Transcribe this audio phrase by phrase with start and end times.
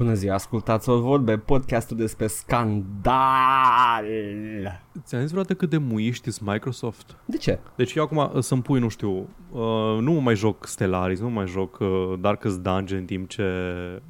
[0.00, 4.04] Bună ziua, ascultați o vorbe, podcastul despre scandal.
[5.02, 7.16] Ți-am zis vreodată cât de muiști sunt Microsoft?
[7.24, 7.58] De ce?
[7.76, 9.10] Deci eu acum uh, să-mi pui, nu știu,
[9.50, 11.88] uh, nu mă mai joc Stellaris, nu mă mai joc uh,
[12.20, 13.42] Darkest Dungeon în timp ce,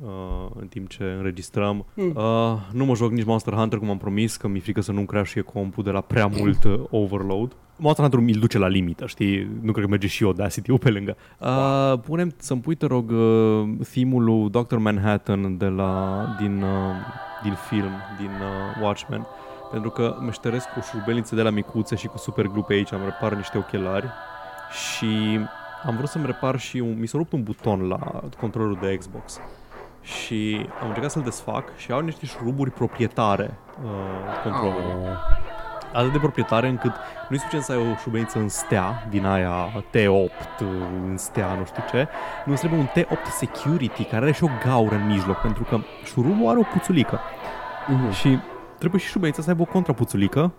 [0.02, 1.86] uh, în timp ce înregistrăm.
[1.94, 2.12] Hmm.
[2.16, 5.06] Uh, nu mă joc nici Monster Hunter cum am promis, că mi-e frică să nu-mi
[5.06, 7.56] crashie compul de la prea mult uh, overload.
[7.80, 9.50] Monster Hunter mi-l duce la limită, știi?
[9.62, 11.16] Nu cred că merge și Audacity-ul pe lângă.
[11.38, 14.76] Uh, punem să-mi pui, te rog, uh, theme-ul lui Dr.
[14.76, 16.94] Manhattan de la, din, uh,
[17.42, 19.26] din film, din uh, Watchmen.
[19.70, 23.04] Pentru că meșteresc cu șurubelnițe de la micuțe și cu super glue pe aici, am
[23.04, 24.06] repar niște ochelari
[24.70, 25.38] și
[25.86, 29.40] am vrut să-mi repar și un, mi s-a rupt un buton la controllerul de Xbox
[30.02, 35.00] și am încercat să-l desfac și au niște șuruburi proprietare uh, controllerul.
[35.00, 35.49] Oh.
[35.92, 36.92] Atât de proprietare încât
[37.28, 40.58] nu e suficient să ai o șurubelniță în stea, din aia T8
[41.08, 42.08] în stea, nu știu ce,
[42.44, 45.78] nu îți trebuie un T8 Security care are și o gaură în mijloc, pentru că
[46.04, 47.20] șurubul are o puțulică.
[47.86, 48.12] Mhm.
[48.12, 48.38] Și
[48.78, 50.52] trebuie și șurubelnița să aibă o contrapuțulică,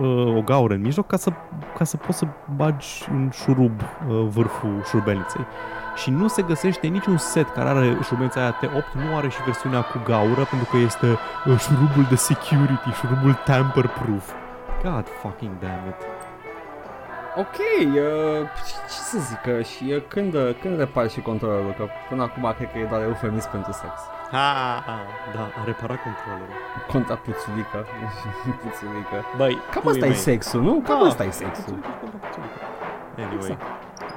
[0.00, 1.32] uh, o gaură în mijloc, ca să,
[1.78, 2.26] ca să poți să
[2.56, 5.46] bagi în șurub uh, vârful șurubelniței.
[5.94, 9.80] Și nu se găsește niciun set care are șurubelnița aia T8, nu are și versiunea
[9.80, 11.06] cu gaură, pentru că este
[11.46, 14.32] uh, șurubul de security, șurubul tamper-proof.
[14.88, 16.00] God fucking damn it.
[17.42, 18.48] Ok, uh,
[18.92, 22.54] ce să zic, uh, și uh, când, uh, când repari și controlerul, că până acum
[22.56, 23.92] cred că e doar eufemism pentru sex.
[24.30, 24.84] Ha,
[25.34, 26.58] da, a reparat controllerul.
[26.92, 27.78] Contra puțulică,
[28.64, 29.16] puțulică.
[29.36, 30.18] Băi, Cam pui asta e mei.
[30.18, 30.72] sexul, nu?
[30.88, 31.62] Cam Da, asta e sexul.
[31.62, 32.58] puțulică, contra puțulică.
[33.24, 33.50] Anyway.
[33.50, 33.62] Exact.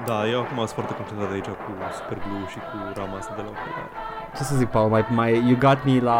[0.09, 3.41] Da, eu acum sunt foarte concentrat aici cu super glue și cu rama asta de
[3.45, 3.91] la ochelari.
[4.35, 6.19] Ce să zic, Paul, mai, mai, you got me la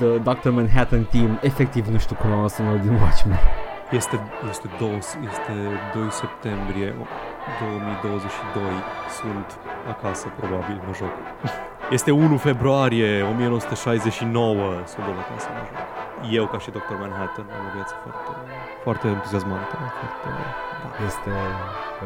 [0.00, 0.48] the Dr.
[0.58, 1.30] Manhattan team.
[1.50, 3.38] Efectiv, nu știu cum am sunat din Watchmen.
[3.90, 4.96] Este, este, 2,
[5.30, 5.52] este
[5.94, 6.94] 2 septembrie
[7.60, 8.62] 2022.
[9.20, 9.48] Sunt
[9.94, 11.14] acasă, probabil, mă joc.
[11.96, 14.72] Este 1 februarie 1969.
[14.92, 15.78] Sunt tot acasă, mă joc.
[16.38, 16.94] Eu, ca și Dr.
[17.00, 18.30] Manhattan, am o viață foarte,
[18.84, 19.74] foarte entuziasmantă.
[20.00, 21.04] Foarte, da.
[21.08, 21.32] Este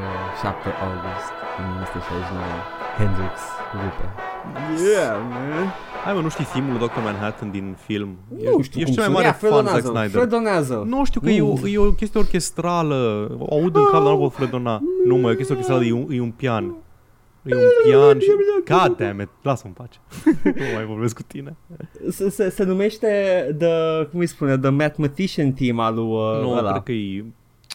[0.00, 2.44] uh, 7 august 1969.
[2.98, 3.34] Hendrix
[3.80, 4.33] rupe.
[4.92, 5.72] Yeah, man.
[6.04, 6.98] Hai mă, nu știi filmul Dr.
[7.04, 8.16] Manhattan din film?
[8.28, 10.10] Nu știu ești cum cel mai mare Fred fan Zack Donazel, Snyder.
[10.10, 10.84] Fred Donazel.
[10.84, 11.62] Nu știu că e o, Uf.
[11.66, 13.28] e o chestie orchestrală.
[13.38, 14.80] O aud în cap, dar nu pot fredona.
[15.06, 16.64] Nu mă, e o chestie orchestrală, e un, e un pian.
[17.44, 18.28] E un pian și...
[18.68, 19.98] God damn it, lasă-mă în pace.
[20.60, 21.56] nu mai vorbesc cu tine.
[22.10, 23.06] Se, se, se numește
[23.58, 26.70] The, cum îi spune, The Mathematician Team al lui uh, nu, ăla.
[26.70, 27.24] cred că e...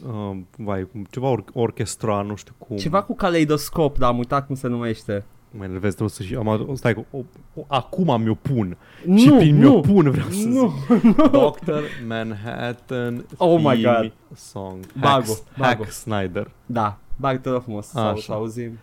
[0.08, 2.78] Uh, vai, cum- ceva or- orchestra, nu știu cum.
[2.78, 5.26] Ceva cu caleidoscop, dar am uitat cum se numește.
[5.52, 6.36] Mă enervez, trebuie să și...
[6.36, 7.18] Am, o- stai, o,
[7.54, 8.78] o, acum mi-o pun.
[9.06, 9.70] Nu, și prin nu.
[9.70, 11.02] mi-o pun vreau să Nu, zic.
[11.18, 11.28] nu.
[11.28, 11.82] Dr.
[12.08, 14.38] Manhattan Oh my theme God.
[14.38, 14.86] Song.
[15.00, 15.84] Bago, Hack, bago.
[15.84, 16.52] Hack Snyder.
[16.66, 18.22] Da, bag te rog frumos să, Așa.
[18.22, 18.80] să auzim.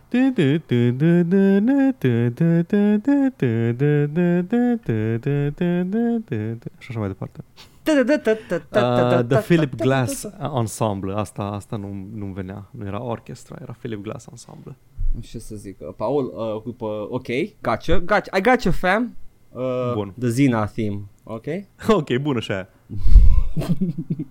[6.79, 7.45] Și așa mai departe.
[8.75, 10.27] Uh, the Philip Glass
[10.57, 11.13] Ensemble.
[11.15, 12.69] Asta, asta nu, nu venea.
[12.71, 14.77] Nu era orchestra, era Philip Glass Ensemble.
[15.21, 17.27] Ce să zic, uh, Paul, uh, după, ok,
[17.63, 19.17] gotcha, gotcha, I gotcha fam.
[19.49, 20.15] Uh, Bun.
[20.19, 21.47] The Zina theme, ok?
[22.01, 22.69] ok, bună și aia.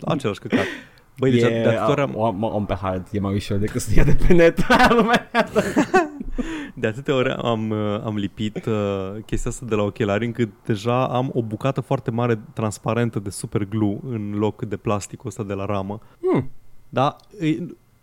[0.02, 0.66] Același căcat.
[1.18, 3.82] Băi, deci e, de atâtea ori am, om, om pe hard, e mai ușor decât
[3.82, 4.60] să ia de pe net.
[4.98, 5.30] Lumea.
[6.82, 11.08] de atâtea ori am, uh, am lipit uh, chestia asta de la ochelari încât deja
[11.08, 15.54] am o bucată foarte mare transparentă de super glue în loc de plasticul ăsta de
[15.54, 16.00] la ramă.
[16.22, 16.52] Hmm.
[16.90, 17.48] Da, e,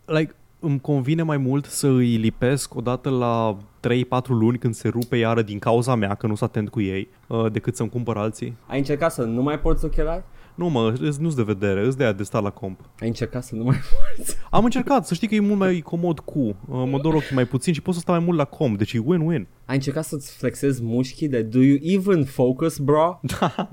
[0.05, 3.57] like, îmi convine mai mult să îi lipesc odată la
[3.87, 7.07] 3-4 luni când se rupe iară din cauza mea, că nu sunt atent cu ei,
[7.27, 8.57] uh, decât să-mi cumpăr alții.
[8.67, 10.23] Ai încercat să nu mai porți ochelari?
[10.55, 12.79] Nu mă, îs- nu-s de vedere, îs de aia de stat la comp.
[12.99, 13.75] Ai încercat să nu mai
[14.15, 14.37] porți?
[14.49, 16.39] Am încercat, să știi că e mult mai comod cu.
[16.39, 16.55] Uh,
[16.89, 18.99] mă dor ochii mai puțin și pot să stau mai mult la comp, deci e
[18.99, 19.47] win-win.
[19.65, 23.19] Ai încercat să-ți flexezi mușchii de Do you even focus, bro?
[23.39, 23.55] Da.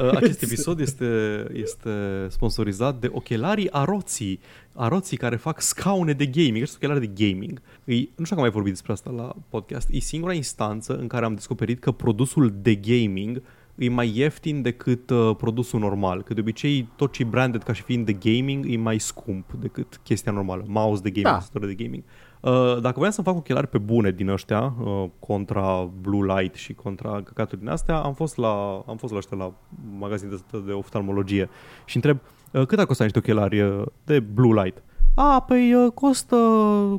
[0.00, 1.06] Uh, Acest episod este,
[1.52, 1.90] este
[2.28, 4.40] sponsorizat de ochelarii Aroții.
[4.76, 6.56] Aroții care fac scaune de gaming.
[6.56, 7.62] Acești ochelari de gaming.
[7.84, 9.88] E, nu știu dacă am mai vorbit despre asta la podcast.
[9.90, 13.42] E singura instanță în care am descoperit că produsul de gaming
[13.74, 16.22] e mai ieftin decât uh, produsul normal.
[16.22, 19.52] Că de obicei tot ce e branded ca și fiind de gaming e mai scump
[19.52, 20.64] decât chestia normală.
[20.66, 21.34] Mouse de gaming, Da.
[21.34, 22.02] tastatură de gaming.
[22.40, 26.74] Uh, dacă voiam să fac ochelari pe bune din ăștia, uh, contra blue light și
[26.74, 29.52] contra căcaturi din astea, am fost la, am fost la ăștia la
[29.98, 31.48] magazin de, de oftalmologie
[31.84, 32.33] și întreb uh,
[32.66, 34.82] cât ar costa niște ochelari uh, de blue light?
[35.14, 36.36] A, păi uh, costă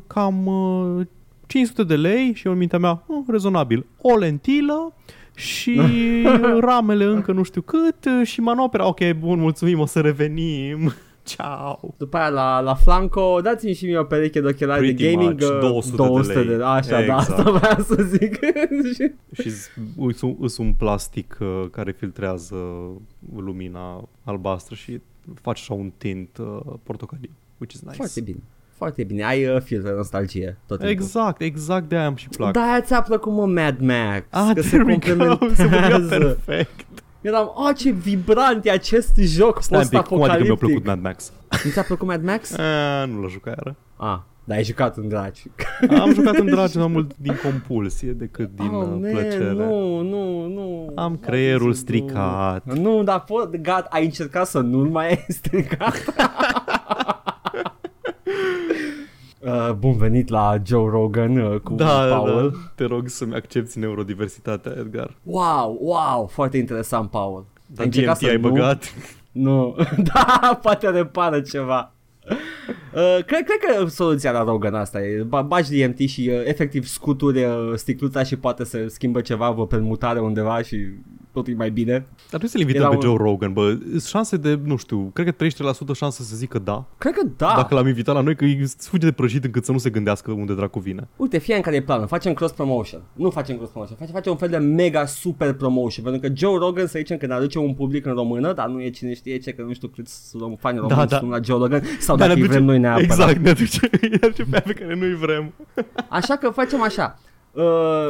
[0.08, 1.06] cam uh,
[1.48, 4.94] 500 de lei și eu în mintea mea, uh, rezonabil, o lentilă
[5.36, 5.82] și
[6.68, 8.88] ramele încă nu știu cât uh, și manopera.
[8.88, 10.94] Ok, bun, mulțumim, o să revenim.
[11.26, 11.80] Ciao!
[11.98, 15.32] După aia la, la Flanco, dați-mi și mie o pereche de ochelari Pretty de gaming.
[15.32, 16.66] much, uh, 200 de 200 de, lei.
[16.66, 17.20] Așa, da, Exact.
[17.20, 18.40] asta vreau să zic.
[19.42, 22.56] Și îs un, îs un plastic uh, care filtrează
[23.36, 25.02] lumina albastră și
[25.42, 27.96] face așa un tint uh, portocaliu, which is nice.
[27.96, 28.40] Foarte bine.
[28.78, 29.24] Foarte bine.
[29.24, 30.96] Ai uh, filtre nostalgie tot timpul.
[30.96, 32.52] Exact, exact de aia îmi și plac.
[32.54, 34.26] Da, ți-a plăcut mă Mad Max.
[34.30, 36.40] Ah, că se there we go, se vorbea complementează.
[36.46, 36.86] perfect.
[37.26, 40.58] Eram, oh, ce vibrant e acest joc Stai un pic, cum adică mi-a post-apocaliptic.
[40.68, 41.32] plăcut Mad Max?
[41.64, 42.58] Nu ți-a plăcut Mad Max?
[42.58, 43.76] A, nu l-a jucat iară.
[43.96, 45.44] Ah, dar ai jucat în dragi.
[46.02, 49.52] Am jucat în dragi mai mult din compulsie decât din oh, uh, man, plăcere.
[49.54, 50.92] Nu, nu, nu.
[50.96, 51.74] Am creierul Nu.
[51.74, 52.74] stricat.
[52.74, 55.94] Nu, dar pot, gat, ai încercat să nu-l mai ai stricat.
[59.46, 62.50] Uh, bun venit la Joe Rogan uh, cu Da, da, Paul.
[62.52, 62.58] da.
[62.76, 65.16] Te rog să-mi accepti neurodiversitatea, Edgar.
[65.24, 67.46] Wow, wow, foarte interesant, Paul.
[67.66, 68.94] Dar Ai încercat DMT ai nu- băgat?
[69.32, 69.76] Nu,
[70.14, 71.92] da, poate repară ceva.
[72.30, 76.86] Uh, cred, cred că soluția la Rogan asta e ba- bagi DMT și uh, efectiv
[76.86, 80.78] scuturi uh, sticluța și poate să schimbă ceva, vă permutare undeva și
[81.36, 81.92] tot e mai bine.
[81.92, 83.78] Dar trebuie să-l invităm Era pe un- Joe Rogan, bă.
[83.90, 86.86] Sunt șanse de, nu știu, cred că 33% șanse să zică da.
[86.98, 87.54] Cred că da.
[87.56, 90.32] Dacă l-am invitat la noi, că e fuge de prăjit încât să nu se gândească
[90.32, 91.08] unde dracu vine.
[91.16, 93.02] Uite, fie în care e planul, facem cross promotion.
[93.14, 96.58] Nu facem cross promotion, facem, facem un fel de mega super promotion, pentru că Joe
[96.58, 99.38] Rogan să zicem că ne aduce un public în română, dar nu e cine știe
[99.38, 101.28] ce, că nu știu câți rom- fani români Da, da, da.
[101.28, 103.10] la Joe Rogan, sau Dar dacă ne îi vrem noi neapărat.
[103.10, 103.80] Exact, ne aduce,
[104.12, 105.54] ne aduce pe aia pe care nu-i vrem.
[106.10, 107.20] Așa că facem așa.
[107.52, 107.64] Uh,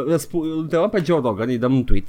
[0.07, 2.07] răspu- îl întrebăm pe Joe Rogan, îi dăm un tweet,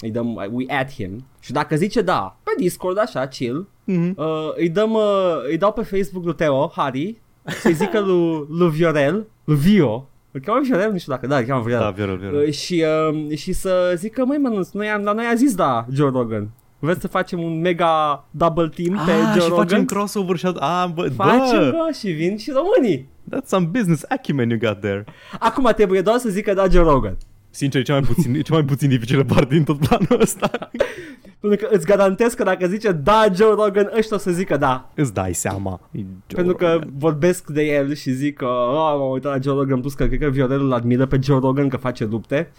[0.00, 4.14] îi dăm, we add him și dacă zice da, pe Discord așa, chill, Mhm.
[4.16, 5.02] uh, îi dăm, uh,
[5.48, 10.40] îi dau pe Facebook lui Teo, Harry, să-i zică lui, lui Viorel, lui Vio, îl
[10.40, 11.84] cheamă Viorel, nu știu dacă, da, îl cheamă Viorel.
[11.84, 12.46] Da, Viorel, Viorel.
[12.46, 15.86] Uh, și, uh, și să zică, măi mă, noi am, la noi a zis da,
[15.92, 16.48] Joe Rogan.
[16.78, 19.66] Vreți să facem un mega double team pe Ah, Joe și Rogan?
[19.66, 20.46] facem crossover și...
[20.46, 23.08] Ah, bă, Facem, bă, bă, și vin și românii.
[23.34, 25.04] that's some business acumen you got there.
[25.38, 27.16] Acum trebuie doar să zică da Joe Rogan.
[27.50, 30.50] Sincer, e cea mai puțin, e cea mai puțin dificilă parte din tot planul ăsta.
[31.40, 34.90] Pentru că îți garantez că dacă zice da Joe Rogan, ăștia o să zică da.
[34.94, 35.80] Îți dai seama.
[35.90, 36.92] E Joe Pentru că Rogan.
[36.96, 40.20] vorbesc de el și zic că oh, m-am uitat la Joe Rogan plus că cred
[40.20, 42.50] că Viorel îl admiră pe Joe Rogan că face lupte.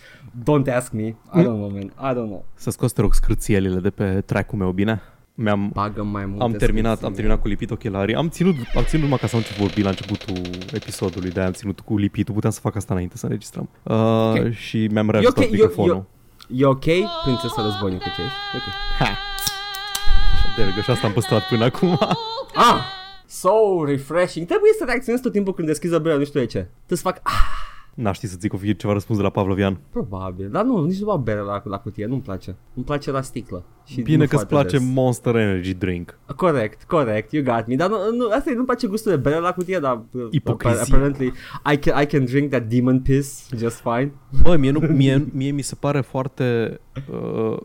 [0.41, 1.03] Don't ask me.
[1.03, 1.81] I don't know, man.
[1.81, 2.45] I don't know.
[2.55, 5.01] Să scos, te rog, scârțielile de pe track-ul meu, bine?
[5.41, 7.07] Mi-am, Bagă mai multe am terminat, scârții.
[7.07, 8.15] am terminat cu lipit ochelarii.
[8.15, 10.35] Am ținut, am ținut numai ca să am ce vorbi la începutul
[10.73, 12.33] episodului, de am ținut cu lipitul.
[12.33, 13.69] Puteam să fac asta înainte să înregistrăm.
[13.83, 13.95] Uh,
[14.45, 14.51] Ok.
[14.51, 15.89] Și mi-am reajutat ok, eu- microfonul.
[15.95, 16.07] eu-
[16.55, 16.85] E ok,
[17.23, 18.35] prințesa războinică ce ești?
[18.55, 18.61] Ok.
[18.99, 19.17] Ha.
[20.57, 21.97] De rog, și asta am păstrat până acum.
[22.55, 22.79] Ah!
[23.27, 23.49] So
[23.85, 24.45] refreshing.
[24.47, 26.57] Trebuie să reacționezi tot timpul când deschizi o bere, nu știu de ce.
[26.85, 27.33] Trebuie să fac ah,
[27.95, 29.79] N-aș ști să zic o fie ceva răspuns de la Pavlovian.
[29.89, 30.49] probabil.
[30.49, 32.55] Dar nu, nici nu beau bere la, la cutie, nu-mi place.
[32.75, 33.63] Îmi place la sticlă.
[33.85, 34.93] Și Bine nu că îți foarte place des.
[34.93, 36.19] Monster Energy Drink.
[36.35, 37.75] Corect, corect, you got me.
[37.75, 40.79] Dar nu, nu, asta e, nu-mi place gustul de bere la cutie, dar uh, Ipocrizie.
[40.81, 41.33] apparently
[41.73, 44.13] I can, I can drink that demon piss just fine.
[44.43, 46.79] Bă, mie, nu, mie, mie mi se pare foarte...
[47.11, 47.57] Uh,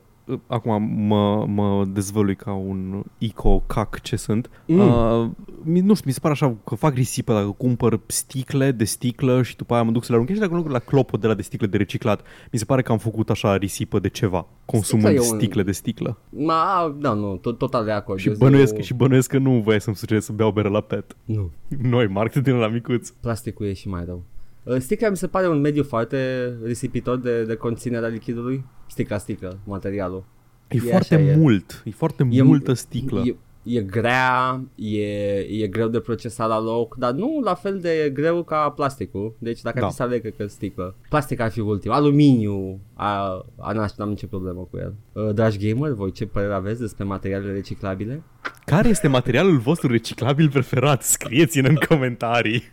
[0.46, 4.50] acum mă, mă dezvălui ca un eco-cac ce sunt.
[4.66, 4.78] Mm.
[4.78, 5.28] Uh,
[5.62, 9.42] mi- nu știu, mi se pare așa că fac risipă dacă cumpăr sticle de sticlă
[9.42, 10.30] și după aia mă duc să le arunc.
[10.34, 12.20] Și dacă nu la clopot de la de sticle de reciclat,
[12.52, 15.62] mi se pare că am făcut așa risipă de ceva, consumând Sticla e un- sticle
[15.62, 16.18] de sticlă.
[16.28, 18.18] Ma, da, nu, tot, total de acord.
[18.18, 20.80] Și Eu bănuiesc, zic, și bănuiesc că nu voia să-mi sugerez să beau bere la
[20.80, 21.16] pet.
[21.24, 21.50] Nu,
[21.82, 23.10] Noi, marketing la micuț.
[23.10, 24.22] plasticul e și mai rău.
[24.64, 28.64] Uh, Sticla mi se pare un mediu foarte risipitor de, de conținerea lichidului.
[28.86, 30.24] Sticla, sticlă, materialul.
[30.68, 31.36] E, E foarte așa, e.
[31.36, 33.22] mult, e foarte E- multă sticlă.
[33.24, 35.02] E, e grea, e,
[35.38, 39.34] e greu de procesat la loc, dar nu la fel de greu ca plasticul.
[39.38, 39.84] Deci dacă Da.
[39.84, 40.94] ar fi să aleg, cred că sticlă.
[41.08, 41.90] Plastic ar fi ultim.
[41.90, 44.94] Aluminiu, a, a n-aș, n-am nicio problemă cu el.
[45.12, 48.22] Uh, dragi gamer, voi ce părere aveți despre materialele reciclabile?
[48.64, 51.02] Care este materialul vostru reciclabil preferat?
[51.02, 52.62] Scrieți-ne în comentarii.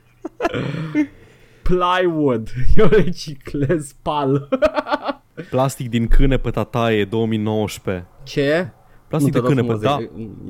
[1.72, 2.50] Plywood.
[2.76, 4.48] Eu reciclez pal.
[5.50, 8.08] Plastic din câne pe tataie 2019.
[8.24, 8.72] Ce?
[9.08, 9.98] Plastic Nu de te rog câne pe, frumos, da.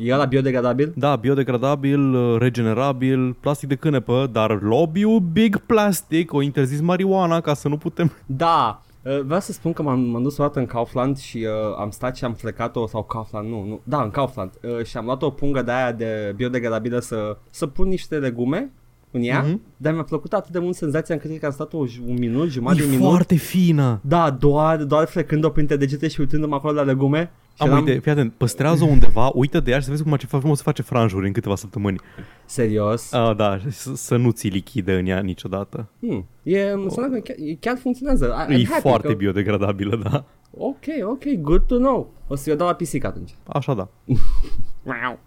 [0.03, 0.93] E e la biodegradabil?
[0.95, 7.53] Da, biodegradabil, uh, regenerabil, plastic de cânepă, dar lobby Big Plastic o interzis marijuana ca
[7.53, 8.11] să nu putem...
[8.25, 11.75] Da, Uh, vreau să spun că m-am, m-am dus o dată în Kaufland și uh,
[11.77, 15.05] am stat și am frecat-o, sau Kaufland, nu, nu, da, în Kaufland, uh, și am
[15.05, 18.71] luat o pungă de aia de biodegradabilă să, să pun niște legume
[19.11, 19.55] în ea, Mhm.
[19.57, 19.77] mm-hmm.
[19.77, 21.77] dar mi-a plăcut atât de mult senzația încât cred că am stat o,
[22.07, 23.07] un minut, jumătate E de minut.
[23.07, 23.99] foarte fină.
[24.03, 27.31] Da, doar, doar frecând-o printre degete și uitându-mă acolo la legume.
[27.55, 30.03] Și Am o eram, idee, fii atent, păstrează undeva, uită de ea și să vezi
[30.03, 31.99] cum ce frumos se face franjuri în câteva săptămâni.
[32.45, 33.11] Serios.
[33.13, 35.87] Ah, da, și să, să nu ți lichide în ea niciodată.
[35.99, 36.25] Hmm.
[36.43, 38.25] E, înseamnă că chiar, chiar funcționează.
[38.49, 39.13] I, I'm E happy foarte că...
[39.13, 40.25] biodegradabilă, da.
[40.57, 42.13] Ok, ok, good to know.
[42.27, 43.35] O să-i o dau la pisică atunci.
[43.47, 43.89] Așa da.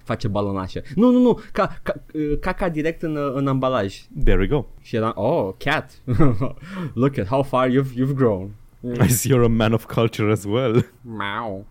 [0.03, 0.83] Face balonașe.
[0.95, 1.95] Nu, nu, nu, ca, ca,
[2.41, 4.03] caca direct în, în ambalaj.
[4.25, 4.65] There we go.
[4.81, 6.03] Și era, oh, cat.
[6.95, 8.51] Look at how far you've, you've grown.
[9.01, 10.85] I see you're a man of culture as well.
[11.01, 11.65] Meow.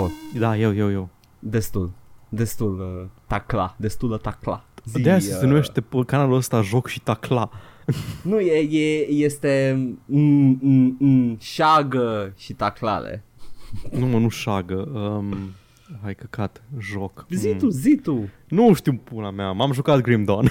[0.00, 1.08] Paul, Da, eu, eu, eu.
[1.38, 1.90] destul.
[2.28, 4.64] Destul uh, tacla, destulă tacla.
[4.84, 7.50] Zi, De asta uh, se numește pe canalul ăsta Joc și Tacla.
[8.22, 9.72] Nu, e, e, este
[10.06, 13.24] mm, mm, mm, șagă și taclale.
[13.90, 14.74] Nu mă, nu șagă.
[14.92, 15.36] Um,
[16.02, 17.26] hai căcat, joc.
[17.30, 17.58] Zi Mm.
[17.58, 18.28] tu, zi tu.
[18.48, 20.48] Nu știu pula mea, m-am jucat Grim Dawn.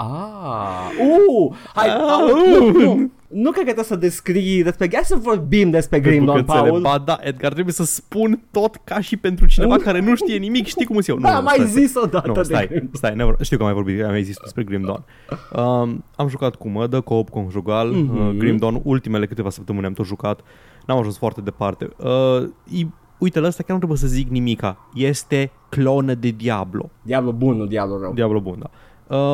[0.00, 5.02] Ah, uh, hai, Ah, Paul, nu, nu, nu cred că trebuie să descrii despre, hai
[5.04, 6.68] să vorbim despre Grim Dawn, bucățele.
[6.68, 6.80] Paul.
[6.80, 9.80] Ba da, Edgar, trebuie să spun tot ca și pentru cineva Nu.
[9.82, 11.30] care nu știe nimic, știi cum sunt eu.
[11.30, 13.68] Da, nu, mai stai, zis odată Nu, de stai, Grim stai, never, știu că am
[13.74, 15.04] mai vorbit, am mai zis despre Grim Dawn.
[15.52, 18.26] Um, am jucat cu mădă, co-op conjugal, Mhm.
[18.28, 20.40] uh, Grim Dawn, ultimele câteva săptămâni am tot jucat,
[20.86, 21.88] n-am ajuns foarte departe.
[21.96, 22.42] Uh,
[22.80, 22.86] e,
[23.18, 26.90] uite, la asta chiar nu trebuie să zic nimica, este clonă de Diablo.
[27.02, 28.12] Diablo bun, nu Diablo rău.
[28.12, 28.70] Diablo bun, da.
[28.72, 28.86] Uh,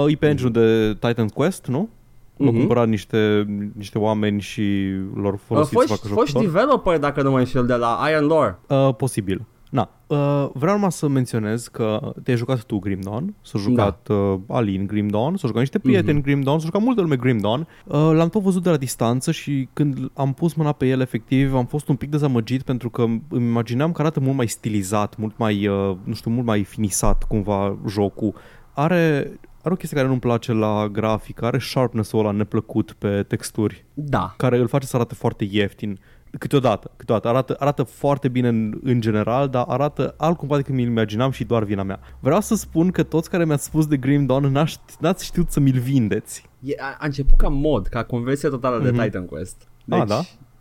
[0.08, 1.88] e pe engine de Titan Quest, nu?
[2.36, 2.58] L-au Mhm.
[2.58, 6.44] cumpărat niște, niște oameni și lor Uh, folosit să foști, facă jocul foști lor.
[6.44, 8.58] developer, dacă nu mă înșel, de la Iron Lore.
[8.68, 9.44] Uh, posibil.
[9.70, 14.14] Na, uh, vreau numai să menționez că te-ai jucat tu Grim Dawn, s-a jucat Da.
[14.14, 17.38] uh, Alin Grim Dawn, s-a jucat niște prieteni Grim Dawn, s-a jucat multă lume Grim
[17.38, 17.66] Dawn.
[17.84, 21.54] Uh, l-am tot văzut de la distanță și când am pus mâna pe el efectiv
[21.54, 25.38] am fost un pic dezamăgit pentru că îmi imagineam că arată mult mai stilizat, mult
[25.38, 28.34] mai, uh, nu știu, mult mai finisat cumva jocul.
[28.72, 29.32] Are,
[29.64, 34.34] are o chestie care nu-mi place la grafică, are sharpness-ul ăla neplăcut pe texturi Da.
[34.36, 35.98] care îl face să arate foarte ieftin.
[36.38, 37.28] Câteodată, câteodată.
[37.28, 41.64] Arată, arată foarte bine în, în general, dar arată altcumva decât mi-l imaginam și doar
[41.64, 42.00] vina mea.
[42.20, 45.60] Vreau să spun că toți care mi-ați spus de Grim Dawn n-ați, n-ați știut să
[45.60, 46.48] mi-l vindeți.
[46.60, 49.02] E, a, a început ca mod, ca conversie totală de Mhm.
[49.02, 49.68] Titan Quest.
[49.88, 50.20] Ah, da?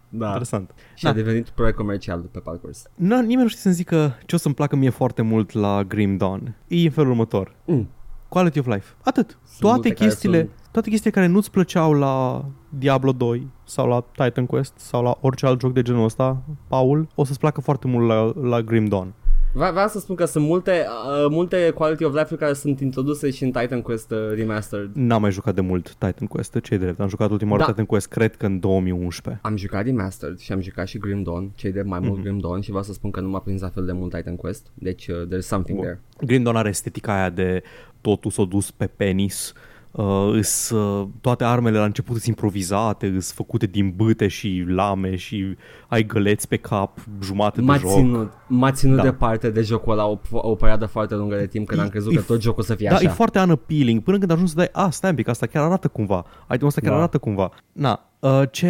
[0.10, 0.26] Da.
[0.28, 0.72] Interesant.
[0.96, 1.16] Și a Da.
[1.16, 2.84] devenit proiect comercial pe parcurs.
[2.96, 6.18] Na, nimeni nu știe să-mi zică ce o să-mi placă mie foarte mult la Grim
[6.18, 6.56] Dawn.
[6.68, 7.56] E în felul următor.
[7.66, 7.90] Mm.
[8.34, 8.94] Quality of life.
[9.04, 9.30] Atât.
[9.30, 13.88] Sunt toate multe care chestiile, sunt- toate chestiile care nu-ți plăceau la Diablo 2 sau
[13.88, 17.62] la Titan Quest sau la orice alt joc de genul ăsta, Paul, o să-ți placă
[17.62, 19.14] foarte mult la, la Grim Dawn.
[19.56, 20.86] Vre- Vreau să spun că sunt multe,
[21.24, 24.90] uh, multe quality of life care sunt introduse și în Titan Quest uh, Remastered.
[24.94, 27.00] N-am mai jucat de mult Titan Quest, ce drept.
[27.00, 27.70] Am jucat ultima oară Da.
[27.70, 29.42] Titan Quest, cred că în 2011.
[29.44, 32.62] Am jucat Remastered și am jucat și Grim Dawn, cei de mai mult Grim Dawn
[32.62, 35.08] și vreau să spun că nu m-a prins la fel de mult Titan Quest, deci
[35.08, 35.86] uh, there's something Bun.
[35.88, 36.02] there.
[36.26, 37.64] Grim Dawn are estetica aia de
[38.04, 39.54] totul s-a dus pe penis.
[39.92, 45.16] Uh, îs, uh, toate armele la început sunt improvizate, îs făcute din bâte și lame
[45.16, 45.56] și
[45.88, 47.92] ai găleți pe cap, jumate M-a de joc.
[47.92, 49.04] ținut, m-a ținut Da.
[49.04, 52.12] departe de jocul ăla o, o perioadă foarte lungă de timp când E- am crezut
[52.12, 53.04] e că tot jocul să fie Da, așa.
[53.06, 55.88] e foarte unappealing până când ajungi să dai, a, stai un pic, asta chiar arată
[55.88, 56.26] cumva.
[56.44, 56.98] Itemul ăsta chiar Da.
[56.98, 57.50] arată cumva.
[57.72, 58.70] Na, uh, ce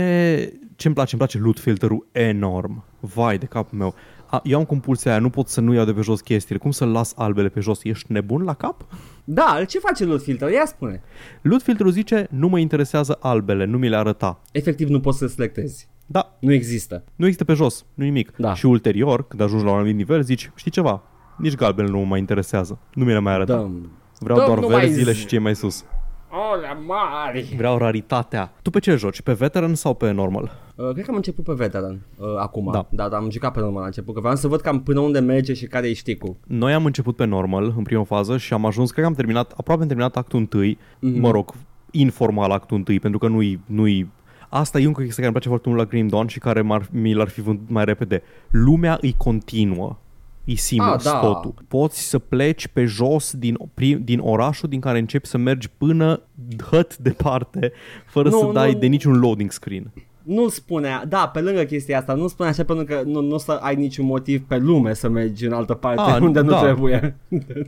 [0.75, 1.15] ce-mi place?
[1.15, 2.83] Îmi place loot filterul enorm.
[2.99, 3.93] Vai de capul meu.
[4.25, 6.59] A, eu am compulsia aia, nu pot să nu iau de pe jos chestiile.
[6.61, 7.83] Cum să las albele pe jos?
[7.83, 8.85] Ești nebun la cap?
[9.23, 10.51] Da, ce face loot filter?
[10.51, 11.01] Ia spune.
[11.41, 14.41] Loot filterul zice, nu mă interesează albele, nu mi le arăta.
[14.51, 15.87] Efectiv nu poți să selectezi.
[16.05, 17.03] Da, Nu există.
[17.15, 18.33] nu există pe jos, nu nimic.
[18.37, 18.53] Da.
[18.53, 21.03] Și ulterior, când ajungi la un anumit nivel, zici, știi ceva?
[21.37, 22.79] Nici galbenele nu mă mai interesează.
[22.93, 23.55] Nu mi le mai arăta.
[23.55, 23.91] Dăm.
[24.19, 25.19] Vreau Dăm doar numai verzile zi.
[25.19, 25.83] și cei mai sus.
[26.35, 27.53] Olea mari!
[27.57, 28.53] Vreau raritatea.
[28.61, 29.21] Tu pe ce joci?
[29.21, 30.51] Pe veteran sau pe normal?
[30.75, 32.69] Uh, cred că am început pe veteran uh, acum.
[32.71, 32.85] Da.
[32.89, 33.09] Da.
[33.09, 35.53] da, am jucat pe normal la început, că vreau să văd cam până unde merge
[35.53, 36.35] și care e șticul.
[36.47, 39.53] Noi am început pe normal în prima fază și am ajuns, cred că am terminat,
[39.57, 41.19] aproape am terminat actul întâi, Mhm.
[41.19, 41.53] mă rog,
[41.91, 44.11] informal actul întâi, pentru că nu-i, nu-i
[44.49, 46.61] Asta e încă o chestie care îmi place foarte mult la Grim Dawn și care
[46.61, 48.21] m-ar, mi l-ar fi vândut mai repede.
[48.49, 49.97] Lumea îi continuă.
[50.43, 51.19] E seamless Ah, da.
[51.19, 51.53] totul.
[51.67, 56.21] Poți să pleci pe jos din, prim, din orașul din care începi să mergi până
[56.69, 57.71] hăt departe,
[58.05, 58.79] fără Nu, să dai nu.
[58.79, 59.91] de niciun loading screen.
[60.23, 63.37] Nu spunea, da, pe lângă chestia asta, nu spunea așa pentru că nu, nu o
[63.37, 66.55] să ai niciun motiv pe lume să mergi în altă parte Ah, unde da.
[66.55, 67.17] nu trebuie.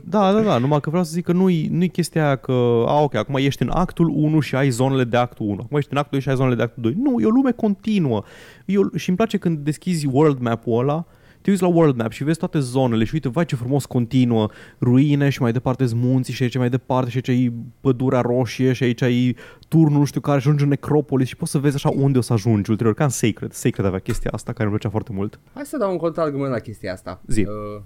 [0.04, 2.52] Da, da, da, numai că vreau să zic că nu-i, nu-i chestia aia că,
[2.86, 5.92] a, ok, acum ești în actul 1 și ai zonele de actul 1, acum ești
[5.92, 6.94] în actul 2 și ai zonele de actul 2.
[7.02, 8.22] Nu, e o lume continuă.
[8.64, 11.04] E o, și îmi place când deschizi world map-ul ăla,
[11.46, 14.48] te uiți la world map și vezi toate zonele și uite, vai ce frumos continuă,
[14.80, 18.72] ruine și mai departe sunt munții și aici mai departe și aici e pădurea roșie
[18.72, 19.34] și aici e
[19.68, 22.20] turnul nu știu care și ajungi în necropolis și poți să vezi așa unde o
[22.20, 23.52] să ajungi ulterior, ca în Sacred.
[23.52, 25.40] Sacred avea chestia asta care îmi plăcea foarte mult.
[25.54, 27.20] Hai să dau un contraargument la chestia asta.
[27.26, 27.40] Zi.
[27.40, 27.82] Uh,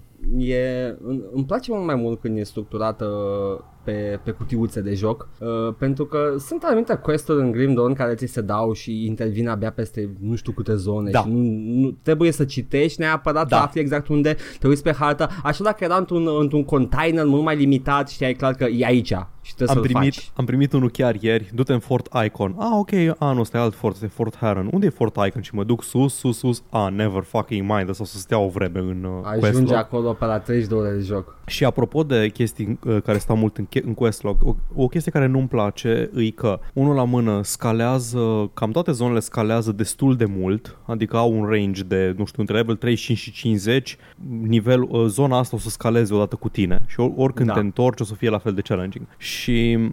[0.49, 3.07] e, îmi îmi place mult mai mult când e structurată
[3.85, 8.15] pe, pe cutiuțe de joc uh, pentru că sunt anumite quest-uri în Grim Dawn care
[8.15, 11.21] ți se dau și intervin abia peste nu știu câte zone Da.
[11.21, 11.41] și nu,
[11.81, 13.57] nu, trebuie să citești neapărat Da.
[13.57, 17.43] să afli exact unde te uiți pe hartă așa dacă era într-un, într-un container mult
[17.43, 19.15] mai limitat știai clar că e aici
[19.51, 22.55] și trebuie Am să-l primit, faci am primit unul chiar ieri, du-te în Fort Icon.
[22.59, 24.69] Ah, ok, ah, nu, ăsta e alt fort, este Fort Heron.
[24.73, 25.43] Unde e Fort Icon?
[25.43, 26.63] Și mă duc sus, sus, sus.
[26.71, 29.73] Ah, never fucking mind, ăsta o să stea o vreme în uh, ajunge Questlog.
[29.73, 33.37] acolo pe la 30 de ore de joc Și apropo de chestii uh, care stau
[33.37, 37.05] mult în, che- în Questlog, o, o chestie care nu-mi place e că unul la
[37.05, 42.25] mână scalează, cam toate zonele scalează destul de mult, adică au un range de, nu
[42.25, 43.97] știu, între level 35 și 50,
[44.43, 47.55] nivel, uh, zona asta o să scaleze odată cu tine și or, oricând Da.
[47.55, 49.07] te întorci o să fie la fel de challenging.
[49.17, 49.40] Și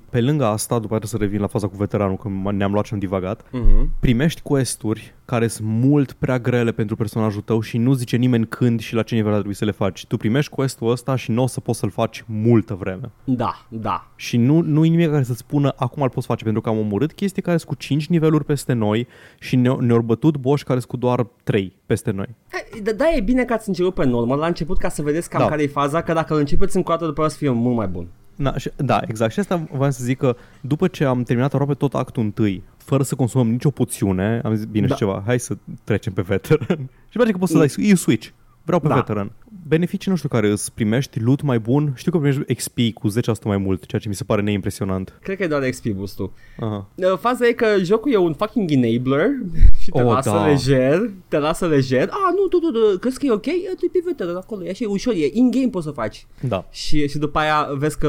[0.10, 2.86] pe lângă asta, după aceea să revin la faza cu veteranul, că m- ne-am luat
[2.86, 3.88] și am divagat, uh-huh.
[4.00, 8.80] primești questuri care sunt mult prea grele pentru personajul tău și nu zice nimeni când
[8.80, 10.06] și la ce nivel ar trebui să le faci.
[10.06, 13.12] Tu primești questul ăsta și nu o să poți să-l faci multă vreme.
[13.24, 16.62] Da, da Și nu, nu e nimic care să-ți spună acum îl poți face, pentru
[16.62, 19.08] că am omorât chestii care sunt cu 5 niveluri peste noi
[19.39, 22.27] și ne- ne-au bătut boși care sunt cu doar 3 peste noi.
[22.75, 25.30] E, Da, da, e bine că ați început pe normal la început ca să vedeți
[25.30, 25.48] cam Da.
[25.48, 27.50] care e faza, că dacă îl începeți încă o dată după aia o să fie
[27.50, 28.08] mult mai bun.
[28.38, 29.32] Na, și, da, exact.
[29.32, 33.03] Și asta voiam să zic că după ce am terminat aproape tot actul întâi, fără
[33.03, 34.94] să consumăm nicio poțiune, am zis, bine, Da.
[34.94, 36.77] și ceva, hai să trecem pe veteran.
[37.10, 38.29] și face că poți să dai e switch.
[38.68, 38.94] Vreau pe Da.
[38.96, 39.32] veteran.
[39.68, 41.94] Beneficii, nu știu care îți primești, loot mai bun.
[41.96, 45.20] Știu că primești XP cu 10% mai mult, ceea ce mi se pare neimpresionant.
[45.24, 46.32] Cred că e doar XP boost-ul.
[46.60, 46.88] Aha.
[46.96, 49.28] Uh, Faza e că jocul e un fucking enabler
[49.82, 50.46] și te Oh, lasă da.
[50.48, 52.08] lejer, te lasă lejer.
[52.10, 53.46] Ah, nu, tu, tu, tu, crezi că e ok?
[53.46, 56.26] E, tu pe veteran acolo, e așa, e ușor, e in-game poți să faci.
[56.48, 56.66] Da.
[56.72, 58.08] Și, și după aia vezi că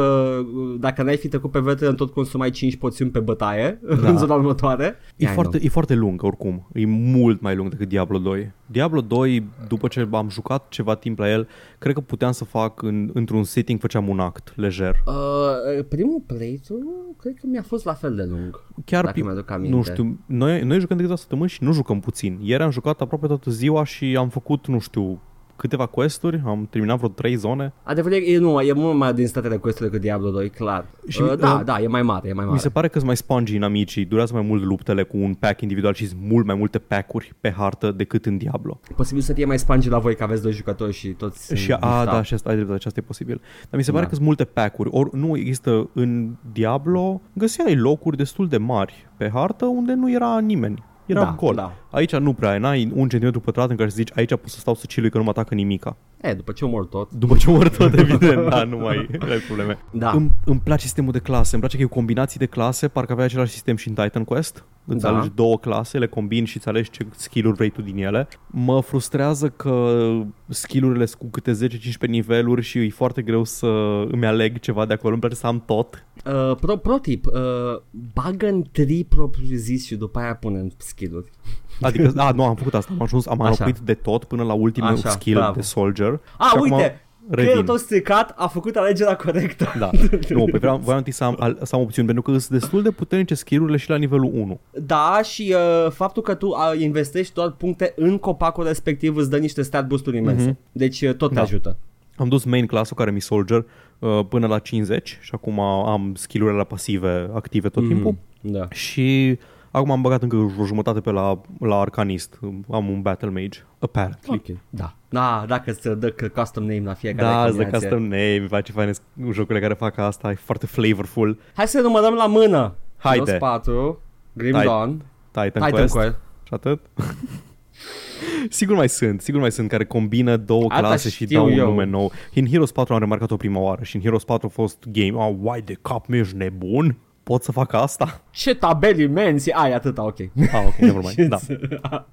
[0.54, 4.08] uh, dacă n-ai fi trecut pe veteran tot consumai 5 poțiuni pe bătaie Da.
[4.08, 4.84] în zona următoare.
[4.84, 5.66] E Yeah, I foarte, know.
[5.66, 6.66] e foarte lung oricum.
[6.74, 8.52] E mult mai lung decât Diablo 2.
[8.66, 12.82] Diablo 2, după ce am jucat ceva timp la el, cred că puteam să fac
[12.82, 14.94] în, într-un setting, făceam un act lejer.
[15.06, 16.84] Uh, primul playthrough
[17.18, 18.62] cred că mi-a fost la fel de lung.
[18.84, 19.76] Chiar Dacă pi- mi-aduc aminte.
[19.76, 22.38] nu știu, noi, noi jucăm de câteva săptămâni și nu jucăm puțin.
[22.42, 25.20] Ieri am jucat aproape toată ziua și am făcut, nu știu,
[25.58, 27.72] câteva questuri, am terminat vreo trei zone.
[27.82, 30.84] Adevărul e, nu, e mult mai din statele quest decât Diablo 2, clar.
[31.08, 32.54] Și, Și, uh, da, uh, da, e mai mare, e mai mare.
[32.56, 35.60] Mi se pare că sunt mai spongy inamicii, durează mai mult luptele cu un pack
[35.60, 38.80] individual și sunt mult mai multe pack-uri pe hartă decât în Diablo.
[38.96, 41.72] Posibil să fie mai spangi la voi că aveți doi jucători și toți sunt Și
[41.72, 42.12] a, lift-up.
[42.14, 43.40] da, și asta, ai dreptate, și asta e posibil.
[43.70, 44.08] Dar mi se pare Da.
[44.08, 44.88] că sunt multe pack-uri.
[44.92, 50.38] Ori nu există în Diablo, găseai locuri destul de mari pe hartă unde nu era
[50.38, 50.84] nimeni.
[51.06, 51.54] Era Da, gol.
[51.54, 51.72] da.
[51.90, 54.58] Aici nu prea ai, n-ai un centimetru pătrat în care să zici aici pot să
[54.58, 55.96] stau să cilui că nu mă atacă nimica.
[56.22, 57.12] E, după ce omor tot.
[57.12, 59.78] După ce mor tot, evident, da, nu mai ai probleme.
[59.90, 60.10] Da.
[60.10, 63.24] Îmi, îmi place sistemul de clase, îmi place că e combinații de clase, parcă avea
[63.24, 64.64] același sistem și în Titan Quest.
[64.84, 65.08] Îți Da.
[65.08, 68.28] alegi două clase, le combini și îți alegi ce skill-uri vrei tu din ele.
[68.46, 70.02] Mă frustrează că
[70.48, 73.66] skill-urile sunt cu câte 10-15 niveluri și e foarte greu să
[74.10, 75.12] îmi aleg ceva de acolo.
[75.12, 76.06] Îmi place să am tot.
[76.24, 77.80] Uh, pro, pro tip, uh,
[78.14, 81.30] bagă în tri propriu zis și după aia pune în skill-uri.
[81.80, 83.50] Adică, a, nu, am făcut asta, am ajuns, am Așa.
[83.50, 85.52] înlocuit de tot până la ultimul Așa, skill bravo.
[85.54, 86.20] de soldier.
[86.38, 86.82] A, și acum uite!
[86.84, 87.00] revin.
[87.30, 89.72] Creierul tău stricat a făcut alegerea corectă.
[89.78, 89.90] Da,
[90.28, 92.82] nu, pe vreau, voiam întâi să am, al- să am opțiuni, pentru că sunt destul
[92.82, 94.60] de puternice skill-urile și la nivelul 1.
[94.72, 99.38] Da, și uh, faptul că tu uh, investești doar puncte în copacul respectiv îți dă
[99.38, 100.46] niște stat boost-uri imense.
[100.46, 100.58] Mhm.
[100.72, 101.40] Deci uh, tot te Da.
[101.42, 101.76] ajută.
[102.16, 103.64] Am dus main class-ul care mi soldier
[103.98, 108.14] uh, până la 50 și acum am skill-urile la pasive active tot timpul.
[108.40, 108.66] Da.
[108.70, 109.38] Și
[109.78, 112.38] acum am băgat încă o jumătate pe la, la arcanist.
[112.70, 114.34] Am un battle mage, apparently.
[114.34, 114.56] Ok.
[114.70, 114.94] Da.
[115.08, 117.88] Da, dacă îți dă că custom name la fiecare Da, îți dă combinație.
[117.88, 118.92] custom name, îmi face faine
[119.32, 121.38] jocurile care fac asta, e foarte flavorful.
[121.54, 122.74] Hai să numărăm la mână.
[122.96, 123.24] Haide.
[123.24, 124.00] Heroes 4,
[124.32, 126.16] Grim Hai- Dawn, Titan, Titan Quest Quest.
[126.42, 126.80] și atât.
[128.50, 131.52] sigur mai sunt, sigur mai sunt care combină două Asta clase și știu dau un
[131.58, 131.66] eu.
[131.68, 132.12] nume nou.
[132.34, 135.34] În Heroes 4 am remarcat-o prima oară și în Heroes 4 a fost game, oh,
[135.40, 136.96] why de cap mi ești nebun?
[137.22, 138.20] Pot să fac asta?
[138.38, 140.18] Ce tabeli imensi ai atâta, ok.
[140.20, 141.28] Ah, ok, never mind.
[141.80, 142.06] Da.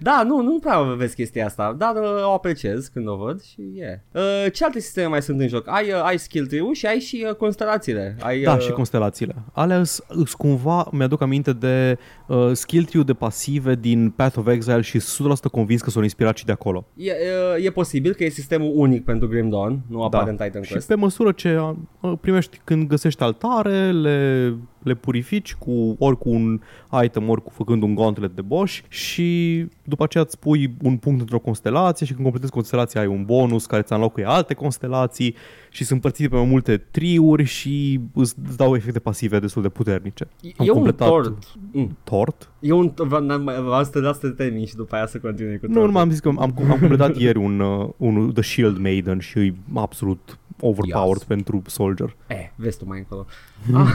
[0.00, 3.60] da, nu, nu prea vezi chestia asta, dar uh, o apreciez când o văd și
[3.60, 3.78] e.
[3.78, 3.98] Yeah.
[4.46, 5.68] Uh, ce alte sisteme mai sunt în joc?
[5.68, 8.16] Ai, uh, ai skill tree și ai și uh, constelațiile.
[8.20, 9.34] Ai, Da, uh, și constelațiile.
[9.52, 14.80] Alea sunt cumva, mi-aduc aminte de uh, skill tree de pasive din Path of Exile
[14.80, 16.86] și sunt 100% convins că sunt inspirat și de acolo.
[16.96, 17.12] E,
[17.56, 20.30] uh, e posibil că e sistemul unic pentru Grim Dawn, nu apare Da.
[20.30, 20.86] în Titan Și Quest.
[20.86, 21.58] pe măsură ce
[22.00, 26.60] uh, primești când găsești altare, le le purifici cu ori cu un
[27.02, 31.20] item, ori cu făcând un gauntlet de boss și după aceea îți pui un punct
[31.20, 35.34] într-o constelație și când completezi constelația ai un bonus care ți înlocuie alte constelații
[35.70, 39.68] și sunt împărțite pe mai multe triuri și îți îți dau efecte pasive destul de
[39.68, 40.28] puternice.
[40.56, 41.42] Am E un completat- tort.
[41.72, 41.96] Mm.
[42.04, 42.50] Tort?
[42.60, 42.92] E un...
[42.96, 45.90] V-am să te las să te termin și după aia să continui cu Nu, tortul.
[45.92, 49.38] nu m-am zis că am, am completat ieri un, uh, un The Shield Maiden și
[49.38, 51.24] e absolut overpowered Yes.
[51.24, 52.16] pentru Soldier.
[52.26, 53.26] Eh, vezi tu mai încolo.
[53.74, 53.88] Ah,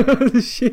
[0.52, 0.64] și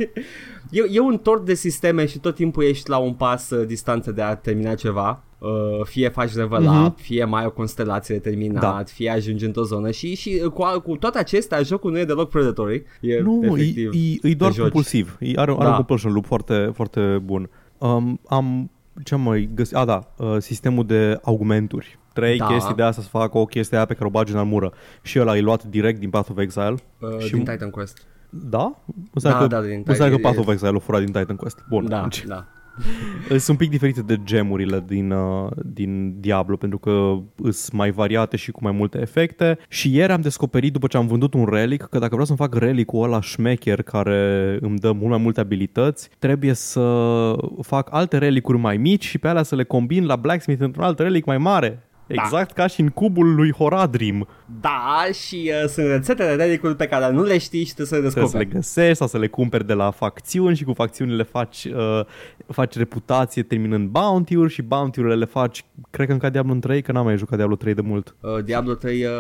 [0.72, 4.12] e, e un tort de sisteme și tot timpul ești la un pas uh, distanță
[4.12, 5.24] de a termina ceva.
[5.38, 5.50] Uh,
[5.86, 6.86] fie faci level Mhm.
[6.86, 8.84] up, fie mai ai o constelație de terminat, Da.
[8.86, 12.06] fie ajungi într-o zonă și, și uh, cu, a- cu toate acestea jocul nu e
[12.06, 12.84] deloc predatory.
[13.02, 13.92] E Nu, efectiv.
[13.94, 14.66] e, e, e doar te joci.
[14.66, 15.18] compulsiv.
[15.20, 15.70] E, are, are Da.
[15.70, 17.50] un compulsion loop foarte, foarte bun.
[17.78, 18.72] Um, am
[19.04, 19.76] ce am mai găsit?
[19.76, 22.00] A, da, uh, sistemul de augmenturi.
[22.14, 22.46] Trei Da.
[22.46, 24.74] chestii de asta să facă o chestie aia pe care o bagi în armură.
[25.02, 26.76] Și ăla e luat direct din Path of Exile.
[27.00, 28.06] Uh, și- din Titan Quest.
[28.30, 28.76] Da?
[29.14, 31.36] Înseamnă Da, că, da, din înseamnă că Titan- Path of Exile o furat din Titan
[31.36, 31.64] Quest.
[31.70, 31.88] Bun.
[31.90, 32.46] Da, Deci, da.
[33.28, 38.38] Sunt un pic diferite de gemurile din, uh, din Diablo pentru că sunt mai variate
[38.38, 41.82] și cu mai multe efecte și ieri am descoperit după ce am vândut un relic
[41.82, 46.10] că dacă vreau să-mi fac relicul ăla șmecher care îmi dă mult mai multe abilități
[46.20, 50.62] trebuie să fac alte relicuri mai mici și pe alea să le combin la Blacksmith
[50.62, 51.84] într-un alt relic mai mare.
[52.08, 52.22] Da.
[52.24, 54.28] Exact ca și în cubul lui Horadrim.
[54.62, 57.96] Da, și uh, sunt rețetele de relicuri pe care nu le știi și trebuie să
[57.96, 58.66] le Trebuie să le descoperi.
[58.66, 62.06] găsești sau să le cumperi de la facțiuni și cu facțiunile faci, uh,
[62.48, 67.06] faci reputație terminând bounty-uri și bounty-urile le faci, cred că încă Diablo 3, că n-am
[67.06, 68.16] mai jucat Diablo 3 de mult.
[68.20, 69.12] Uh, Diablo 3, uh,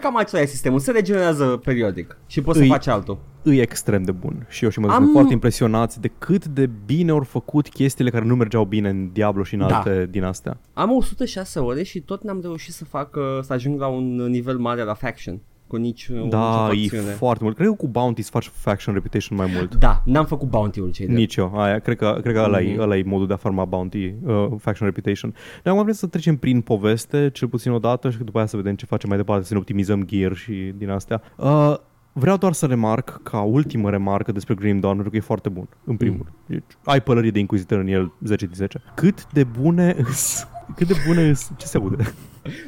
[0.00, 3.18] cam acela e sistemul, se regenerează periodic și poți să Îi- faci altul.
[3.44, 6.70] E extrem de bun și eu și mă Am- sunt foarte impresionați de cât de
[6.86, 9.76] bine au făcut chestiile care nu mergeau bine în Diablo și în Da.
[9.76, 10.58] alte din astea.
[10.72, 14.56] Am 106 ore și tot n-am reușit să fac, uh, să ajung la un nivel
[14.66, 15.40] mare la faction.
[15.66, 17.14] Cu nici, uh, Da, nicio e facțiune.
[17.14, 17.56] foarte mult.
[17.56, 19.74] Cred că cu bounty să faci faction reputation mai mult.
[19.74, 21.12] Da, n-am făcut bounty-uri cei de.
[21.12, 22.68] Nici eu, aia, cred că, cred că ăla, Mhm.
[22.68, 25.30] e, ăla e modul de a farma bounty, uh, faction reputation.
[25.62, 28.56] Dar acum vrem să trecem prin poveste, cel puțin o dată, și după aia să
[28.56, 31.22] vedem ce facem mai departe, să ne optimizăm gear și din astea.
[31.36, 31.74] Uh,
[32.18, 35.68] vreau doar să remarc, ca ultimă remarcă despre Grim Dawn, pentru că e foarte bun,
[35.84, 36.36] în primul rând.
[36.46, 38.82] Deci, ai pălării de inquizitor în el 10 din 10.
[38.94, 42.14] Cât de bune îs, cât de bune îs, ce se aude?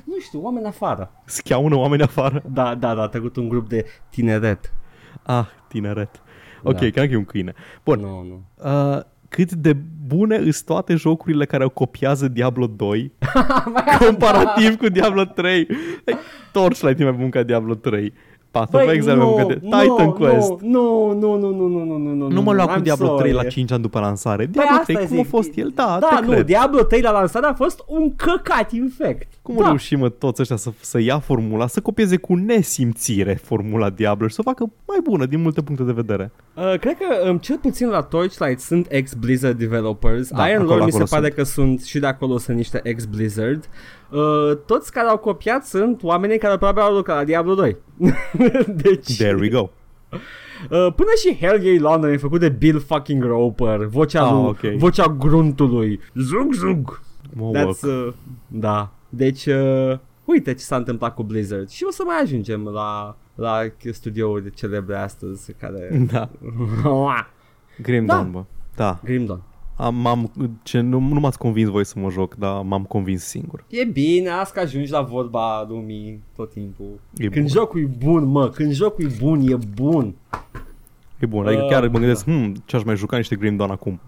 [0.05, 1.11] Nu știu, oameni afară.
[1.25, 2.43] Scheaună oameni afară?
[2.51, 4.73] Da, da, da, a trecut un grup de tineret.
[5.23, 6.23] Ah, tineret.
[6.63, 6.79] Ok, Da.
[6.79, 7.55] cred că e un câine.
[7.85, 8.45] Bun, Nu, nu.
[8.95, 9.73] Uh, cât de
[10.07, 13.13] bune îs toate jocurile care au copiază Diablo 2
[14.07, 15.67] comparativ cu Diablo 3.
[16.05, 16.19] Like,
[16.53, 18.13] Torchlight e mai bun ca Diablo 3.
[18.51, 19.55] Path of Exile e mai bun ca de...
[19.55, 20.53] Titan Quest.
[20.61, 23.33] Nu, nu, nu, nu, nu, nu, nu, nu, Nu mă lua cu I'm Diablo 3
[23.33, 23.55] la sorry.
[23.55, 24.37] 5 ani după lansare.
[24.45, 25.29] Păi Diablo asta 3, cum a zic.
[25.29, 25.73] fost el?
[25.75, 26.47] Da, Da, te nu, cred.
[26.47, 29.29] Diablo 3 la lansare a fost un căcat infect.
[29.43, 29.61] Cum da.
[29.61, 29.67] da.
[29.67, 34.35] reușim mă, toți ăștia să, să ia formula, să copieze cu nesimțire formula Diablo și
[34.35, 36.31] să o facă mai bună din multe puncte de vedere.
[36.55, 40.29] Uh, cred că um, cel puțin la Torchlight sunt ex-Blizzard developers.
[40.31, 41.35] Da, Iron acolo- Lord mi se acolo pare sunt.
[41.35, 43.59] că sunt și de acolo sunt niște ex-Blizzard.
[43.65, 43.98] Uh,
[44.67, 47.77] toți care au copiat sunt oamenii care probabil au lucrat la Diablo 2.
[48.83, 49.59] deci, There we go.
[50.11, 54.79] uh, până și Helge London e făcut de Bill fucking Roper, vocea, Ah, lui, ok.
[54.79, 56.01] vocea gruntului.
[56.15, 57.01] Zug, zug.
[57.35, 58.07] Mă That's, work.
[58.07, 58.13] uh,
[58.47, 58.91] da.
[59.09, 61.69] Deci, uh, uite ce s-a întâmplat cu Blizzard.
[61.69, 63.59] Și o să mai ajungem la, la
[63.93, 66.07] studiouri celebre astăzi care...
[66.13, 66.29] Da.
[67.83, 68.15] Grim Da.
[68.15, 68.45] Dawn, bă.
[68.77, 69.01] Da.
[69.05, 69.41] Grim Dawn.
[69.81, 70.31] Am, m-am,
[70.63, 73.65] ce, nu, nu m-ați convins voi să mă joc, dar m-am convins singur.
[73.69, 77.01] E bine, asta că ajungi la vorba lumii tot timpul.
[77.17, 77.55] E când bun.
[77.55, 80.15] jocul e bun, mă, când jocul e bun, e bun.
[81.19, 83.71] E bun, adică Uh, chiar mă gândesc, hmm, ce aș mai juca niște Grim Dawn
[83.71, 84.01] acum.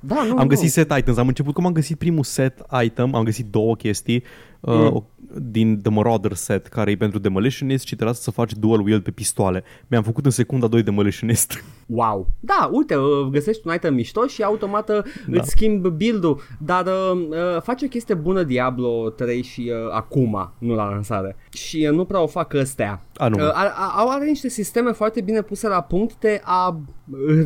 [0.00, 0.70] Da, nu, Am găsit nu.
[0.70, 4.22] set items, am început cum am găsit primul set item, am găsit două chestii uh,
[4.60, 4.94] Mm.
[4.94, 5.04] o-
[5.42, 9.02] din The Marauder set, care e pentru Demolitionist și te lasă să faci dual wield
[9.02, 9.62] pe pistoale.
[9.86, 11.52] Mi-am făcut în secunda 2 Demolitionist.
[11.90, 12.28] Wow.
[12.40, 15.40] Da, uite, uh, găsești un item mișto și automat uh, Da.
[15.40, 16.40] îți schimbi build-ul.
[16.58, 21.36] Dar uh, uh, face o chestie bună Diablo 3 și uh, acum, nu la lansare.
[21.52, 23.02] Și uh, nu prea o fac ăstea.
[23.16, 23.42] Anume.
[23.42, 26.80] Uh, are, are, are niște sisteme foarte bine puse la punct de a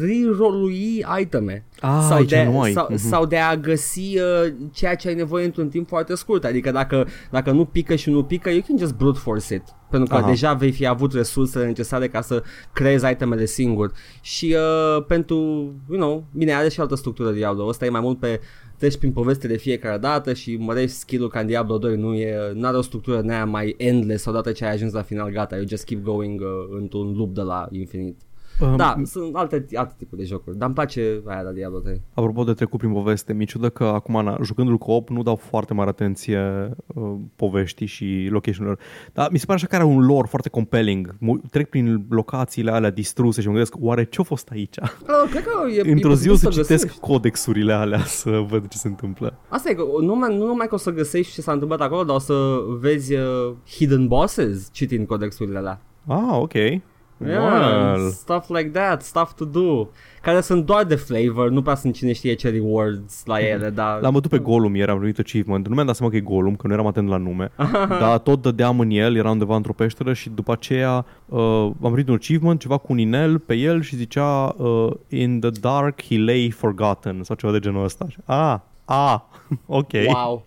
[0.01, 1.64] rerolui iteme.
[1.81, 2.72] Ah, sau, aici de, nu ai.
[2.72, 2.96] sau, Mhm.
[2.98, 6.44] sau de a găsi uh, ceea ce ai nevoie într-un timp foarte scurt.
[6.44, 9.62] Adică dacă, dacă nu pică și nu pică, you can just brute force it.
[9.90, 10.28] Pentru că Aha.
[10.28, 13.92] deja vei fi avut resursele necesare ca să creezi itemele singur.
[14.20, 15.36] Și uh, pentru,
[15.88, 17.66] you know, bine, are și altă structură Diablo.
[17.66, 18.40] Ăsta e mai mult pe
[18.78, 22.52] treci prin poveste de fiecare dată și mărești skill-ul ca în Diablo 2 nu e,
[22.54, 25.56] nu are o structură în aia mai endless odată ce ai ajuns la final gata,
[25.56, 26.46] you just keep going uh,
[26.80, 28.20] într-un loop de la infinit.
[28.62, 32.03] Um, Da, sunt alte, alte tipuri de jocuri, dar îmi place aia la Diablo 3.
[32.14, 35.75] Apropo de trecut prin poveste, mi ciudă că acum, na, jucându-l co-op, nu dau foarte
[35.75, 37.03] mare atenție uh,
[37.37, 38.85] poveștii și location-urilor.
[39.12, 41.14] Dar mi se pare așa că are un lore foarte compelling.
[41.18, 44.77] Mă trec prin locațiile alea distruse și mă gândesc, oare ce-a fost aici?
[44.81, 47.01] Uh, cred că e, Într-o e zi o posibil să citesc găsești.
[47.01, 49.38] codexurile alea să văd ce se întâmplă.
[49.48, 52.05] Asta e că nu numai, nu numai că o să găsești ce s-a întâmplat acolo,
[52.05, 52.35] dar o să
[52.81, 55.81] vezi uh, hidden bosses citind codexurile alea.
[56.07, 56.53] Ah, ok.
[57.26, 58.11] Yeah, Well.
[58.11, 59.88] stuff like that, stuff to do
[60.22, 64.00] Care sunt doar de flavor, nu prea sunt cine știe ce rewards la ele Dar
[64.00, 65.68] L-am văzut pe Gollum ieri, am primit achievement.
[65.68, 67.50] Nu mi-am dat seama că e Gollum, că nu eram atent la nume.
[68.00, 72.08] dar tot dădeam în el, era undeva într-o peșteră și după aceea uh, am primit
[72.08, 76.18] un achievement, ceva cu un inel pe el și zicea uh, In the dark he
[76.18, 78.06] lay forgotten sau ceva de genul ăsta.
[78.24, 79.20] Ah, ah,
[79.66, 79.92] ok.
[80.06, 80.44] Wow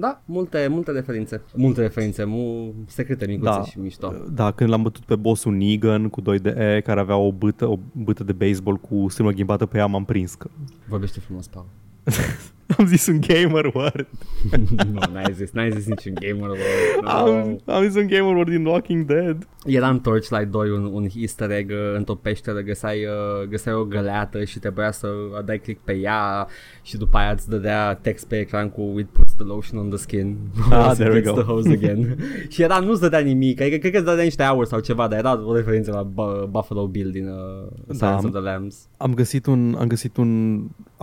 [0.00, 1.42] Da, multe, multe referințe.
[1.54, 3.62] Multe referințe, mu- secrete micuțe Da.
[3.62, 4.14] și mișto.
[4.30, 7.66] Da, când l-am bătut pe bossul Negan cu 2 de E, care avea o bâtă,
[7.66, 10.34] o bâtă de baseball cu strâmă ghimbată pe ea, m-am prins.
[10.34, 10.50] Că
[10.88, 11.66] Vorbește frumos, Paul
[12.78, 14.06] am zis un gamer word.
[14.92, 16.60] Nu, n-ai zis, n-ai zis niciun gamer word.
[17.02, 17.08] No.
[17.10, 19.46] Am, am zis un gamer word din Walking Dead.
[19.64, 23.84] Era în Torchlight 2 un, un easter egg uh, într-o peșteră, găseai, uh, găseai o
[23.84, 25.08] găleată și trebuia să
[25.44, 26.46] dai click pe ea
[26.82, 29.98] și după aia îți dădea text pe ecran cu it puts the lotion on the
[29.98, 30.36] skin
[30.70, 31.40] Ah, once there it we gets go.
[31.42, 34.68] the hose again și era, nu-ți dădea nimic, adică cred că îți dădea niște hours
[34.68, 38.14] sau ceva, dar era o referință la Bu- Buffalo Bill din uh, Silence Da.
[38.28, 38.76] of the Lambs.
[38.96, 40.60] Am găsit un, am găsit un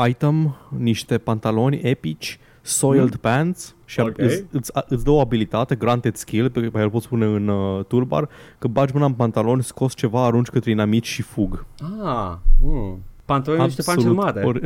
[0.08, 3.20] item, niște pantaloni epici, soiled mm.
[3.22, 4.18] pants și am, Ok.
[4.18, 7.86] îți, îți, îți dă o abilitate, granted skill, pe care îl poți pune în uh,
[7.86, 11.66] toolbar, că bagi mâna în pantaloni, scoți ceva, arunci către inamici și fug.
[12.04, 13.04] Ah, mm.
[13.26, 14.44] Pantaloni niște panci mare.
[14.44, 14.60] Or...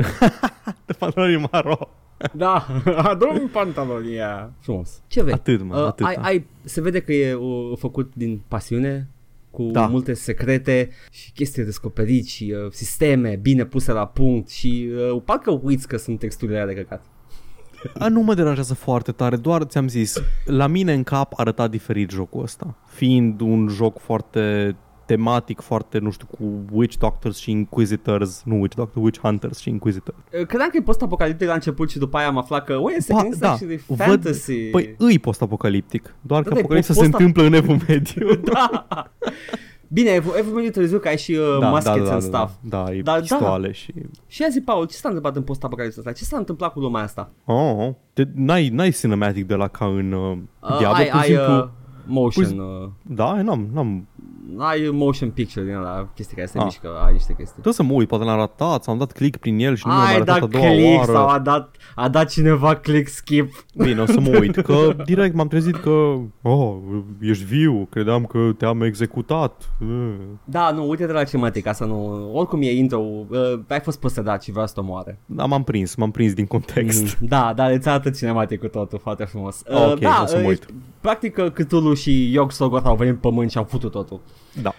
[0.86, 1.90] de pantaloni maro.
[2.34, 2.68] Da,
[3.12, 4.52] adun pantalonia.
[4.60, 5.02] Frumos.
[5.08, 5.34] Ce vei?
[5.34, 6.06] Atât, mă, Uh, atât.
[6.06, 9.08] ai, ai, se vede că e uh, făcut din pasiune,
[9.52, 9.88] cu Da.
[9.88, 15.22] multe secrete și chestii de descoperit și uh, sisteme bine puse la punct și uh,
[15.26, 17.06] parcă uiți că sunt texturile alea de căcat.
[17.94, 22.10] A, nu mă deranjează foarte tare, doar ți-am zis, la mine în cap arăta diferit
[22.10, 22.78] jocul ăsta.
[22.88, 24.76] Fiind un joc foarte
[25.16, 29.70] tematic, foarte, nu știu, cu Witch Doctors și Inquisitors, nu Witch Doctors, Witch Hunters și
[29.70, 30.18] Inquisitors.
[30.40, 33.02] Uh, Credeam că e post-apocaliptic la început și după aia am aflat că, wait a
[33.02, 34.54] second, it's actually fantasy.
[34.72, 37.78] Păi îi post-apocaliptic, doar Da, că da, e apocalipsa po- se post- întâmplă în evul
[37.88, 38.36] mediu.
[38.54, 38.88] da.
[39.92, 42.52] Bine, Evo, Evo mediu târziu că ai și uh, da, muskets da, and stuff.
[42.62, 43.20] Da, da, e Da, da.
[43.20, 43.94] pistoale și...
[44.28, 46.12] Și ia zi, Paul, ce s-a întâmplat în post-apocalipsa asta?
[46.12, 47.30] Ce s-a întâmplat cu lumea asta?
[47.46, 50.38] Oh, te, n-ai, n-ai cinematic de la ca în uh,
[50.78, 51.54] Diablo, ai, pur și ai simplu...
[51.58, 51.68] uh,
[52.06, 54.08] motion, uh, Da, n-am, n-am...
[54.58, 56.64] ai motion picture din ăla, chestii care se Ah.
[56.64, 57.52] mișcă, ai niște chestii.
[57.52, 59.94] Trebuie să mă uit, poate l-am ratat, sau am dat click prin el și nu
[59.94, 61.12] mi-am Ai arătat dat a doua click oară.
[61.12, 63.66] sau a dat, a dat cineva click skip.
[63.76, 66.76] Bine, o să mă uit, că direct m-am trezit că, oh,
[67.22, 69.70] ești viu, credeam că te-am executat.
[69.82, 70.14] Uh.
[70.44, 72.30] Da, nu, uite-te la cinematic, ca să nu...
[72.34, 75.20] Oricum e intro, uh, ai fost posedat și vrea să te omoare.
[75.26, 77.18] Da, m-am prins, m-am prins din context.
[77.20, 79.62] Mm, Da, dar îți arată cinematic cu totul, foarte frumos.
[79.72, 80.66] Uh, Ok, da, o să mă uh, uit.
[81.02, 84.20] Practic uh, Cthulhu și Yogg Sothoth au venit pe pământ și au futut totul.
[84.62, 84.74] Da.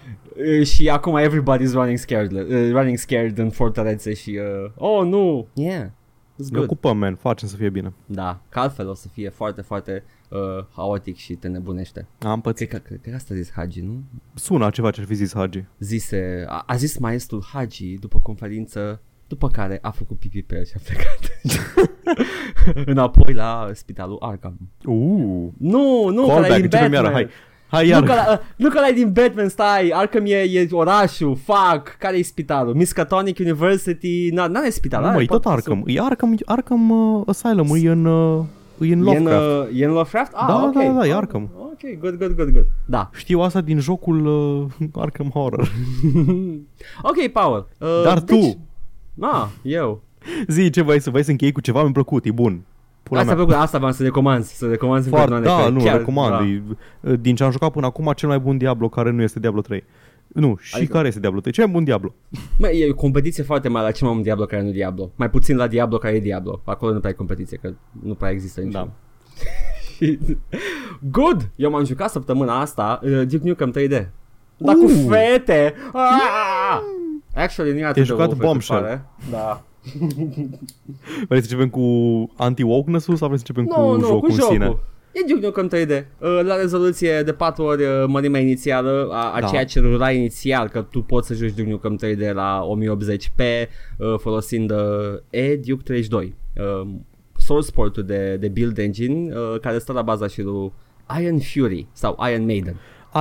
[0.58, 4.38] Uh, și acum everybody's running scared, uh, running scared în fortărețe și...
[4.64, 5.46] Uh, oh, nu!
[5.54, 6.64] Yeah, it's Ne good.
[6.64, 7.92] ocupăm, man, facem să fie bine.
[8.06, 10.38] Da, că altfel o să fie foarte, foarte uh,
[10.74, 12.06] haotic și te nebunește.
[12.18, 12.68] Am pățit.
[12.68, 14.02] Cred că, cred că asta a zis Hagi, nu?
[14.34, 15.64] Sună ceva ce ar fi zis Hagi.
[15.78, 20.64] Zise, a, a zis maestrul Hagi după conferință, după care a făcut pipi pe el
[20.64, 21.40] și a plecat.
[22.88, 24.56] Înapoi la spitalul Arkham.
[24.84, 26.92] Uh, Nu, nu, că callback, l-ai din începe Batman.
[26.92, 27.28] iară, hai.
[27.70, 28.02] Hai Nu iar.
[28.02, 32.22] că, la, nu că l-ai din Batman, stai, Arkham e, e orașul, fuck, care e
[32.22, 32.74] spitalul?
[32.74, 35.82] Miskatonic University, na, n-are spital, Nu, are, mă, e tot poate Arkham.
[35.86, 38.44] E Arkham, Arkham uh, Asylum, e în, uh,
[38.80, 39.70] e în să- E în, Lovecraft.
[39.72, 40.32] uh, e în Lovecraft?
[40.34, 40.72] Ah, Da, ok.
[40.72, 41.50] da, da, e Arkham.
[41.58, 42.66] Ok, good, good, good, good.
[42.86, 43.10] Da.
[43.14, 45.72] Știu asta din jocul uh, Arkham Horror.
[47.10, 47.68] ok, Paul.
[47.78, 48.58] Uh, Dar deci, tu,
[49.20, 50.02] Ah, eu.
[50.48, 52.60] zi ce vrei să vrei să închei cu ceva, mi-a plăcut, e bun.
[53.10, 53.44] Pula Asta, mea.
[53.44, 56.30] plăcut, asta vreau să recomand, să recomand în Foarte, continuare, da, că nu, chiar- recomand.
[56.38, 56.44] da.
[56.46, 56.62] E,
[57.00, 59.60] uh, din ce am jucat până acum, cel mai bun Diablo care nu este Diablo
[59.60, 59.84] 3.
[60.26, 61.52] Nu, și Adică- care este Diablo 3?
[61.52, 62.14] Cel mai bun Diablo.
[62.58, 65.10] Mă, e o competiție foarte mare la cel mai mult Diablo care nu e Diablo.
[65.16, 66.60] Mai puțin la Diablo care e Diablo.
[66.64, 68.72] Acolo nu prea e competiție, că nu prea există nici.
[68.72, 68.88] Da.
[71.10, 71.48] Good!
[71.56, 74.08] Eu m-am jucat săptămâna asta uh, Duke Nukem 3D.
[74.56, 75.06] Dar cu Uh.
[75.08, 75.74] fete!
[75.92, 76.80] Ah!
[77.34, 78.80] Actually, nu e atât de jucat rău, cât Bombshell.
[78.80, 79.04] pare.
[79.30, 79.62] Da.
[81.28, 81.80] Vrei să începem cu
[82.36, 84.52] anti-wokeness-ul sau vrei să începem Nu, cu nu, jocul cu în jocul.
[84.52, 84.76] sine?
[85.12, 86.04] E Duke Nukem 3D.
[86.18, 89.46] Uh, La rezoluție de 4 ori uh, mărimea inițială, a, a Da.
[89.46, 93.42] ceea ce rura inițial, că tu poți să joci Duke Nukem 3D la 1080p
[93.98, 94.78] uh, folosind uh,
[95.30, 96.34] E-Duke 32.
[96.56, 96.88] Uh,
[97.36, 100.72] source port-ul de, de build engine uh, care stă la baza și lui
[101.20, 102.76] Iron Fury sau Iron Maiden.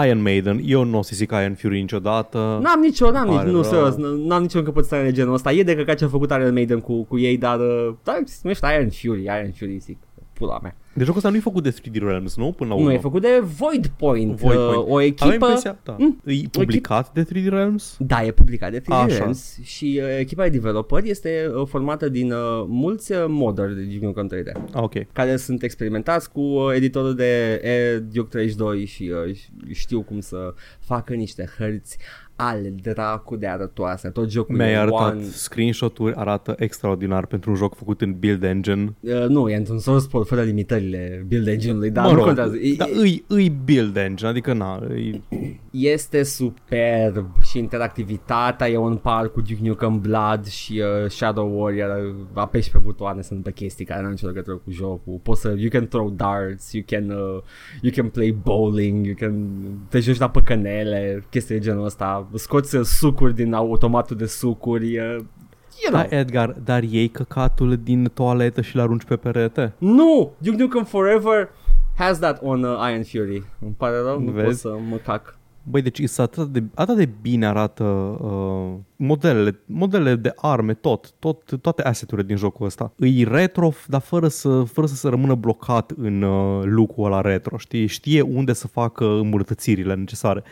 [0.06, 2.60] Iron Maiden, eu nu o să zic Iron Fury niciodată.
[2.62, 3.64] N-am nicio, n-am, nici, Pare nu, rău.
[3.64, 5.52] serios, n- n-am nicio încăpățânare de genul ăsta.
[5.52, 8.40] E de căcat ce a făcut Iron Maiden cu, cu ei, dar, uh, da, se
[8.44, 9.98] numește Iron Fury, Iron Fury, zic,
[10.34, 10.76] pula mea.
[11.00, 12.52] Deci jocul ăsta nu e făcut de 3D Realms, nu?
[12.52, 12.88] Până la urmă.
[12.88, 14.88] Nu, e făcut de Void Point, Void uh, Point.
[14.90, 15.34] o Avem echipă...
[15.34, 15.96] impresia, da.
[16.00, 16.22] Mm.
[16.26, 17.96] E publicat de 3D Realms?
[18.00, 19.06] Da, e publicat de 3D Așa.
[19.18, 23.82] Realms și uh, echipa de developeri este uh, formată din uh, mulți uh, modderi de
[23.82, 24.94] Duke Nukem 3D Ah, ok.
[25.14, 30.20] care sunt experimentați cu uh, editorul de e, Duke 32 și uh, ș- știu cum
[30.20, 31.98] să facă niște hărți
[32.42, 34.10] ale dracu de arătoase.
[34.10, 35.24] Tot jocul Mi-ai e arătat one...
[35.24, 38.96] screenshot-uri, arată extraordinar pentru un joc făcut în Build Engine.
[39.00, 42.56] Uh, nu, e într-un source code fără limitările build engine-ului, dar mă nu rog, contează.
[42.56, 45.24] E, da, îi, îi Build Engine, adică na, îi,
[45.72, 52.06] Este superb și interactivitatea e un par cu Duke Nukem Blood și uh, Shadow Warrior
[52.06, 55.42] uh, apeși pe butoane sunt pe chestii care nu au nicio legătură cu jocul poți
[55.42, 57.42] să, you can throw darts you can, uh,
[57.82, 59.48] you can play bowling you can
[59.90, 65.00] te joci la păcănele chestii de genul ăsta scoți uh, sucuri din automatul de sucuri
[65.00, 65.16] uh,
[65.84, 66.02] you know.
[66.10, 69.74] Da, Edgar, dar iei căcatul din toaletă și-l arunci pe perete?
[69.78, 71.50] nu Duke Nukem Forever
[71.98, 74.60] has that on uh, Iron Fury îmi pare rău, nu pot Vezi?
[74.60, 80.16] să mă cac Băi, deci is atât de, atât de bine arată uh, modelele, modelele
[80.16, 82.94] de arme, tot, tot, toate asset-urile din jocul ăsta.
[82.96, 87.58] Îi retro, dar fără să, fără să se rămână blocat în uh, lucrul ăla retro,
[87.58, 87.88] știi?
[87.88, 90.44] Știe unde să facă îmbunătățirile necesare.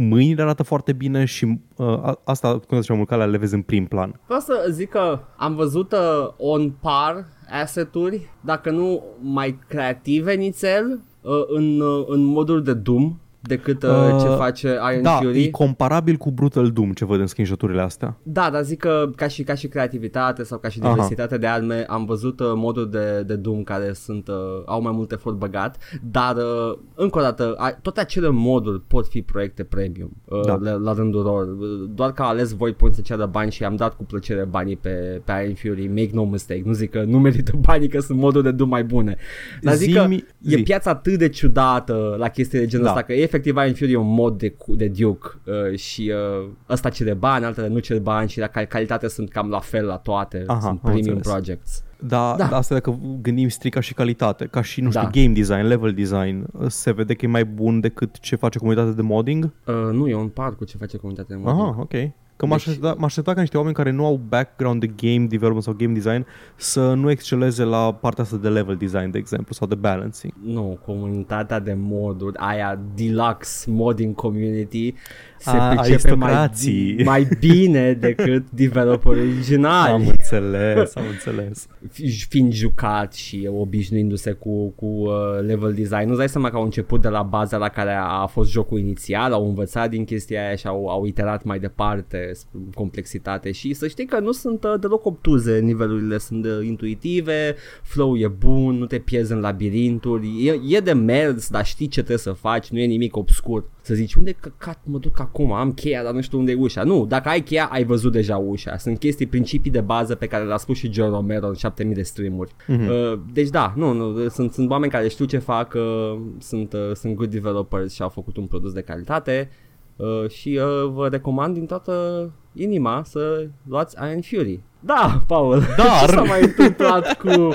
[0.00, 1.44] Mâinile arată foarte bine și
[1.76, 4.20] uh, a- asta, cum ziceam, mult, le vezi în prim plan.
[4.24, 7.26] Vreau să zic că am văzut uh, on par
[7.62, 13.88] asset-uri, dacă nu mai creative nițel, uh, în, uh, în modul de Doom decât uh,
[13.88, 15.42] Uh, ce face Iron da, Fury.
[15.42, 18.16] e comparabil cu Brutal Doom ce văd în screenshot-urile astea.
[18.22, 20.88] Da, dar zic că ca și, ca și creativitate sau ca și Aha.
[20.92, 24.34] diversitate de arme am văzut uh, moduri de, de Doom care sunt, uh,
[24.66, 25.76] au mai mult efort băgat,
[26.10, 30.58] dar uh, încă o dată, a, toate acele moduri pot fi proiecte premium uh, Da.
[30.60, 31.46] la, la rândul lor.
[31.46, 34.44] Uh, Doar că a ales Void Point să ceară bani și am dat cu plăcere
[34.44, 38.00] banii pe, pe Iron Fury, make no mistake, nu zic că nu merită banii că
[38.00, 39.16] sunt moduri de Doom mai bune,
[39.62, 40.62] dar zic că Zi-mi- e zi.
[40.62, 42.90] piața atât de ciudată la chestii de genul Da.
[42.90, 46.48] ăsta că efectiv Iron Fury e un mod de, cu- de Duke uh, și uh,
[46.68, 49.86] ăsta cere bani, altele nu cere bani și la cal- calitate sunt cam la fel
[49.86, 51.26] la toate, Aha, sunt am premium înțeles.
[51.26, 51.82] projects.
[52.00, 52.46] Da, Da.
[52.46, 52.56] da.
[52.56, 55.08] asta dacă gândim strict ca și calitate, ca și, nu știu, Da.
[55.10, 59.02] game design, level design, se vede că e mai bun decât ce face comunitatea de
[59.02, 59.44] modding?
[59.66, 61.66] Uh, nu, e un par cu ce face comunitatea de modding.
[61.66, 61.92] Aha, ok.
[62.38, 65.26] Că m-aș, Deci- aștepta, m-aș aștepta ca niște oameni care nu au background de game
[65.26, 69.54] development sau game design să nu exceleze la partea asta de level design, de exemplu,
[69.54, 70.32] sau de balancing.
[70.44, 74.94] Nu, comunitatea de moduri, aia deluxe modding community
[75.38, 77.04] se A, pricepe mai, aristocrații.
[77.04, 79.92] mai bine decât developeri originali.
[79.92, 81.66] Am înțeles, am înțeles.
[81.90, 85.10] fi- fiind jucat și obișnuindu-se cu, cu uh,
[85.46, 86.04] level design.
[86.06, 89.32] Nu-ți dai seama că au început de la baza la care a fost jocul inițial,
[89.32, 93.88] au învățat din chestia aia și au, au iterat mai departe spre complexitate și să
[93.88, 98.86] știi că nu sunt uh, deloc obtuze nivelurile, sunt uh, intuitive, flow e bun, nu
[98.86, 102.78] te pierzi în labirinturi, e, e de mers, dar știi ce trebuie să faci, nu
[102.78, 103.64] e nimic obscur.
[103.80, 106.82] Să zici, unde căcat mă duc acum, am cheia, dar nu știu unde e ușa.
[106.82, 108.76] Nu, dacă ai cheia, ai văzut deja ușa.
[108.76, 112.02] Sunt chestii, principii de bază pe care le-a spus și John Romero în 7000 de
[112.02, 112.54] streamuri.
[112.66, 112.88] Mhm.
[112.88, 116.94] Uh, deci da, nu, nu sunt, sunt oameni care știu ce fac, uh, sunt, uh,
[116.94, 119.50] sunt good developers și au făcut un produs de calitate
[119.98, 124.60] uh, și uh, vă recomand din toată inima să luați Iron Fury.
[124.80, 127.52] Da, Paul, Dar- ce s-a mai întâmplat cu...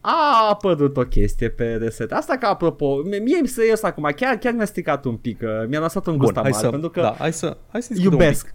[0.00, 2.12] A apărut o chestie pe reset.
[2.12, 5.80] Asta ca apropo, mie mie serios acum, chiar, chiar mi-a stricat un pic, uh, mi-a
[5.80, 8.18] lăsat un gust Bun, hai amar, să, pentru că da, hai să, hai să discutăm
[8.18, 8.54] un iubesc.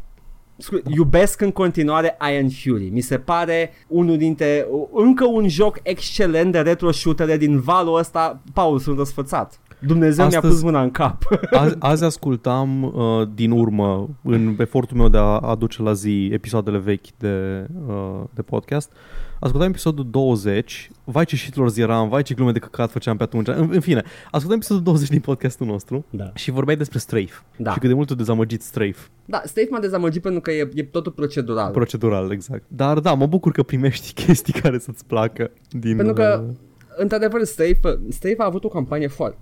[0.58, 2.89] Scu- Iubesc în continuare Iron Fury.
[2.89, 8.41] Mi se pare unul dintre încă un joc excelent de retro shootere din valul ăsta.
[8.54, 9.60] Paul, sunt răsfățat.
[9.86, 11.24] Dumnezeu mi-a Astăzi- pus mâna în cap.
[11.52, 16.78] Azi, azi ascultam uh, din urmă, în efortul meu de a aduce la zi episoadele
[16.78, 18.91] vechi de, uh, de podcast,
[19.39, 23.48] ascultam episodul 20, vai ce shitloads eram, vai ce glume de căcat făceam pe atunci,
[23.48, 26.32] în, în fine, ascultam episodul 20 din podcastul nostru Da.
[26.36, 27.72] și vorbeai despre Strafe Da.
[27.72, 30.84] și cât de mult o dezamăgit Strafe, Da, State m-a dezamăgit pentru că e, e
[30.84, 31.72] totul procedural.
[31.72, 32.63] procedural, exact.
[32.67, 35.96] Dar da, mă bucur că primești chestii care să-ți placă din...
[35.96, 36.54] Pentru că, uh,
[36.98, 39.38] într-adevăr, Stave, Stave a avut o campanie foarte,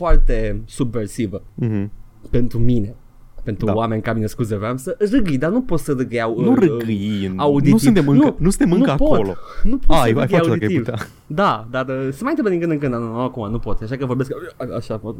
[0.00, 1.90] foarte subversivă mhm.
[2.30, 2.94] pentru mine.
[3.44, 3.74] Pentru Da.
[3.74, 6.56] oameni ca mine, scuze, vreau să râgâi, dar nu pot să râgâi au, Nu uh,
[6.58, 7.72] râgâi, auditiv.
[7.72, 9.12] nu suntem încă, Nu, nu suntem nu încă pot.
[9.12, 9.34] acolo.
[9.62, 10.84] Nu pot Ai, să ai râgâi face dacă ai auditiv.
[10.84, 11.06] putea.
[11.26, 13.80] Da, dar uh, se mai întâmplă din când în când, dar nu, acum nu pot,
[13.82, 15.00] așa că vorbesc uh, așa.
[15.02, 15.14] Uh,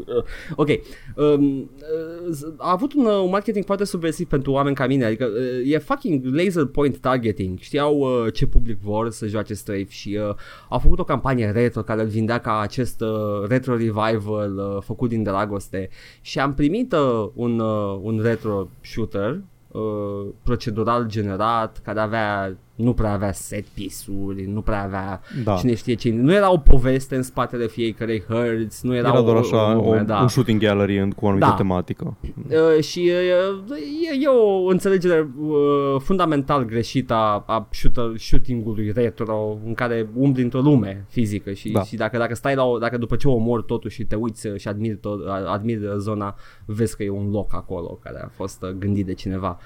[0.56, 0.68] ok.
[1.16, 5.24] Um, uh, a avut un, uh, un marketing foarte subversiv pentru oameni ca mine, adică
[5.64, 7.58] uh, e fucking laser point targeting.
[7.58, 10.34] Știau uh, ce public vor să joace Strafe și uh,
[10.68, 13.08] au făcut o campanie retro care îl vindea ca acest uh,
[13.48, 15.88] retro revival uh, făcut din dragoste
[16.20, 19.42] și am primit uh, un, uh, un retro shooter
[19.72, 25.56] uh, procedural generat care avea nu prea avea set piece-uri, nu prea avea Da.
[25.56, 26.10] cine știe ce.
[26.12, 29.78] Nu era o poveste în spatele fiecarei hărți, nu era, Era o, doar așa o,
[29.80, 30.20] o, lume, da.
[30.20, 31.54] un shooting gallery în- cu o anumită Da.
[31.56, 32.16] tematică.
[32.48, 33.76] Uh, și uh,
[34.12, 40.42] e, e o înțelegere uh, fundamental greșită a, a shooter, shooting-ului retro în care umbli
[40.42, 41.82] într-o lume fizică și, Da.
[41.82, 44.46] și dacă, dacă stai la o, dacă după ce o omori totul și te uiți
[44.46, 46.34] uh, și admiri, tot, admiri uh, zona,
[46.64, 49.58] vezi că e un loc acolo care a fost uh, gândit de cineva.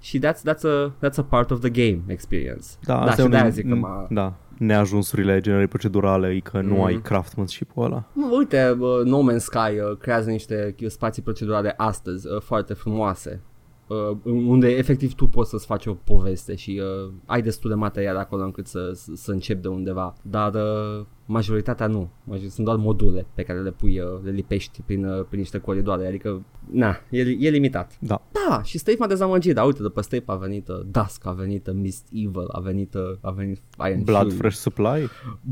[0.00, 2.66] Și that's, that's, a, that's a part of the game experience.
[2.84, 4.06] Da, da asta și e de-aia un, zic că m-a...
[4.10, 6.82] da, neajunsurile generării procedurale e că nu Mhm.
[6.84, 8.04] ai craftsmanship-ul ăla.
[8.12, 13.42] Mă, Uite, uh, No Man's Sky uh, creează niște spații procedurale astăzi uh, foarte frumoase
[13.86, 18.16] uh, unde efectiv tu poți să-ți faci o poveste și uh, ai destul de material
[18.16, 22.10] acolo încât să, să, să începi de undeva, dar uh, majoritatea nu.
[22.24, 25.58] Major- Sunt doar module pe care le pui, uh, le lipești prin, uh, prin niște
[25.58, 27.96] coridoare, adică, na, e, e limitat.
[28.00, 28.22] Da.
[28.48, 31.66] Da, și Strafe m-a dezamăgit, dar uite, după Strafe a venit uh, Dusk, a venit
[31.66, 34.34] uh, Mist Evil, a venit, uh, a venit Iron Blood Fury.
[34.36, 35.08] Fresh Supply?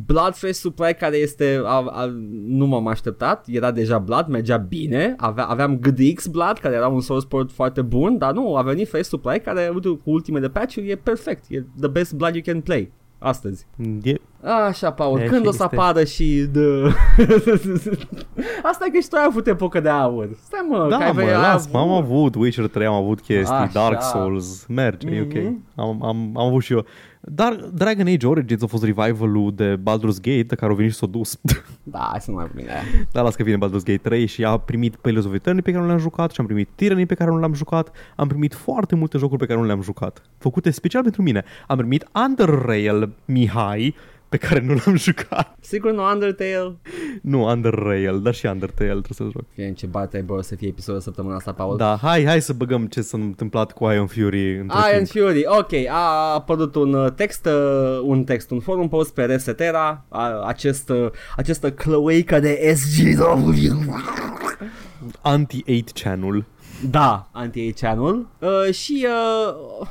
[0.06, 2.06] Blood Fresh Supply care este a, a,
[2.46, 7.00] nu m-am așteptat, era deja Blood, mergea bine, avea, aveam GDX Blood care era un
[7.00, 10.90] source port foarte bun, dar nu, a venit Fresh Supply care uite, cu ultimele patch-uri
[10.90, 13.66] e perfect, e the best Blood you can play astăzi.
[14.02, 14.14] E,
[14.66, 16.60] Așa, Paul, E, când și o să este- apară și de...
[18.70, 20.28] Asta e că și tu ai avut epocă de aur.
[20.44, 23.54] Stai mă, că da, ai mă, ai las, am avut Witcher 3, am avut chestii,
[23.54, 23.70] Așa.
[23.72, 25.32] Dark Souls, merge, e ok.
[25.44, 25.64] Mhm.
[25.74, 26.84] Am, am, am avut și eu.
[27.20, 30.96] Dar Dragon Age Origins a fost revival-ul de Baldur's Gate, de care au venit și
[30.96, 31.38] s-o dus.
[31.82, 32.82] Da, hai să nu mai vorbim de aia.
[33.12, 35.82] Dar las că vine Baldur's Gate 3 și a primit Pillars of Eternity pe care
[35.82, 37.90] nu le-am jucat și am primit Tyranny pe care nu le-am jucat.
[38.16, 40.22] Am primit foarte multe jocuri pe care nu le-am jucat.
[40.38, 41.44] Făcute special pentru mine.
[41.66, 43.94] Am primit Under Rail Mihai
[44.28, 45.56] pe care nu l-am jucat.
[45.60, 46.76] Sigur nu Undertale?
[47.22, 49.44] Nu, Under Rail, dar și Undertale trebuie să joc.
[49.54, 51.76] Fie în ce bate bă, o să fie episodul săptămâna asta, Paul.
[51.76, 55.24] Da, hai, hai să băgăm ce s-a întâmplat cu Iron Fury între Iron timp.
[55.24, 60.04] Fury, ok, a apărut un uh, text, uh, un text, un forum post pe Resetera,
[60.08, 63.52] a, acest, uh, această cloaca de SGW.
[65.22, 66.44] Anti-8 Channel.
[66.80, 69.86] Da, anti channel uh, și uh,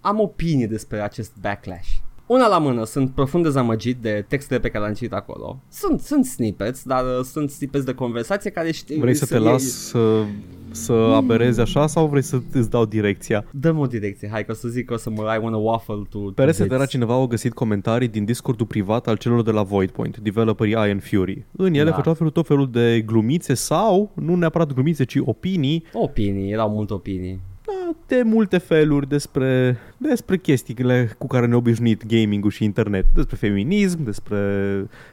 [0.00, 1.88] am opinii despre acest backlash.
[2.32, 5.62] Una la mână, sunt profund dezamăgit de textele pe care le-am citit acolo.
[5.68, 8.98] Sunt, sunt snippets, dar uh, sunt snippets de conversație care știi...
[8.98, 10.22] Vrei să te e- las să,
[10.70, 13.44] să aberezi așa sau vrei să îți dau direcția?
[13.50, 16.02] Dă-mi o direcție, hai că o să zic că o să mă I wanna waffle
[16.10, 16.18] to...
[16.18, 16.90] Pe to Resetera bits.
[16.90, 21.44] cineva au găsit comentarii din Discordul privat al celor de la Voidpoint, developerii Iron Fury.
[21.56, 21.90] În ele Da.
[21.90, 21.96] da.
[21.96, 26.92] făceau felul tot felul de glumițe sau, nu neapărat glumițe, ci opinii Opinii, erau multe
[26.92, 27.40] opinii.
[27.70, 33.06] Da, de multe feluri despre, despre chestiile cu care ne-a obișnuit gaming-ul și internet.
[33.14, 34.38] Despre feminism, despre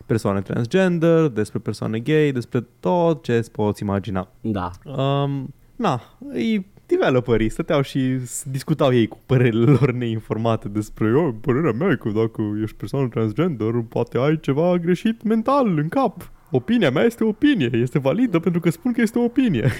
[0.05, 4.27] persoane transgender, despre persoane gay, despre tot ce îți poți imagina.
[4.41, 4.71] Da.
[4.83, 6.01] Um, na,
[6.33, 11.89] ei developerii stăteau și s- discutau ei cu părerile lor neinformate despre eu, părerea mea
[11.89, 16.31] e că dacă ești persoană transgender, poate ai ceva greșit mental în cap.
[16.51, 19.71] Opinia mea este opinie, este validă pentru că spun că este o opinie.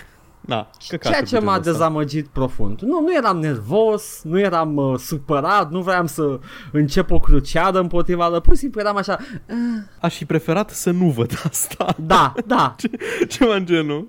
[0.48, 1.72] Na, căcate Ceea de ce m-a genul ăsta.
[1.72, 2.80] dezamăgit profund.
[2.82, 6.39] Nu, nu eram nervos, nu eram uh, supărat, nu vreau să
[6.72, 9.14] încep o cruciadă împotriva lor, pur și simplu eram așa,
[9.48, 9.56] "Ah,
[10.00, 11.95] Aș fi preferat să nu văd asta.
[11.98, 12.76] da, da,
[13.30, 14.08] Ceva în genul.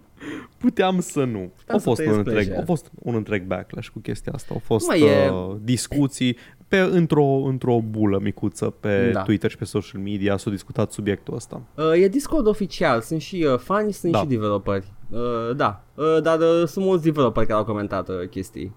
[0.59, 1.53] Puteam să nu.
[1.67, 2.57] să Au fost, trăiesc un întreg, pleasure.
[2.57, 4.49] au fost un întreg backlash cu chestia asta.
[4.55, 6.37] Au fost Mă, e- uh, discuții
[6.69, 9.13] pe, într-o, într-o bulă micuță pe Da.
[9.19, 9.23] da.
[9.23, 10.37] Twitter și pe social media.
[10.37, 11.63] S-a discutat subiectul ăsta.
[11.75, 14.19] Uh, e Discord oficial, sunt și uh, fani, sunt Da.
[14.19, 14.93] și developeri.
[15.11, 18.75] Uh, da, uh, dar uh, sunt mulți developeri care au comentat uh, chestii.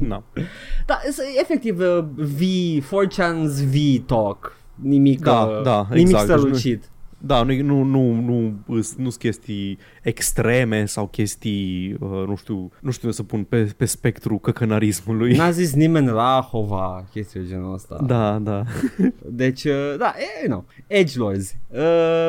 [0.00, 0.22] Na.
[0.86, 2.40] da, e- efectiv uh, V,
[2.82, 4.56] 4chan's V-talk.
[4.74, 6.26] Nimic, Da, uh, da, nimic exact.
[6.26, 6.90] Deci nu- strălucit.
[7.26, 12.70] Da, nu, nu, nu, nu, îs- nu sunt chestii extreme sau chestii, uh, nu știu,
[12.80, 15.36] nu știu să pun pe, pe spectru căcănarismului.
[15.36, 17.98] N-a zis nimeni Rahova, chestii de genul ăsta.
[18.06, 18.62] Da, da.
[19.42, 20.12] Deci, uh, da,
[20.44, 21.54] e, no, Edgelords.
[21.68, 21.80] Uh,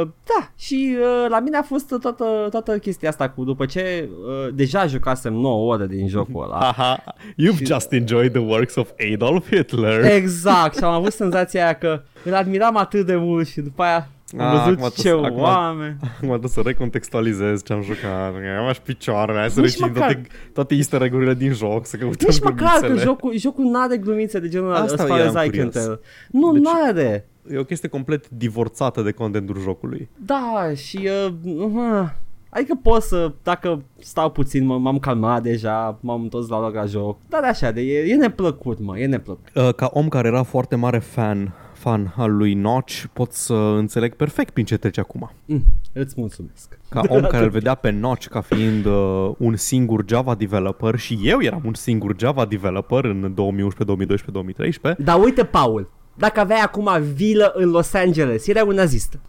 [0.01, 4.53] da, și uh, la mine a fost toată, toată chestia asta cu după ce uh,
[4.53, 6.59] deja jucasem 9 ore din jocul ăla.
[6.63, 10.03] Haha, you've just enjoyed the works of Adolf Hitler.
[10.15, 14.09] Exact, și am avut senzația aia că îl admiram atât de mult și după aia
[14.39, 15.95] am Ah, văzut acum ce trebuie- acum- oameni.
[16.01, 18.33] Acum trebuie să recontextualizez ce am jucat.
[18.59, 21.97] Am aș picioarele, hai să Nici recitim măcar- toate, toate easter egg-urile din joc, să
[21.97, 23.01] căutăm Nici măcar că glumițele.
[23.09, 25.73] jocul, jocul n-are glumițe de genul ăla, Asta as far as eram I can curios.
[25.73, 25.99] tell.
[26.31, 27.27] Nu, Deci- n-are.
[27.51, 30.09] E o chestie complet divorțată de contentul jocului.
[30.25, 32.07] Da, și uh, uh,
[32.49, 36.85] Adică pot să, dacă stau puțin, m- m-am calmat deja, m-am întors la loc la
[36.85, 37.17] joc.
[37.29, 39.47] Dar așa, de, e, e neplăcut, mă, e neplăcut.
[39.55, 41.53] Uh, Ca om care era foarte mare fan
[41.85, 45.31] fan al lui Notch, pot să înțeleg perfect prin ce trece acum.
[45.45, 45.63] Mm,
[45.93, 46.79] îți mulțumesc.
[46.89, 51.19] Ca om care îl vedea pe Notch ca fiind uh, un singur Java developer și
[51.23, 56.61] eu eram un singur Java developer în 2011, 2012, 2013, Dar uite, Paul, dacă aveai
[56.61, 59.19] acum vilă în Los Angeles, erai un nazist.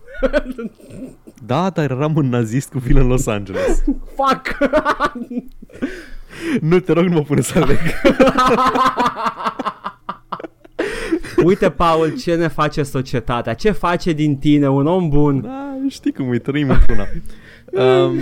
[1.50, 3.84] da, dar eram un nazist cu vilă în Los Angeles.
[4.16, 4.58] Fuck!
[6.60, 7.78] nu, te rog, nu mă pune să aleg.
[11.44, 13.54] Uite, Paul, ce ne face societatea?
[13.54, 15.40] Ce face din tine un om bun?
[15.40, 17.06] Da, știi cum îi trăim într-una.
[18.04, 18.18] Um,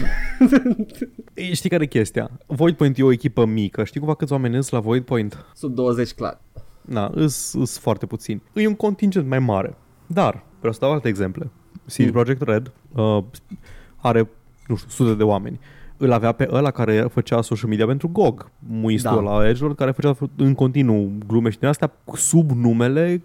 [1.53, 2.31] știi care e chestia?
[2.47, 3.85] Void Point e o echipă mică.
[3.85, 5.45] Știi cumva câți oameni sunt la Void Point?
[5.55, 6.41] Sub 20 clar.
[6.81, 8.43] Na, îs, îs foarte puțini.
[8.53, 9.77] E un contingent mai mare.
[10.07, 11.51] Dar, vreau să dau alte exemple.
[11.87, 12.11] CD Mm.
[12.11, 13.25] Projekt Red uh,
[13.97, 14.29] are,
[14.67, 15.61] nu știu, sute de oameni.
[15.97, 19.31] Îl avea pe ăla care făcea social media pentru GOG, muistul Da.
[19.31, 19.39] da.
[19.39, 23.23] la Edgelord, care făcea în continuu glume și din astea sub numele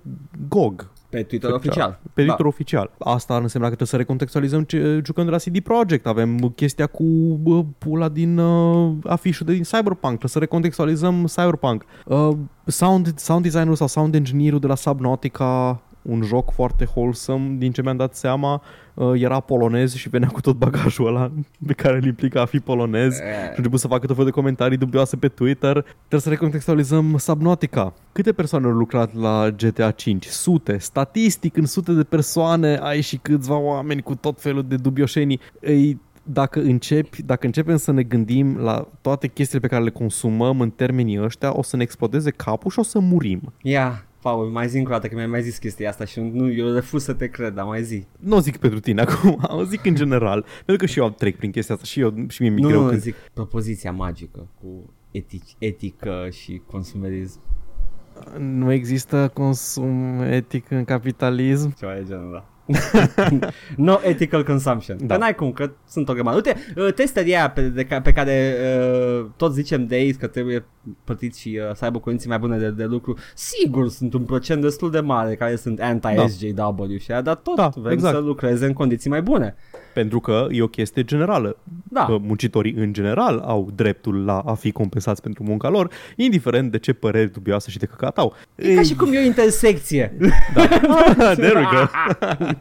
[0.48, 0.90] GOG.
[1.10, 2.00] Pe Twitter Făcea- oficial.
[2.14, 2.92] Pe Twitter oficial.
[3.00, 6.06] Asta ar însemna că trebuie să recontextualizăm ce jucăm de la CD Projekt.
[6.08, 7.04] Avem chestia cu
[7.42, 10.00] bă, pula din uh, afișul de din Cyberpunk.
[10.18, 11.84] Trebuie să recontextualizăm Cyberpunk.
[12.06, 12.30] Uh,
[12.66, 17.82] sound, sound designerul sau sound engineerul de la Subnautica un joc foarte wholesome, din ce
[17.82, 18.62] mi-am dat seama,
[18.94, 21.32] uh, era polonez și venea cu tot bagajul ăla
[21.68, 24.36] pe care îl implica a fi polonez și a început să facă tot felul de
[24.36, 25.82] comentarii dubioase pe Twitter.
[25.82, 27.94] Trebuie să recontextualizăm Subnautica.
[28.12, 30.26] Câte persoane au lucrat la GTA 5?
[30.26, 30.78] Sute.
[30.78, 35.40] Statistic, în sute de persoane ai și câțiva oameni cu tot felul de dubioșenii.
[35.62, 36.00] Ei,
[36.32, 40.70] dacă, începi, dacă începem să ne gândim la toate chestiile pe care le consumăm în
[40.70, 43.54] termenii ăștia, o să ne explodeze capul și o să murim.
[43.62, 46.52] Ia, Paul, mai zi încă o dată că mi-ai mai zis chestia asta și nu,
[46.52, 48.06] eu refuz să te cred, dar mai zi.
[48.20, 51.38] Nu o zic pentru tine acum, o zic în general, pentru că și eu trec
[51.38, 53.02] prin chestia asta și eu și mie mi-e Nu, greu nu, când...
[53.02, 57.40] zic propoziția magică cu etic, etică și consumerism.
[58.38, 61.76] Nu există consum etic în capitalism.
[61.78, 62.50] Ceva de genul ăla.
[63.76, 64.98] no ethical consumption.
[65.00, 65.06] Da.
[65.06, 65.14] Da.
[65.14, 66.36] Că n-ai cum, că sunt o grămadă.
[66.36, 68.56] Uite, uh, testării aia pe, de, ca- pe care
[69.20, 70.66] uh, tot zicem de ei că trebuie
[71.04, 73.18] plătiți și uh, să aibă condiții mai bune de, de lucru.
[73.36, 77.72] Sigur, sunt un procent destul de mare care sunt anti-SJW și aia, dar tot Da,
[77.76, 78.16] vrem exact.
[78.16, 79.56] să lucreze în condiții mai bune.
[79.94, 81.58] Pentru că e o chestie generală.
[81.84, 82.06] Da.
[82.06, 86.78] Că muncitorii în general au dreptul la a fi compensați pentru munca lor, indiferent de
[86.80, 88.34] ce păreri dubioase și de căcat au.
[88.56, 90.14] E ca și cum e o intersecție.
[90.54, 90.66] Da.
[91.36, 92.59] There we go.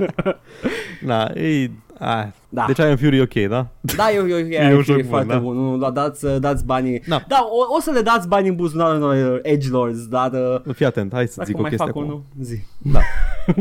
[1.02, 1.70] Da, e...
[2.00, 2.64] A, Da.
[2.66, 3.66] Deci I am Fury e ok, da?
[3.96, 5.38] Da, eu, eu, E eu, un joc e bun, foarte da.
[5.38, 5.56] bun.
[5.56, 7.02] Nu, da, dați, dați banii.
[7.08, 7.24] Da.
[7.28, 10.30] Da, o, o, să le dați banii în buzunarul unor edgelords, dar
[10.66, 12.08] uh, Fii atent, hai să dacă zic o mai chestie fac acum.
[12.08, 12.56] unul, zi.
[12.78, 12.98] Da.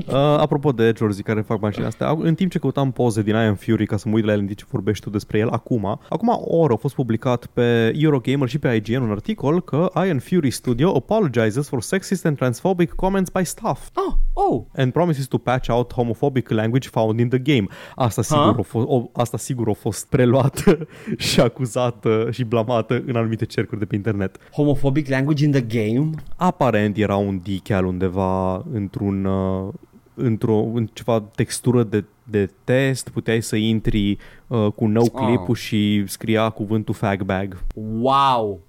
[0.07, 3.55] Uh, apropo de Edgelords care fac mașinile astea, în timp ce căutam poze din Iron
[3.55, 5.99] Fury ca să mă uit la el în timp ce vorbești tu despre el acum,
[6.09, 10.19] acum o oră a fost publicat pe Eurogamer și pe IGN un articol că Iron
[10.19, 15.38] Fury Studio apologizes for sexist and transphobic comments by staff Oh, oh, and promises to
[15.38, 17.67] patch out homophobic language found in the game.
[17.95, 18.55] Asta sigur, Ha?
[18.59, 23.80] a fost, o, asta sigur a fost preluată și acuzată și blamată în anumite cercuri
[23.80, 24.38] de pe internet.
[24.51, 26.09] homophobic language in the game?
[26.36, 29.73] Aparent era un decal undeva într-un uh,
[30.13, 34.17] într-o în ceva textură de, de test, puteai să intri
[34.47, 35.55] uh, cu no clip Oh.
[35.57, 37.57] și scria cuvântul fag bag.
[37.99, 38.59] Wow!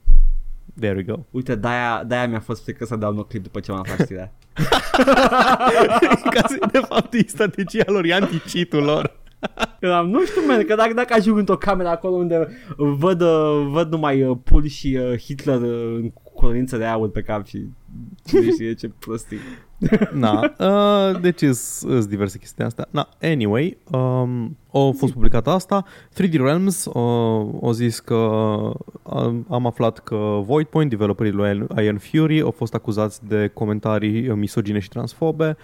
[0.80, 1.18] There we go.
[1.30, 4.32] Uite, de-aia, de-aia mi-a fost frică să dau un clip după ce m-am aflat știrea.
[6.34, 9.17] Ca să, de fapt, e strategia lor, e anti-cheat-ul lor.
[9.80, 13.91] Eram, nu știu, man, că dacă, dacă ajung într-o cameră acolo unde văd, uh, văd
[13.91, 17.66] numai uh, Pul și uh, Hitler uh, în colorință de aur pe cap și
[18.26, 19.39] cine știe ce prostii.
[20.12, 22.86] Na, uh, deci sunt diverse chestii astea.
[22.91, 25.84] Na, anyway, um, a fost publicată asta.
[26.12, 26.95] 3D Realms uh,
[27.62, 33.26] au zis că uh, am aflat că Voidpoint, developerii lui Iron Fury, au fost acuzați
[33.26, 35.57] de comentarii uh, misogine și transfobe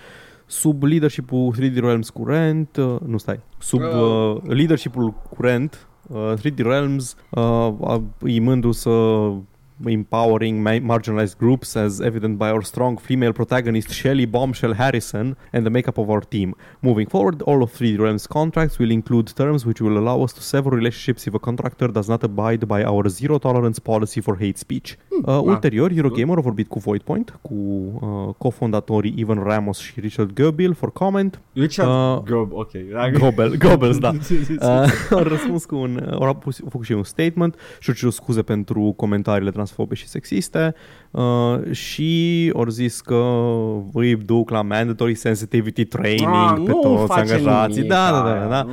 [0.55, 7.17] sub leadership-ul 3D Realms curent, uh, nu stai, sub uh, leadership-ul curent, uh, 3D Realms
[7.31, 7.43] uh,
[7.85, 8.91] a- e mândru să
[9.87, 15.65] empowering ma- marginalized groups as evident by our strong female protagonist Shelley Bombshell Harrison and
[15.67, 16.55] the makeup of our team.
[16.83, 20.41] Moving forward, all of 3D Realms contracts will include terms which will allow us to
[20.41, 24.59] sever relationships if a contractor does not abide by our zero tolerance policy for hate
[24.59, 24.97] speech.
[25.27, 30.75] Uh, ulterior, Eurogamer a vorbit cu Voidpoint, cu uh, cofondatorii Ivan Ramos și Richard Goebel
[30.75, 31.41] for comment.
[31.53, 32.71] Richard Uh, Gob, ok.
[33.19, 34.13] Gobel, Gobels, da.
[34.61, 38.13] Uh, au răspuns cu un, au pus- au făcut și un statement și au cerut
[38.13, 40.75] scuze pentru comentariile transfobe și sexiste
[41.11, 43.25] uh, și ori zis că
[43.93, 47.75] îi duc la mandatory sensitivity training Ah, pe nu toți face angajații.
[47.75, 48.63] nimic Da, da, da, aia, da.
[48.63, 48.73] nu.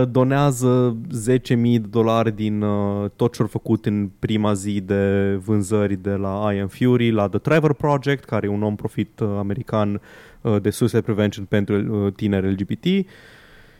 [0.00, 0.96] Uh, donează
[1.30, 6.10] 10.000 de dolari din uh, tot ce au făcut în prima zi de vânzări de
[6.10, 10.00] la I Am Fury la The Trevor Project, care e un non-profit uh, american
[10.40, 13.06] uh, de suicide prevention pentru uh, tineri LGBT.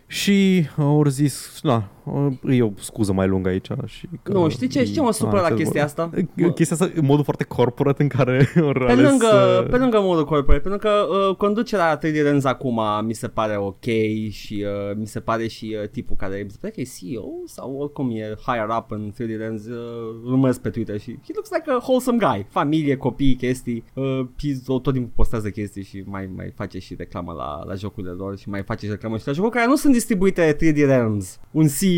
[0.07, 2.01] Și uh, au zis, na, uh,
[2.48, 3.68] e o scuză mai lungă aici.
[3.84, 6.11] Și că, Nu, știi ce, știi ce mă supără la Ah, chestia asta?
[6.16, 9.76] Uh, Chestia asta, în modul foarte corporate în care au Pe ales, lângă, uh, pe
[9.76, 13.84] lângă modul corporate, pentru că uh, conducerea 3D Lens acum mi se pare ok
[14.30, 17.28] și uh, mi se pare și uh, tipul care mi se pare că e CEO
[17.46, 19.76] sau oricum e higher up în 3D Lens, uh,
[20.24, 24.64] urmăresc pe Twitter și he looks like a wholesome guy, familie, copii, chestii, uh, he's,
[24.64, 28.48] tot timpul postează chestii și mai, mai face și reclamă la, la jocurile lor și
[28.48, 31.90] mai face și reclamă și la jocuri care nu sunt distribuite 3D Realms, un CEO.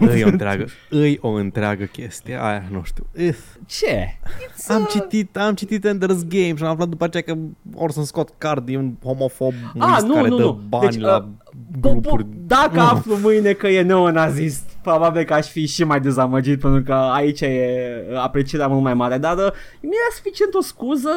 [0.00, 3.06] Îi o întreagă, îi o întreagă chestie, aia nu știu.
[3.18, 3.36] Ugh.
[3.66, 4.18] Ce?
[4.68, 7.36] Am uh, citit, am citit Ender's Game și am aflat după aceea că
[7.74, 10.60] or să scot card, e un homofob Ah, nu, care nu, dă nu.
[10.68, 11.43] bani Deci, la uh,
[11.80, 12.26] grupuri.
[12.46, 12.80] Dacă Nu.
[12.86, 17.40] aflu mâine că e neonazist, probabil că aș fi și mai dezamăgit pentru că aici
[17.40, 17.78] e
[18.16, 19.42] aprecierea mult mai mare, dar uh,
[19.80, 21.08] mi-era suficient o scuză,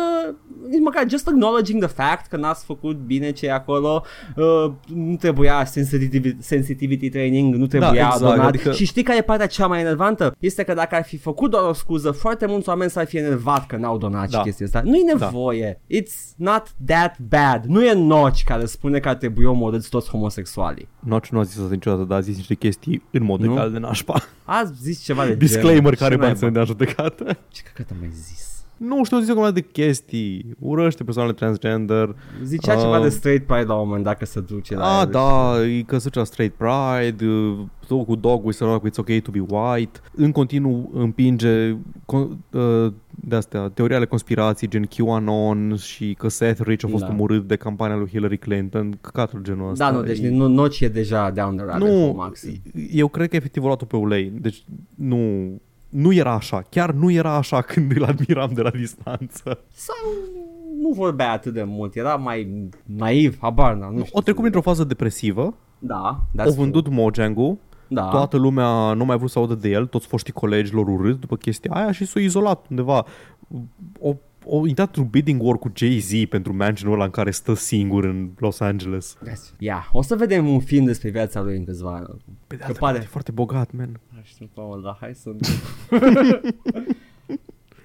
[0.69, 4.03] nici măcar just acknowledging the fact că n-ați făcut bine ce e acolo,
[4.35, 8.47] uh, nu trebuia sensitivity, sensitivity training, nu trebuia exact, donat.
[8.47, 10.35] adică- Și știi care e partea cea mai enervantă?
[10.39, 13.65] Este că dacă ar fi făcut doar o scuză, foarte mulți oameni s-ar fi enervat
[13.65, 14.37] că n-au donat Da.
[14.37, 14.81] și chestia asta.
[14.83, 15.81] Nu e nevoie.
[15.93, 17.63] It's not that bad.
[17.65, 20.87] Nu e Noci care spune că ar trebui omorâți toți homosexualii.
[20.99, 23.51] Noci nu a zis asta niciodată, dar a zis niște chestii în mod Nu?
[23.51, 24.21] egal de nașpa.
[24.43, 25.95] Ați zis ceva de Disclaimer genul.
[25.95, 26.65] care Ce bani să ne naiba?
[26.65, 27.37] dea judecată.
[27.51, 28.46] Ce căcat am mai zis?
[28.77, 30.55] Nu știu, zis acum de chestii.
[30.59, 32.15] Urăște persoanele transgender.
[32.43, 35.03] Zicea Uh, ceva de straight pride la un moment dat că se duce la Ah,
[35.05, 35.11] el.
[35.11, 37.57] da, e că sucea straight pride, uh,
[37.87, 39.99] tot cu dog with rock, it's okay to be white.
[40.15, 41.71] În continuu împinge
[42.05, 47.03] con- uh, de astea, teoria ale conspirației gen QAnon și că Seth Rich a fost
[47.03, 47.09] Da.
[47.09, 49.89] omorât de campania lui Hillary Clinton, căcatul genul ăsta.
[49.91, 52.53] Da, nu, deci E- nu, Noci e deja down the rabbit hole nu, maxim.
[52.91, 54.31] eu cred că efectiv o luat-o pe ulei.
[54.41, 54.63] Deci
[54.95, 55.51] nu,
[55.89, 56.63] nu era așa.
[56.69, 59.59] Chiar nu era așa când îl admiram de la distanță.
[59.73, 59.95] Sau
[60.81, 64.17] nu vorbea atât de mult, era mai naiv, habar n-am, nu știu.
[64.17, 65.53] O trecut printr-o fază depresivă,
[66.31, 67.57] Da, o vândut Mojang-ul,
[67.87, 68.09] Da.
[68.09, 71.35] Toată lumea nu mai vrut să audă de el, toți foștii colegi lor urât după
[71.35, 73.05] chestia aia și s-a izolat undeva.
[73.99, 74.15] O,
[74.49, 78.29] o intrat într-un bidding war cu Jay-Z pentru mansionul ăla în care stă singur în
[78.37, 79.17] Los Angeles.
[79.59, 82.05] Ia, o să vedem un film despre viața lui în câțiva ani.
[82.47, 83.99] Pe de Că altă pare- parte, e foarte bogat, man.
[84.13, 85.29] Nu știu, Paul, dar hai să...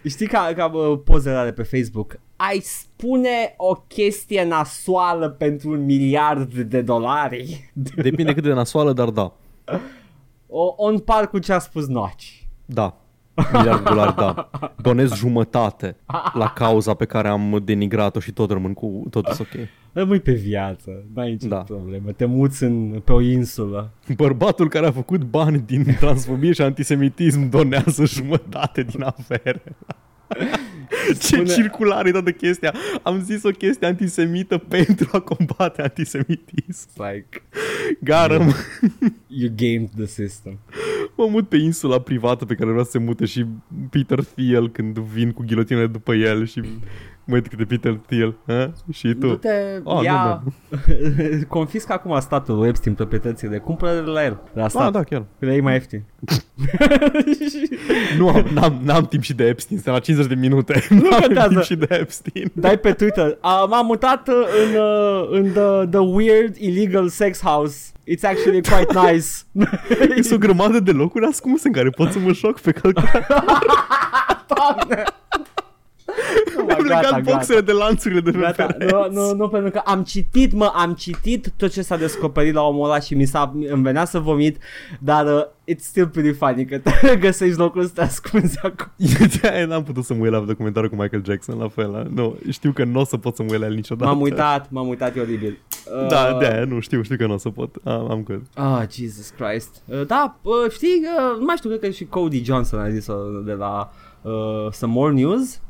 [0.09, 2.19] Știi ca, ca bă, pozele alea pe Facebook?
[2.37, 7.71] Ai spune o chestie nasoală pentru un miliard de dolari?
[7.97, 9.33] Depinde cât de nasoală, dar da.
[10.49, 12.49] O, on par cu ce a spus Noci.
[12.65, 12.97] Da.
[13.53, 14.51] Miliard de dolari, da.
[14.83, 15.97] Donez jumătate
[16.33, 19.69] la cauza pe care am denigrat-o și tot rămân cu totul ok.
[19.93, 21.57] Rămâi pe viață, n-ai nicio Da.
[21.57, 23.91] problemă, te muți în, pe o insulă.
[24.17, 29.63] Bărbatul care a făcut bani din transfobie și antisemitism donează jumătate din avere.
[31.07, 32.75] Ce Spune- circular e toată chestia.
[33.03, 36.89] Am zis o chestie antisemită pentru a combate antisemitism.
[36.91, 37.43] It's like,
[38.01, 38.53] Garăm.
[39.27, 40.59] you gamed the system.
[41.23, 43.45] Mă mut pe insula privată pe care vreau să se mute și
[43.91, 46.61] Peter Thiel când vin cu ghilotinele după el și
[47.25, 48.35] mă uit câte Peter Thiel.
[48.47, 48.73] Ha?
[48.93, 49.27] Și tu.
[49.27, 49.49] Du-te,
[49.85, 50.43] Ah, nu, ia,
[51.49, 55.03] confiscă acum statul lui Epstein proprietățile, cumpără de la el, de la stat, Ah, da,
[55.03, 55.25] chiar.
[55.39, 56.03] că le iei mai ieftin.
[58.19, 60.83] Nu am, n-am, n-am timp și de Epstein, sunt la 50 de minute.
[60.91, 61.49] Nu am contează.
[61.49, 62.51] timp și de Epstein.
[62.55, 64.35] Dai pe Twitter, uh, m-am mutat uh,
[64.67, 67.92] în, uh, în the, the weird illegal sex house.
[68.05, 69.27] It's actually quite nice.
[70.23, 73.27] Sunt o grămadă de locuri ascunse în care pot să mă șoc pe calculator.
[74.55, 75.05] Doamne!
[76.57, 78.95] Nu, mă, Am legat boxele de lanțurile de pe Gata, pereți.
[78.95, 82.63] nu, nu, nu, pentru că am citit, mă, am citit tot ce s-a descoperit la
[82.63, 84.59] omul ăla și mi s-a, îmi venea să vomit,
[85.01, 85.45] dar uh,
[85.75, 88.93] it's still pretty funny că te găsești locul ăsta ascuns acum.
[89.41, 92.07] De aia n-am putut să mă uit la documentarul cu Michael Jackson la fel.
[92.15, 94.11] Nu, știu că nu o să pot să mă uit la el niciodată.
[94.11, 95.59] M-am uitat, m-am uitat, e oribil.
[96.03, 97.75] Uh, Da, de aia, nu știu, știu că nu o să pot.
[97.85, 98.43] Am, am good.
[98.55, 99.83] Ah, Jesus Christ.
[99.87, 103.07] Uh, da, uh, știi, uh, nu mai știu, cred că și Cody Johnson a zis
[103.45, 103.93] de la
[104.23, 104.33] uh,
[104.73, 105.61] Some More News.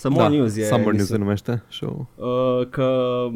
[0.00, 1.04] Some More da, News e Summer News emisiune.
[1.04, 2.08] se numește show.
[2.14, 3.26] Uh, că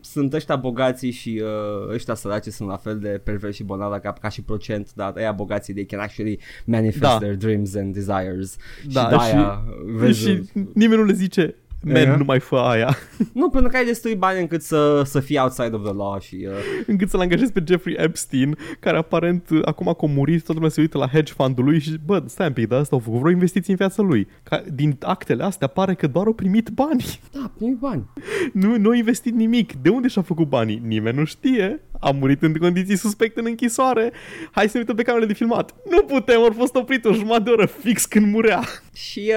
[0.00, 4.12] sunt ăștia bogații și uh, ăștia săraci sunt la fel de perversi și bolnavi ca,
[4.12, 7.18] ca și procent, dar ăia bogații they can actually manifest Da.
[7.18, 8.56] their dreams and desires.
[8.92, 9.64] Da, și de-aia,
[9.96, 10.42] vezi, Și
[10.74, 12.16] nimeni nu le zice Man, Uh-huh.
[12.16, 12.96] nu mai fă aia.
[13.32, 16.46] Nu, pentru că ai destui bani încât să, să fii outside of the law și...
[16.48, 16.54] Uh,
[16.86, 20.68] Încât să-l angajezi pe Jeffrey Epstein, care aparent uh, acum că a murit, toată lumea
[20.68, 23.18] se uită la hedge fund-ul lui și, bă, stai un pic, dar asta au făcut
[23.20, 24.28] vreo investiție în viața lui.
[24.42, 27.04] Ca, din actele astea pare că doar au primit bani.
[27.32, 28.04] da, primi bani.
[28.52, 29.72] Nu, nu a investit nimic.
[29.82, 30.82] De unde și-a făcut banii?
[30.86, 31.80] Nimeni nu știe.
[32.00, 34.12] A murit în condiții suspecte în închisoare.
[34.50, 35.74] Hai să ne uităm pe camerele de filmat.
[35.90, 38.62] Nu putem, au fost oprit o jumătate de oră fix când murea.
[38.94, 39.32] Și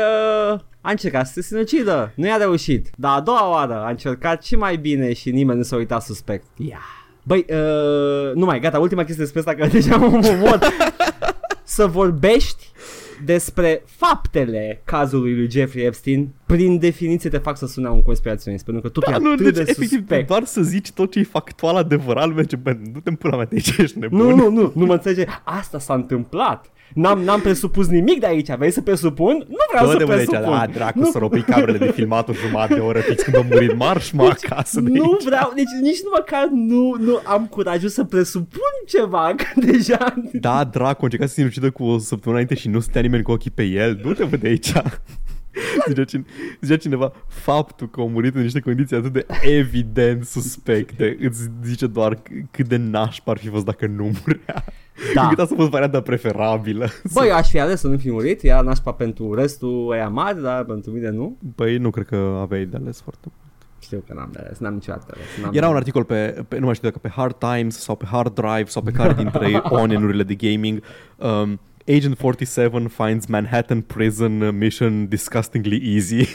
[0.54, 0.60] uh,
[0.90, 2.12] a încercat să se sinucidă.
[2.16, 2.90] Nu i-a reușit.
[2.96, 6.46] Dar a doua oară a încercat și mai bine și nimeni nu s-a uitat suspect.
[6.58, 6.80] Yeah.
[7.24, 10.60] Băi, uh, nu mai, gata, ultima chestie despre asta, că deja mă omor.
[11.64, 12.72] să vorbești
[13.26, 18.82] despre faptele cazului lui Jeffrey Epstein, prin definiție te fac să sune un conspiraționist, pentru
[18.84, 20.28] că tu Da, e nu, atât deci de efectiv suspect.
[20.28, 23.56] doar să zici tot ce e factual adevărat merge, bă, nu te pula mea de
[23.56, 24.18] aici, ești nebun.
[24.20, 25.26] Nu, nu, nu, nu mă înțelege.
[25.43, 26.72] Asta s-a întâmplat.
[26.93, 28.52] N-am, n-am presupus nimic de aici.
[28.58, 29.45] Vrei să presupun?
[29.47, 30.58] Nu vreau Dă să de mă de aici, presupun.
[30.58, 33.45] da, dracu, nu, să ropi camerele de filmat o jumătate de oră fix când a
[33.52, 35.24] murit marș, mă, acasă de nu aici.
[35.24, 40.14] vreau, deci nici nu măcar nu, nu am curajul să presupun ceva, că deja...
[40.32, 43.24] Da, dracu, a încercat să se sinucidă cu o săptămână înainte și nu stătea nimeni
[43.24, 44.00] cu ochii pe el.
[44.04, 44.72] Nu te văd de aici.
[45.88, 46.26] Zicea, cine,
[46.62, 51.88] zicea cineva, faptul că a murit în niște condiții atât de evident suspecte îți zice
[51.88, 54.64] doar c- cât de nașpa ar fi fost dacă nu murea.
[55.14, 55.22] Da.
[55.22, 56.88] Încât asta a fost varianta preferabilă.
[57.14, 60.41] Bă, eu aș fi ales să nu fi murit, era nașpa pentru restul ăia mari,
[60.41, 61.38] dar pentru mine nu.
[61.55, 63.38] Băi, nu cred că aveai de ales foarte mult.
[63.82, 65.43] Știu că n-am de ales, n-am niciodată de ales.
[65.43, 68.05] N-am Era un articol pe, pe, nu mai știu dacă pe Hard Times sau pe
[68.05, 70.82] Hard Drive sau pe care dintre onenurile de gaming.
[71.16, 71.60] Um,
[71.90, 76.20] Agent 47 finds Manhattan prison mission disgustingly easy.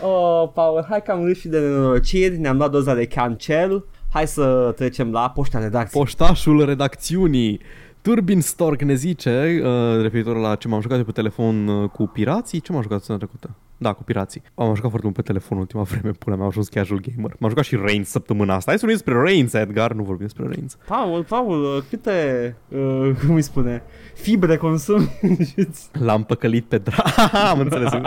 [0.00, 3.84] oh, Paul, hai că am râs și de nenorociri, ne-am luat doza de cancel.
[4.12, 6.02] Hai să trecem la poșta redacției.
[6.02, 7.60] Poștașul redacțiunii
[8.02, 12.06] Turbin Stork ne zice, uh, referitor la ce m-am jucat eu pe telefon uh, cu
[12.06, 13.67] pirații, ce m-am jucat săptămâna trecută?
[13.80, 14.42] Da, cu pirații.
[14.54, 17.36] Am jucat foarte mult pe telefon ultima vreme, pula mea, am ajuns casual gamer.
[17.38, 18.70] M-am jucat și Reigns săptămâna asta.
[18.70, 20.76] Hai să vorbim despre Reigns, Edgar, nu vorbim despre Reigns.
[20.86, 23.82] Paul, Paul, uh, câte, uh, cum îi spune,
[24.14, 25.08] fibre consumi?
[26.06, 27.04] L-am păcălit pe dra...
[27.50, 27.90] Am înțeles.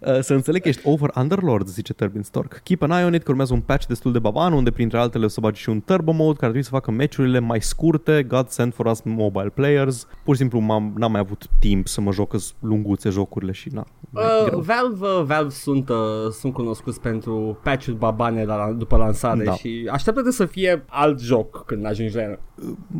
[0.00, 2.60] Uh, să înțeleg că ești over Underlord, zice Turbin Stork.
[2.62, 5.24] Keep an eye on it, că urmează un patch destul de baban, unde printre altele
[5.24, 8.48] o să bagi și un turbo mode care trebuie să facă meciurile mai scurte, God
[8.48, 10.06] send for us mobile players.
[10.24, 13.68] Pur și simplu m-am, n-am mai avut timp să mă joc că lunguțe jocurile și
[13.72, 13.86] na.
[14.10, 14.60] Uh, greu.
[14.60, 15.96] Valve, uh, Valve sunt, uh,
[16.30, 19.52] sunt cunoscuți pentru patch-uri babane la, după lansare Da.
[19.54, 22.38] și așteaptă să fie alt joc când ajungi la el.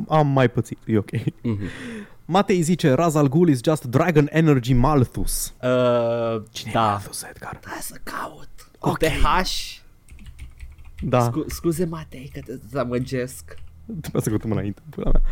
[0.09, 1.11] Am mai pățit, e ok.
[1.43, 1.59] Mhm.
[2.25, 5.55] Matei zice, Raz al Ghul is just Dragon Energy Malthus.
[5.63, 6.81] Uh, Cine da.
[6.81, 7.61] e Malthus, Edgar?
[7.65, 8.49] Hai să caut.
[8.79, 8.99] Cu Ok.
[8.99, 9.85] TH.
[11.03, 13.45] Da, Scu- scuze, Matei, că te dezamăgesc.
[14.01, 14.83] trebuie să căutăm înainte.
[14.91, 15.23] pula mea.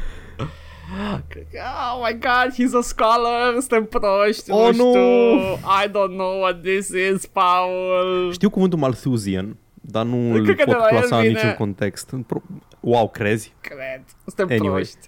[1.03, 4.91] Oh my god, he's a scholar, suntem proști, Oh, nu nu.
[4.93, 5.55] știu.
[5.85, 8.33] I don't know what this is, Paul.
[8.33, 11.35] Știu cuvântul Malthusian, dar nu îl Cred că de pot la el clasa în vine.
[11.35, 12.15] niciun context.
[12.27, 12.43] Pro-
[12.81, 13.55] Wow, crezi?
[13.61, 14.71] Cred, suntem Anyway.
[14.71, 14.99] proști.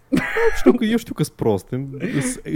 [0.56, 1.66] Știu că, eu știu că sunt prost.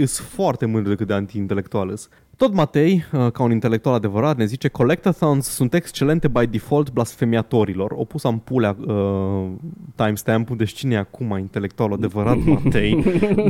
[0.05, 2.09] Sunt foarte mândru de cât de anti-intelectual îs.
[2.41, 7.91] Tot Matei, uh, ca un intelectual adevărat, ne zice Collectathons sunt excelente by default blasfemiatorilor.
[7.91, 9.49] O pus am pulea uh,
[9.95, 13.03] timestamp-ul, deci cine e acum intelectual adevărat, Matei?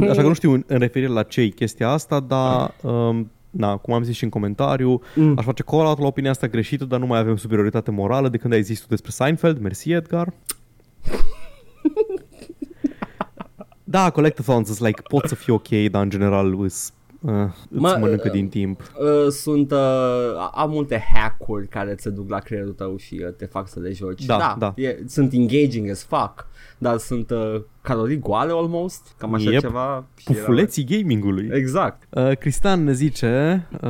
[0.10, 2.74] Așa că nu știu în, în referire la ce e chestia asta, dar...
[2.82, 5.38] Um, Na, cum am zis și în comentariu, mm.
[5.38, 8.38] aș face call out la opinia asta greșită, dar nu mai avem superioritate morală de
[8.38, 9.62] când ai zis tu despre Seinfeld.
[9.62, 10.34] Mersi, Edgar.
[13.84, 17.98] da, collectathons sunt like, pot să fie ok, dar în general îs, uh, îți Mă,
[18.00, 18.82] mănâncă uh, din timp.
[18.82, 19.78] Uh, sunt, uh,
[20.54, 23.92] am multe hack-uri care te duc la creierul tău și uh, te fac să le
[23.92, 24.26] joci.
[24.26, 24.74] Da, da.
[24.76, 26.48] E, sunt engaging as fuck,
[26.78, 29.60] dar sunt uh, calorii goale almost, cam așa Yep.
[29.62, 30.06] ceva.
[30.18, 31.50] și era- Pufuleții gamingului.
[31.52, 32.04] Exact.
[32.10, 33.90] Uh, Cristian ne zice, uh,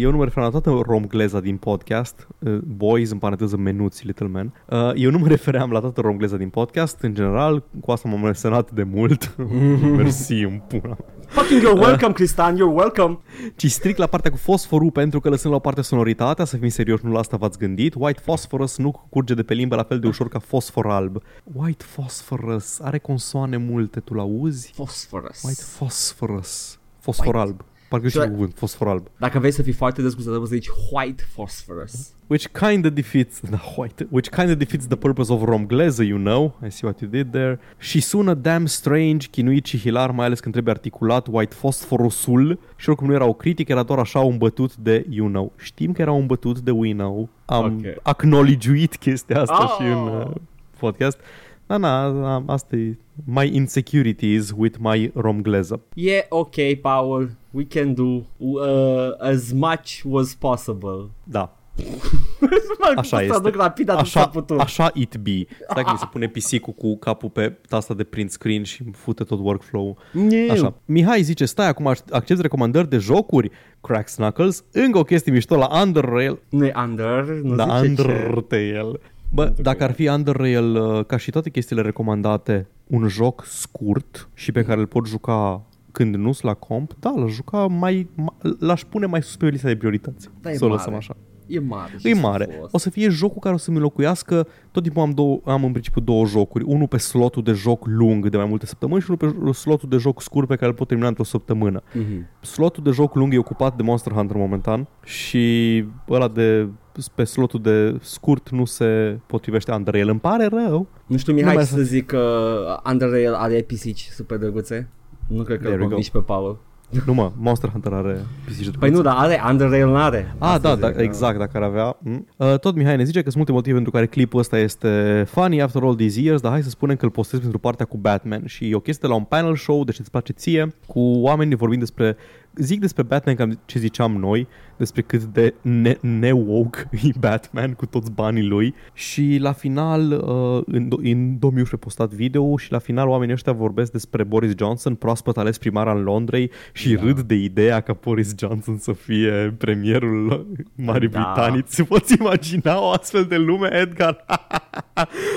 [0.00, 4.26] eu nu mă refer la toată romgleza din podcast, uh, boys, în paranteză menuți, little
[4.26, 4.52] man.
[4.68, 8.26] Uh, eu nu mă refeream la toată romgleza din podcast, în general, cu asta m-am
[8.26, 9.34] resenat de mult.
[9.96, 10.96] Mersi, în pula.
[11.28, 13.18] Fucking you're welcome, Cristian, you're welcome.
[13.56, 16.68] Ci strict la partea cu fosforul, pentru că lăsând la o parte sonoritatea, să fim
[16.68, 17.94] serios, nu la asta v-ați gândit.
[17.96, 21.22] White phosphorus nu curge de pe limbă la fel de ușor ca fosfor alb.
[21.52, 24.72] White phosphorus are consoane multe, tu l-auzi?
[24.74, 25.42] Phosphorus.
[25.42, 26.78] White phosphorus.
[26.98, 27.48] Fosfor White.
[27.48, 27.64] alb.
[27.88, 29.06] Parcă știu cuvânt, fosfor alb.
[29.18, 32.10] Dacă vrei să fii foarte dezgustător, să zici white phosphorus.
[32.26, 36.18] Which kind of defeats the white, which kind of defeats the purpose of romgleză, you
[36.18, 36.58] know.
[36.66, 37.58] I see what you did there.
[37.78, 42.58] Și sună damn strange, chinuit și hilar, mai ales când trebuie articulat white phosphorusul.
[42.76, 45.52] Și oricum nu era o critică, era doar așa un bătut de you know.
[45.56, 47.28] Știm că era un bătut de we know.
[47.44, 47.94] Am Ok.
[48.02, 49.76] acknowledge-uit chestia asta Oh.
[49.78, 50.30] și în uh,
[50.78, 51.18] podcast.
[51.66, 55.80] Da, na, asta e my insecurities with my romgleză.
[55.94, 57.30] E ok, Paul.
[57.56, 61.10] We can do uh, as much was possible.
[61.24, 61.56] Da,
[62.96, 63.32] Așa este.
[63.32, 64.60] Traduc rapid atât s-a așa, putut.
[64.60, 65.46] așa it be.
[65.70, 68.92] Stai că mi se pune pisicul cu capul pe tasta de print screen și îmi
[68.92, 70.50] fute tot workflow New.
[70.50, 70.74] Așa.
[70.84, 73.50] Mihai zice, stai acum acces recomandări de jocuri
[73.80, 78.24] Cracks Knuckles, încă o chestie mișto la Underrail Nu e under, nu Da, zice ce.
[78.26, 79.00] Undertale
[79.32, 84.52] Bă, dacă ar fi Underrail, uh, ca și toate chestiile recomandate, un joc scurt și
[84.52, 85.66] pe care îl pot juca
[85.96, 89.46] când nu sunt la comp, da, l-aș juca mai, ma- l-aș pune mai sus pe
[89.48, 90.28] lista de priorități.
[90.40, 90.78] Da, e să o mare.
[90.78, 91.16] lăsăm așa.
[91.46, 91.92] E mare.
[92.02, 92.46] E și mare.
[92.50, 92.72] frumos.
[92.72, 96.00] O să fie jocul care o să-mi locuiască, tot timpul am, două, am în principiu
[96.00, 96.64] două jocuri.
[96.64, 99.96] Unul pe slotul de joc lung de mai multe săptămâni și unul pe slotul de
[99.96, 101.82] joc scurt pe care îl pot termina într-o săptămână.
[101.92, 102.26] Mhm.
[102.40, 106.68] Slotul de joc lung e ocupat de Monster Hunter momentan și ăla de
[107.14, 110.08] pe slotul de scurt nu se potrivește Underrail.
[110.08, 110.86] Îmi pare rău.
[111.06, 114.90] Nu știu, Nu Mihai, mai ce să zic că Underrail are pisici super drăguțe.
[115.26, 116.58] Nu cred că There îl we convingi pe Paul.
[117.06, 120.34] Nu mă, Monster Hunter are pisici de Păi nu, dar are, Underrail n-are.
[120.38, 121.96] Ah, Asta da, zic, da, că- exact, dacă ar avea.
[122.00, 122.26] Mm.
[122.36, 125.62] Uh, tot Mihai ne zice că sunt multe motive pentru care clipul ăsta este funny
[125.62, 128.42] after all these years, dar hai să spunem că îl postez pentru partea cu Batman
[128.44, 131.54] și e o chestie de la un panel show, deci îți place ție, cu oameni
[131.54, 132.16] vorbind despre
[132.56, 134.46] zic despre Batman cam ce ziceam noi,
[134.76, 140.62] despre cât de ne- ne-woke e Batman cu toți banii lui și la final, uh,
[140.66, 144.94] în, do- în 2011 postat video și la final oamenii ăștia vorbesc despre Boris Johnson,
[144.94, 147.02] proaspăt ales primar al Londrei și Da.
[147.02, 151.18] râd de ideea ca Boris Johnson să fie premierul Marii Da.
[151.34, 151.62] Britanii.
[151.62, 154.24] Ți poți imagina o astfel de lume, Edgar?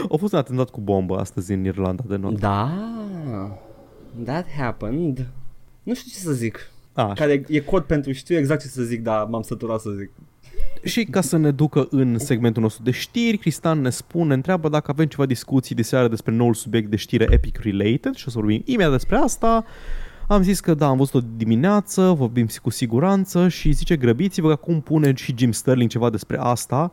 [0.09, 2.39] A fost un atentat cu bombă astăzi în Irlanda de Nord.
[2.39, 2.71] Da,
[4.25, 5.27] that happened.
[5.83, 6.69] Nu știu ce să zic.
[6.99, 7.13] A, așa.
[7.13, 10.09] Care e cod pentru știu exact ce să zic, dar m-am săturat să zic.
[10.83, 14.69] Și ca să ne ducă în segmentul nostru de știri, Cristian ne spune, ne întreabă
[14.69, 18.29] dacă avem ceva discuții de seară despre noul subiect de știre Epic Related și o
[18.29, 19.65] să vorbim imediat despre asta.
[20.27, 24.81] Am zis că da, am văzut-o dimineață, vorbim cu siguranță și zice grăbiți-vă că acum
[24.81, 26.91] pune și Jim Sterling ceva despre asta.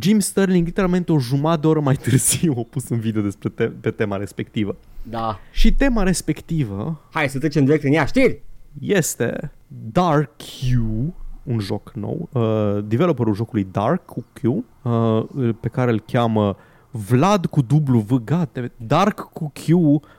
[0.00, 3.64] Jim Sterling literalmente o jumătate de oră mai târziu a pus un video despre te-
[3.80, 4.76] pe tema respectivă.
[5.02, 5.40] Da.
[5.50, 8.42] Și tema respectivă Hai să trecem direct în ea, știri!
[8.80, 9.52] Este
[9.92, 10.76] Dark Q,
[11.42, 14.42] un joc nou, uh, developerul jocului Dark cu Q,
[14.82, 15.24] uh,
[15.60, 16.56] pe care îl cheamă
[16.90, 19.62] Vlad cu W, gata, Dark cu Q,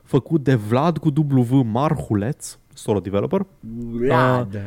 [0.03, 3.45] făcut de Vlad cu W Marhuleț, solo developer,
[3.91, 4.61] Vlad.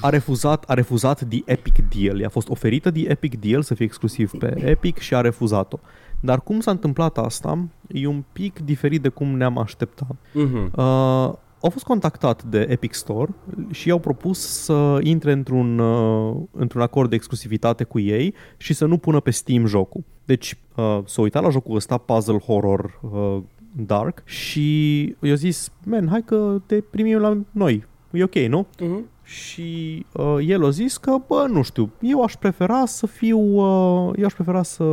[0.00, 2.18] a refuzat, a refuzat The Epic Deal.
[2.20, 5.78] I-a fost oferită The Epic Deal să fie exclusiv pe Epic și a refuzat-o.
[6.20, 10.16] Dar cum s-a întâmplat asta e un pic diferit de cum ne-am așteptat.
[10.32, 10.72] Mhm.
[10.76, 13.30] Uh, au fost contactat de Epic Store
[13.70, 18.86] și i-au propus să intre într-un, uh, într-un acord de exclusivitate cu ei și să
[18.86, 20.04] nu pună pe Steam jocul.
[20.24, 23.42] Deci uh, s-a uitat la jocul ăsta, Puzzle Horror uh,
[23.72, 28.66] Dark și i-a zis, man, hai că te primim la noi, e ok, nu?
[28.80, 29.04] Mhm.
[29.22, 34.12] Și uh, el a zis că, bă, nu știu, eu aș prefera să fiu, uh,
[34.16, 34.84] eu aș prefera să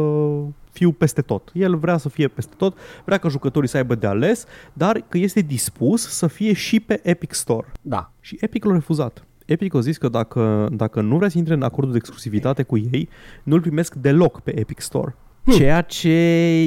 [0.76, 1.51] fiu peste tot.
[1.53, 5.17] El vrea să fie peste tot, vrea ca jucătorii să aibă de ales, dar că
[5.17, 7.71] este dispus să fie și pe Epic Store.
[7.82, 8.11] Da.
[8.19, 9.26] Și Epic l-a refuzat.
[9.45, 12.78] Epic a zis că dacă, dacă nu vrea să intre în acordul de exclusivitate cu
[12.78, 13.09] ei,
[13.43, 15.15] nu-l primesc deloc pe Epic Store.
[15.52, 16.10] Ceea ce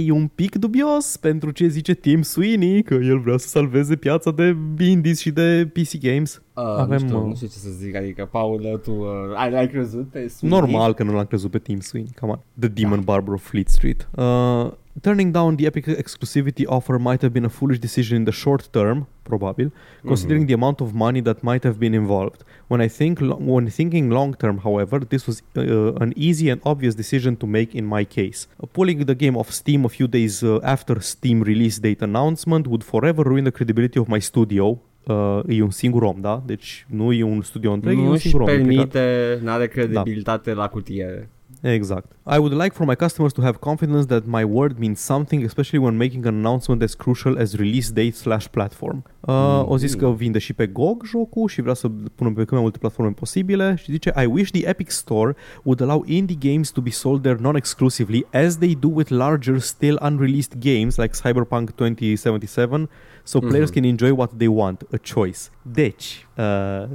[0.06, 4.30] e un pic dubios pentru ce zice Tim Sweeney, că el vrea să salveze piața
[4.30, 6.42] de indies și de PC games.
[6.54, 9.06] Uh, Avem, nu, știu, uh, nu știu ce să zic, adică, Paul, tu uh,
[9.36, 10.60] ai, ai crezut pe Sweeney?
[10.60, 12.40] Normal că nu l-am crezut pe Tim Sweeney, come on.
[12.58, 14.08] The Demon Barber of Fleet Street.
[14.16, 14.70] Uh,
[15.02, 18.68] turning down the Epic exclusivity offer might have been a foolish decision in the short
[18.72, 19.70] term, probabil,
[20.06, 22.40] considering the amount of money that might have been involved.
[22.68, 26.60] When I think lo- when thinking long term, however, this was uh, an easy and
[26.64, 28.46] obvious decision to make in my case.
[28.62, 32.66] Uh, pulling the game off Steam a few days uh, after Steam release date announcement
[32.66, 34.78] would forever ruin the credibility of my studio.
[35.08, 36.42] Uh, e un singur om, da?
[36.46, 38.88] Deci nu e un studio întreg, e un Nu își singur om implicat.
[38.88, 41.28] permite, n-are credibilitate la cutie.
[41.62, 42.12] Exact.
[42.26, 45.84] I would like for my customers to have confidence that my word means something, especially
[45.84, 49.02] when making an announcement as crucial as release date slash platform.
[49.20, 49.70] Uh, Mhm.
[49.70, 52.60] O zis că vinde și pe GOG jocul și vrea să pună pe cât mai
[52.60, 56.80] multe platforme posibile și zice I wish the Epic Store would allow indie games to
[56.80, 62.88] be sold there non-exclusively as they do with larger still unreleased games like Cyberpunk 2077
[63.24, 65.50] so players can enjoy what they want, a choice.
[65.62, 66.44] Deci, uh,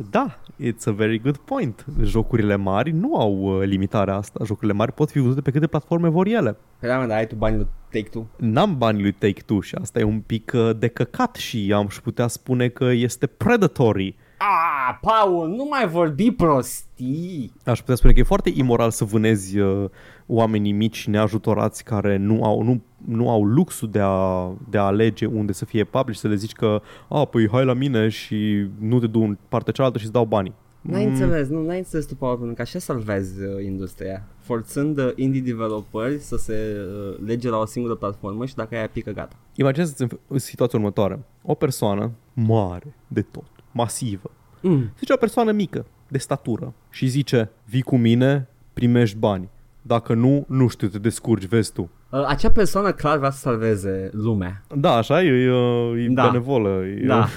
[0.09, 1.85] da, it's a very good point.
[2.03, 4.39] Jocurile mari nu au uh, limitarea asta.
[4.45, 6.57] Jocurile mari pot fi vândute pe câte platforme vor ele.
[6.79, 8.27] Păi da, mă, dar ai tu bani lui Take-Two?
[8.37, 12.01] N-am banii lui Take-Two și asta e un pic uh, de căcat și am și
[12.01, 14.15] putea spune că este predatory.
[14.37, 17.53] Ah, Paul, nu mai vorbi prostii.
[17.65, 19.89] Aș putea spune că e foarte imoral să vânezi uh,
[20.27, 25.25] oamenii mici neajutorați care nu au, nu, nu au luxul de a, de a alege
[25.25, 28.99] unde să fie publish, să le zici că, a, păi hai la mine și nu
[28.99, 30.53] te du în partea cealaltă și îți dau banii.
[30.81, 35.11] N-ai înțeles, nu, n-ai înțeles tu, Paul, pentru că așa salvezi uh, industria, forțând uh,
[35.15, 39.35] indie developeri să se uh, lege la o singură platformă și dacă aia pică, gata.
[39.55, 41.19] Imaginează-ți în, în situația următoare.
[41.41, 44.31] O persoană mare de tot, masivă,
[44.65, 44.91] Mm.
[44.99, 49.49] zice o persoană mică, de statură și zice, vii cu mine, primești bani.
[49.81, 51.89] Dacă nu, nu știu, te descurci, vezi tu.
[52.13, 54.63] Uh, acea persoană clar vrea să salveze lumea.
[54.75, 56.27] Da, așa e, e, e Da.
[56.27, 56.83] benevolă.
[56.85, 57.27] E, Da.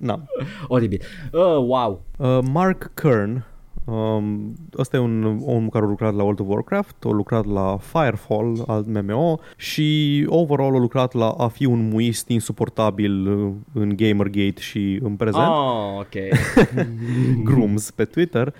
[0.00, 0.22] Na.
[0.68, 1.00] Oribil.
[1.32, 2.02] Uh, wow.
[2.16, 3.44] Uh, Mark Kern,
[3.84, 7.78] um, ăsta e un om care a lucrat la World of Warcraft, a lucrat la
[7.80, 13.92] Firefall, alt MMO și overall a lucrat la a fi un muist insuportabil uh, în
[13.96, 15.46] Gamergate și în prezent.
[15.48, 16.38] Oh, ok.
[17.44, 18.54] Grooms pe Twitter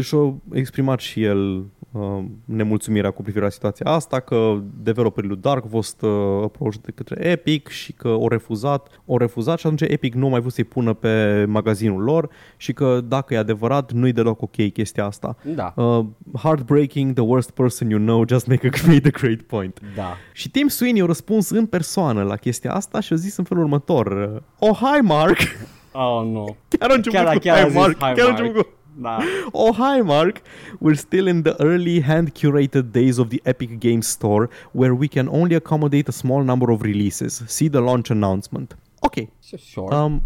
[0.00, 1.64] și-a exprimat și el uh,
[2.44, 6.10] nemulțumirea cu privire la situația asta, că developerii lui Dark au fost uh,
[6.42, 10.28] approached de către Epic și că au refuzat, au refuzat și atunci Epic nu a
[10.28, 14.72] mai vrut să-i pună pe magazinul lor și că dacă e adevărat, nu-i deloc ok
[14.72, 15.36] chestia asta.
[15.54, 15.72] Da.
[15.76, 16.04] Uh,
[16.42, 19.80] heartbreaking, the worst person you know, just make a made a great point.
[19.96, 20.16] Da.
[20.32, 23.62] Și Tim Sweeney a răspuns în persoană la chestia asta și a zis în felul
[23.62, 25.36] următor Oh, hi Mark!
[25.92, 26.56] Oh, nu.
[26.78, 27.92] Chiar a început Chiar, cu chiar a hi zis, Mark!
[27.92, 28.68] "Hi, chiar a Mark." început cu
[29.02, 29.20] Da.
[29.54, 30.42] Oh, hi, Mark.
[30.80, 35.08] We're still in the early hand curated days of the Epic Games Store where we
[35.08, 37.42] can only accommodate a small number of releases.
[37.46, 38.74] See the launch announcement.
[39.00, 39.28] Ok.
[39.56, 39.94] Sure.
[39.94, 40.22] Um,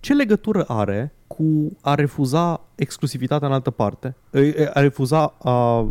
[0.00, 4.16] ce legătură are cu a refuza exclusivitatea în altă parte?
[4.30, 5.88] E, e, A refuza a,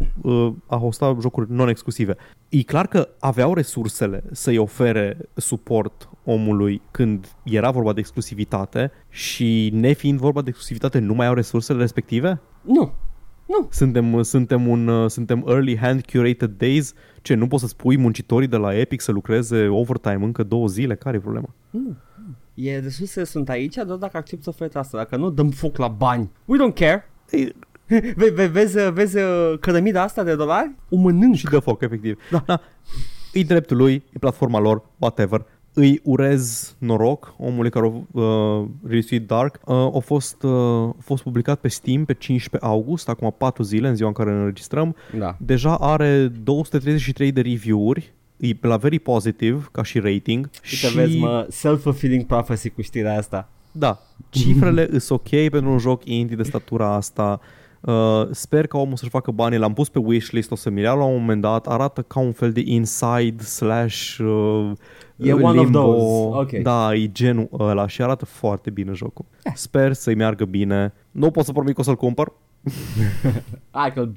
[0.67, 2.15] a hosta jocuri non-exclusive.
[2.49, 9.69] E clar că aveau resursele să-i ofere suport omului când era vorba de exclusivitate și
[9.73, 12.41] nefiind vorba de exclusivitate nu mai au resursele respective?
[12.61, 12.93] Nu.
[13.45, 13.67] Nu.
[13.69, 16.93] Suntem, suntem, un, uh, suntem early hand curated days.
[17.21, 20.95] Ce, nu poți să spui muncitorii de la Epic să lucreze overtime încă două zile?
[20.95, 21.49] Care e problema?
[22.53, 24.97] E resursele sunt aici doar dacă accepti oferta asta.
[24.97, 26.29] Dacă nu, dăm foc la bani.
[26.45, 27.09] We don't care.
[27.31, 27.55] Ei,
[28.15, 30.71] Ve- ve- vezi, vezi uh, cărămida asta de dolari?
[30.89, 31.35] O mănânc.
[31.35, 32.19] și dă foc, efectiv.
[32.31, 32.43] Da.
[32.45, 32.61] da.
[33.33, 35.45] E dreptul lui, e platforma lor, whatever.
[35.73, 39.59] Îi urez noroc omului care a uh, release Dark.
[39.65, 40.51] Uh, a, fost, uh,
[40.89, 44.31] a fost publicat pe Steam pe 15 august, acum 4 zile, în ziua în care
[44.31, 44.95] ne înregistrăm.
[45.17, 45.35] Da.
[45.39, 48.13] Deja are 233 de review-uri,
[48.47, 50.49] e la very positive ca și rating.
[50.53, 50.95] Uite, și...
[50.95, 53.49] vezi, mă, self-fulfilling prophecy cu știrea asta.
[53.71, 57.39] Da, cifrele sunt ok pentru un joc indie de statura asta.
[57.81, 59.57] Uh, sper ca omul să-și facă bani.
[59.57, 61.67] L-am pus pe wishlist, o să-mi iau la un moment dat.
[61.67, 64.71] Arată ca un fel de inside slash uh,
[65.17, 65.79] E one of limbo.
[65.79, 66.61] those, ok.
[66.61, 69.25] Da, e genul ăla și arată foarte bine jocul.
[69.53, 70.93] Sper să-i meargă bine.
[71.11, 72.33] Nu pot să promit că o să-l cumpăr.
[73.71, 74.09] Hai că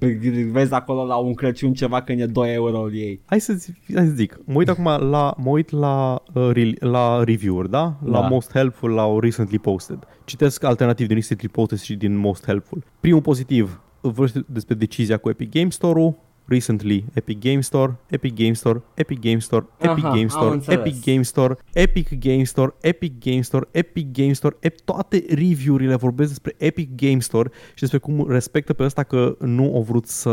[0.51, 3.21] vezi acolo la un Crăciun ceva când e 2 euro îl iei.
[3.25, 6.75] Hai să, zic, hai să zic, mă uit acum la, mă uit la, uh, re-
[6.79, 7.97] la review-uri, da?
[8.05, 8.29] La Da.
[8.29, 9.99] Most Helpful, la o Recently Posted.
[10.25, 12.83] Citesc alternativ din Recently Posted și din Most Helpful.
[13.01, 16.15] Primul pozitiv, vorbește despre decizia cu Epic Game Store-ul,
[16.49, 20.53] recently Epic Game Store, Epic Game Store, Epic Game Store, Epic Aha, Game am Store,
[20.55, 20.79] înțeles.
[20.79, 25.95] Epic Game Store, Epic Game Store, Epic Game Store, Epic Game Store, ep- toate review-urile
[25.95, 30.07] vorbesc despre Epic Game Store și despre cum respectă pe ăsta că nu au vrut
[30.07, 30.31] să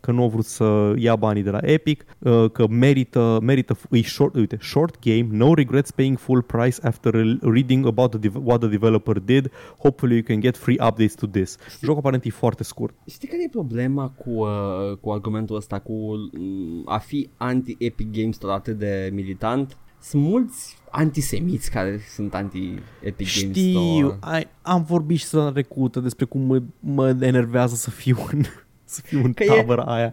[0.00, 4.02] că nu au vrut să ia banii de la Epic, uh, că merită merită e
[4.02, 8.60] short, uite, short game, no regrets paying full price after reading about the, dev- what
[8.60, 9.50] the developer did.
[9.78, 11.56] Hopefully you can get free updates to this.
[11.82, 12.94] Jocul aparent e foarte scurt.
[13.10, 18.34] Știi care e problema cu, uh, cu argumentul ăsta, cu mm, a fi anti-Epic Games
[18.34, 19.76] Store atât de militant?
[20.00, 24.16] Sunt mulți antisemiți care sunt anti-Epic Games Știu, Store.
[24.20, 28.42] ai, am vorbit și săptămâna trecută despre cum mă, mă enervează să fiu în,
[28.84, 30.12] să fiu în Că e- tabăra aia.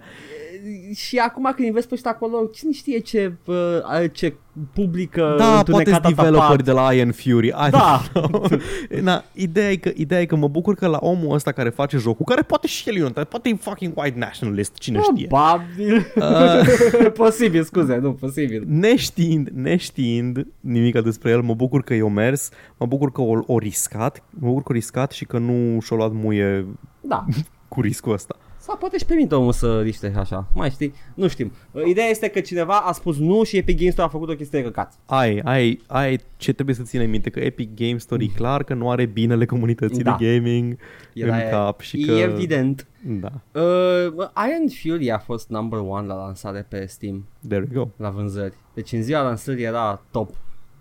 [0.95, 3.55] Și acum când investi pe ăștia acolo, cine știe ce, uh,
[4.11, 4.33] ce
[4.73, 6.63] publică Da, poate întunecata sunt developeri tapat.
[6.63, 7.47] de la Iron Fury.
[7.47, 8.01] I Da.
[8.09, 8.47] don't know.
[9.01, 11.97] Na, ideea, e că, ideea e că mă bucur că la omul ăsta care face
[11.97, 15.27] jocul, care poate și el e un poate e fucking white nationalist, cine știe.
[15.27, 16.11] Probabil.
[16.15, 17.11] Uh.
[17.23, 18.63] posibil, scuze, nu, posibil.
[18.67, 23.57] Neștiind, neștiind nimic despre el, mă bucur că i-o mers, mă bucur că o, o
[23.57, 26.65] riscat, mă bucur că o riscat și că nu și-o luat muie
[27.01, 27.25] Da.
[27.67, 28.35] cu riscul ăsta.
[28.69, 30.47] Sau poate își permite omul să riște așa.
[30.53, 30.93] Mai știi?
[31.13, 31.51] Nu știm.
[31.71, 34.35] Uh, Ideea este că cineva a spus nu și Epic Games Store a făcut o
[34.35, 34.93] chestie de căcat.
[35.05, 38.73] Ai, ai, ai ce trebuie să ține minte, că Epic Games Store e clar că
[38.73, 40.15] nu are binele comunității Da.
[40.19, 40.77] de gaming
[41.13, 42.11] Era în cap și e că...
[42.11, 42.87] evident.
[43.05, 44.07] Da, Uh,
[44.47, 47.87] Iron Fury a fost number one la lansare pe Steam, there we go.
[47.95, 48.53] la vânzări.
[48.73, 50.29] Deci în ziua lansării era top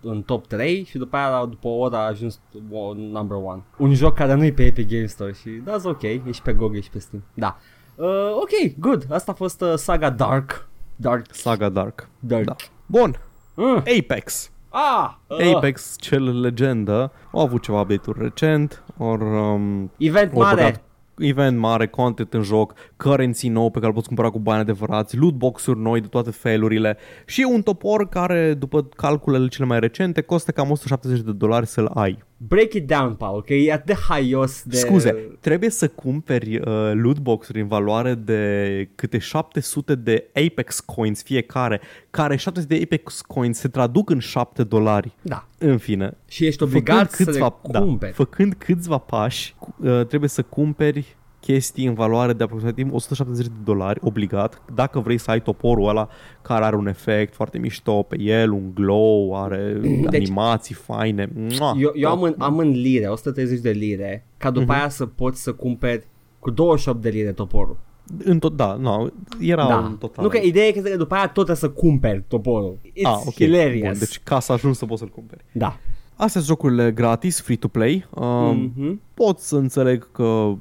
[0.00, 3.62] în top 3 și după aia după o oră a ajuns o- number one.
[3.78, 6.52] Un joc care nu e pe Epic Games Store și that's ok, e și pe
[6.52, 7.22] GOG, e și pe Steam.
[7.34, 7.58] Da.
[7.98, 9.06] Uh, ok, good.
[9.10, 10.68] Asta a fost uh, saga Dark.
[10.96, 11.26] Dark.
[11.34, 12.08] Saga Dark.
[12.20, 12.44] Dark.
[12.44, 12.56] Da.
[12.86, 13.14] Bun,
[13.54, 13.82] Mm.
[13.98, 14.50] Apex.
[14.68, 15.14] Ah!
[15.26, 20.54] Uh, Apex, cel legendă, au avut ceva update-uri recent, or, um, Event au mare.
[20.54, 20.82] băgat
[21.18, 25.16] event mare, content în joc, currency nou pe care îl poți cumpăra cu bani adevărați,
[25.16, 26.96] loot box-uri noi de toate felurile
[27.26, 31.90] și un topor care, după calculele cele mai recente, costă cam 170 de dolari să-l
[31.94, 32.24] ai.
[32.40, 34.76] Break it down, Paul, că e atât de haios de...
[34.76, 36.64] Scuze, trebuie să cumperi uh,
[36.94, 41.80] loot box-uri în valoare de câte 700 de Apex coins fiecare,
[42.10, 45.12] care 700 de Apex coins se traduc în 7 dolari.
[45.22, 45.46] Da.
[45.58, 47.48] În fine, Și ești obligat să le da,
[47.80, 48.12] cumperi.
[48.12, 54.00] făcând câțiva pași, uh, trebuie să cumperi chestii în valoare de aproximativ 170 de dolari
[54.02, 56.08] obligat dacă vrei să ai toporul ăla
[56.42, 59.80] care are un efect foarte mișto pe el, un glow, are
[60.10, 61.30] deci, animații faine.
[61.58, 62.26] Mua, Eu, eu am, tot.
[62.28, 64.72] în, am în lire, 130 de lire, ca după Mhm.
[64.80, 66.06] aia să poți să cumperi
[66.38, 67.76] cu 28 de lire toporul.
[68.24, 69.06] În tot, da, no,
[69.40, 69.76] era da.
[69.78, 70.24] un total.
[70.24, 72.78] Nu că ideea e că după aia tot trebuie să cumperi toporul.
[72.84, 73.34] It's ah, ok.
[73.34, 73.88] hilarious.
[73.90, 75.44] Bun, deci ca să ajungi să poți să-l cumperi.
[75.52, 75.78] Da.
[76.14, 78.06] Astea sunt jocurile gratis, free-to-play.
[78.14, 79.00] Um, Mhm.
[79.14, 80.52] pot să înțeleg că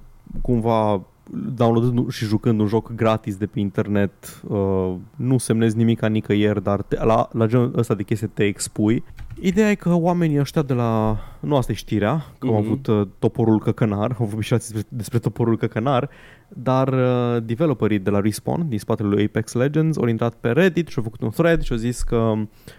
[0.41, 1.01] cumva
[1.31, 6.63] downloadând și jucând un joc gratis de pe internet uh, nu semnezi nimic ca nicăieri,
[6.63, 9.03] dar te, la, la genul ăsta de chestii te expui.
[9.41, 11.17] Ideea e că oamenii ăștia de la...
[11.39, 12.53] Nu asta e știrea, că mm-hmm.
[12.53, 12.65] au Mhm.
[12.65, 16.09] avut uh, toporul căcănar, au vorbit și alții despre, despre toporul căcănar,
[16.47, 20.87] dar uh, developerii de la Respawn, din spatele lui Apex Legends, au intrat pe Reddit
[20.87, 22.33] și au făcut un thread și au zis că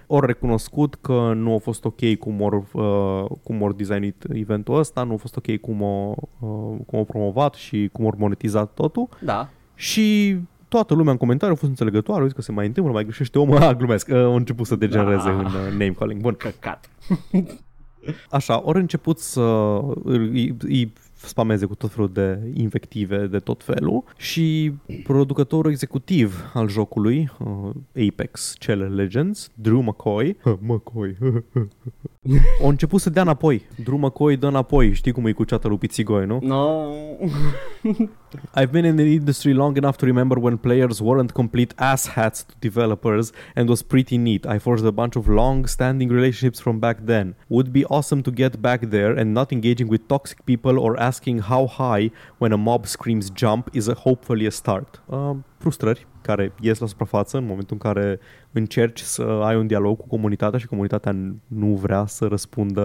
[0.08, 5.02] au recunoscut că nu a fost ok cum au, uh, cum au designit eventul ăsta,
[5.02, 9.08] nu a fost ok cum au, uh, cum au promovat și cum au monetizat totul
[9.20, 9.48] Da.
[9.74, 10.36] și
[10.68, 13.38] toată lumea în comentarii a fost înțelegătoare, au zis că se mai întâmplă, mai greșește
[13.38, 15.38] omul, a, glumesc, uh, au început să degenereze Da.
[15.38, 16.20] în uh, name calling.
[16.20, 16.90] Bun, Căcat.
[18.30, 19.40] Așa, ori început să
[20.04, 26.68] îi, îi spameze cu tot felul de invective de tot felul și producătorul executiv al
[26.68, 27.30] jocului,
[27.94, 30.36] uh, Apex Cell Legends, Drew McCoy,
[30.68, 31.16] McCoy,
[32.62, 33.66] a început să dea înapoi.
[33.84, 36.38] Drew McCoy dă înapoi, știi cum e cu ceata lui Pițigoi, nu?
[36.42, 36.92] No.
[38.54, 42.54] I've been in the industry long enough to remember when players weren't complete asshats to
[42.58, 44.44] developers and was pretty neat.
[44.44, 47.36] I forged a bunch of long standing relationships from back then.
[47.46, 51.40] Would be awesome to get back there and not engaging with toxic people or asking
[51.40, 55.02] how high when a mob screams jump is a hopefully a start.
[55.06, 58.18] Uh, frustrări care ies la suprafață în momentul în care
[58.52, 61.16] încerci să ai un dialog cu comunitatea și comunitatea
[61.46, 62.82] nu vrea să răspundă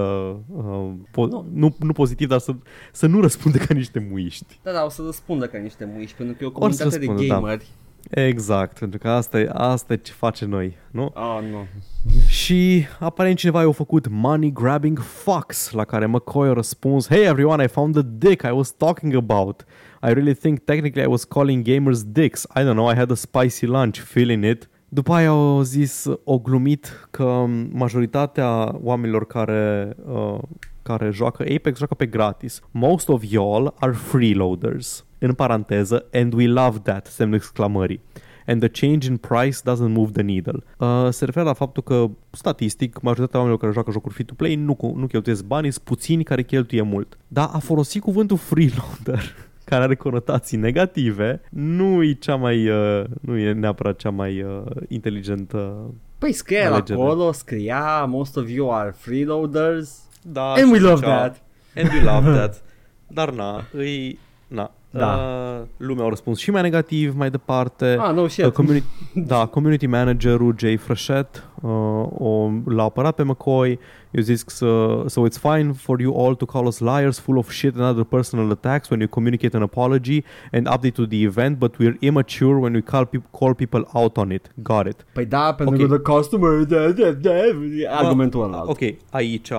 [0.55, 1.45] uh, po- Nu.
[1.53, 2.55] nu, nu pozitiv, dar să,
[2.91, 4.59] să nu răspundă ca niște muiști.
[4.63, 6.97] Da, da, o să răspundă ca niște muiși, pentru că e o Or să comunitate
[6.99, 7.39] de răspundă, da.
[7.39, 7.67] gameri.
[8.09, 11.11] Exact, pentru că asta e, asta e ce face noi, nu?
[11.13, 11.65] Oh, nu.
[12.27, 17.63] Și aparent cineva i-a făcut money grabbing fucks, la care McCoy a răspuns Hey everyone,
[17.63, 19.65] I found the dick I was talking about.
[20.05, 22.45] I really think technically I was calling gamers dicks.
[22.55, 24.69] I don't know, I had a spicy lunch, feeling it.
[24.89, 30.39] După aia au zis, o glumit că majoritatea oamenilor care, uh,
[30.81, 32.61] care joacă Apex joacă pe gratis.
[32.71, 35.05] Most of y'all are freeloaders.
[35.17, 38.01] În paranteză, and we love that, semnul exclamării
[38.47, 40.63] and the change in price doesn't move the needle.
[40.77, 45.07] Uh, se referă la faptul că, statistic, majoritatea oamenilor care joacă jocuri free-to-play nu, nu
[45.07, 47.17] cheltuiesc bani, sunt puțini care cheltuie mult.
[47.27, 49.35] Dar a folosit cuvântul freeloader
[49.65, 54.61] care are conotații negative, nu e cea mai, uh, nu e neapărat cea mai uh,
[54.87, 55.75] inteligentă.
[56.17, 56.99] Păi scrie Alegere.
[57.01, 61.41] acolo, scria Most of you are freeloaders Da, And we și love zicea- that
[61.75, 62.61] And we love that.
[63.07, 64.71] Dar na, îi, na.
[64.89, 65.13] Da.
[65.13, 67.97] Uh, lumea a răspuns și mai negativ mai departe.
[67.99, 68.85] Ah, no Uh, shit community,
[69.31, 71.69] da, community managerul Jay Frechette uh,
[72.17, 73.79] o, l-a apărat pe McCoy
[74.13, 77.49] Eu zis să, so it's fine for you all to call us liars full of
[77.49, 81.57] shit and other personal attacks when you communicate an apology and update to the event
[81.57, 84.51] but we're immature when we call, peop- call people out on it.
[84.63, 85.05] Got it.
[85.13, 85.81] Păi da, pentru Ok.
[85.89, 87.31] că the customer da, da, da,
[87.97, 88.63] Argumentul ăla.
[88.67, 88.79] Ok,
[89.11, 89.51] aici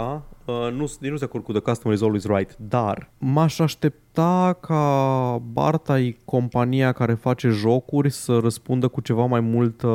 [0.44, 4.56] uh, nu, nu sunt de acord cu the customer is always right, dar m-aș aștepta
[4.60, 9.86] ca Bartai, compania care face jocuri, să răspundă cu ceva mai multă,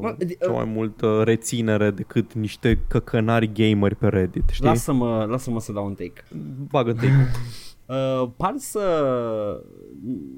[0.00, 4.66] Mă, d- ceva mai multă reținere decât niște căcănari gameri pe Reddit, știi?
[4.66, 6.22] Lasă-mă, lasă-mă să dau un take
[6.70, 7.06] Bagă te
[7.88, 8.82] Uh, par să...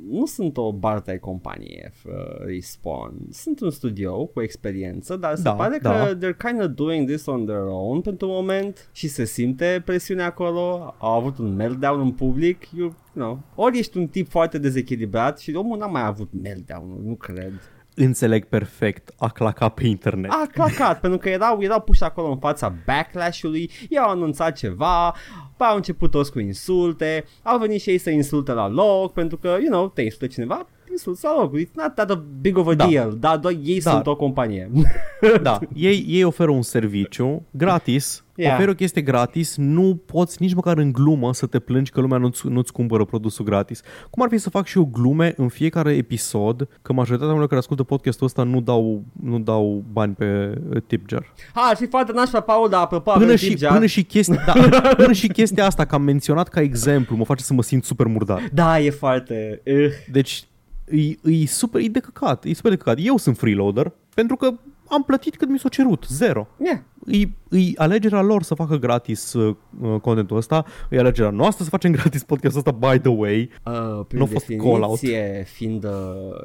[0.09, 2.13] Nu sunt o bartai companie uh,
[2.47, 3.15] Respawn.
[3.31, 5.91] Sunt un studio cu experiență, dar se Da, pare da.
[5.91, 10.27] că they're kind of doing this on their own pentru moment și se simte presiunea
[10.27, 10.95] acolo.
[10.99, 12.69] Au avut un meltdown în public.
[12.77, 17.15] You, know, ori ești un tip foarte dezechilibrat și omul n-a mai avut meltdown nu
[17.15, 17.53] cred.
[17.95, 20.31] Înțeleg perfect, a clacat pe internet.
[20.31, 25.15] A clacat, pentru că erau, erau puși acolo în fața backlash-ului, i-au anunțat ceva,
[25.57, 29.37] bă, au început toți cu insulte, au venit și ei să insulte la loc, pentru
[29.37, 32.67] că, you know, te insulte cineva, Insult sau loc, it's not that a big of
[32.69, 32.87] a Da.
[32.87, 33.91] deal, dar doar ei Da.
[33.91, 34.71] sunt o companie.
[35.43, 38.53] Da, ei, ei oferă un serviciu gratis, Yeah.
[38.53, 38.59] yeah.
[38.61, 42.19] oferă o chestie gratis, nu poți nici măcar în glumă să te plângi că lumea
[42.19, 43.81] nu-ți, nu-ți cumpără produsul gratis.
[44.11, 47.61] Cum ar fi să fac și eu glume în fiecare episod, că majoritatea oamenilor care
[47.61, 51.33] ascultă podcastul ăsta nu dau, nu dau bani pe uh, tip jar.
[51.55, 53.73] Ha, ar fi foarte nașpa, Paul, dar apropo, Până avem și, tip jar.
[53.73, 57.43] până, și chestia, da, până și chestia asta, că am menționat ca exemplu, mă face
[57.43, 58.49] să mă simt super murdar.
[58.53, 59.61] Da, e foarte...
[59.67, 59.75] Uh.
[60.13, 60.45] Deci,
[60.91, 62.99] e, e super, e de căcat, e super de căcat.
[63.01, 64.55] Eu sunt freeloader pentru că
[64.91, 66.47] am plătit cât mi s-a cerut, zero.
[66.65, 66.79] Yeah.
[67.07, 67.19] E,
[67.59, 71.93] e alegerea lor să facă gratis uh, uh, contentul ăsta, e alegerea noastră să facem
[72.01, 73.51] gratis podcastul ăsta, by the way.
[73.67, 75.91] Uh, prin Nu a fost definiție, fiind, uh,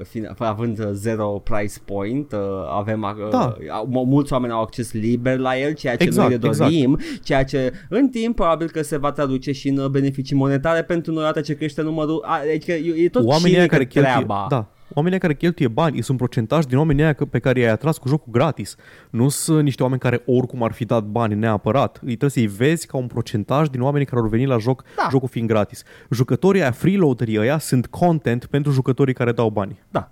[0.07, 2.39] fiind, având uh, zero price point, uh,
[2.77, 3.55] avem uh, Da.
[3.71, 7.43] au- mulți oameni au acces liber la el, ceea ce Exact, noi le dorim, ceea
[7.43, 11.21] ce în timp probabil că se va traduce și în uh, beneficii monetare pentru noi
[11.23, 14.45] odată ce crește numărul, a, adică e, e tot Oamenii cine aia care cheltuie, treaba.
[14.49, 17.59] da, oamenii aia care cheltuie bani sunt un procentaj din oamenii aia că- pe care
[17.59, 18.75] i-ai atras cu jocul gratis.
[19.09, 21.95] Nu sunt niște oameni care oricum ar fi dat bani neapărat.
[22.01, 25.07] Îi trebuie să-i vezi ca un procentaj din oamenii care au venit la joc, Da.
[25.11, 25.83] jocul fiind gratis.
[26.09, 29.79] Jucătorii aia, freeloaderii ăia sunt content pentru jucătorii care dau bani.
[29.89, 30.11] Da, da.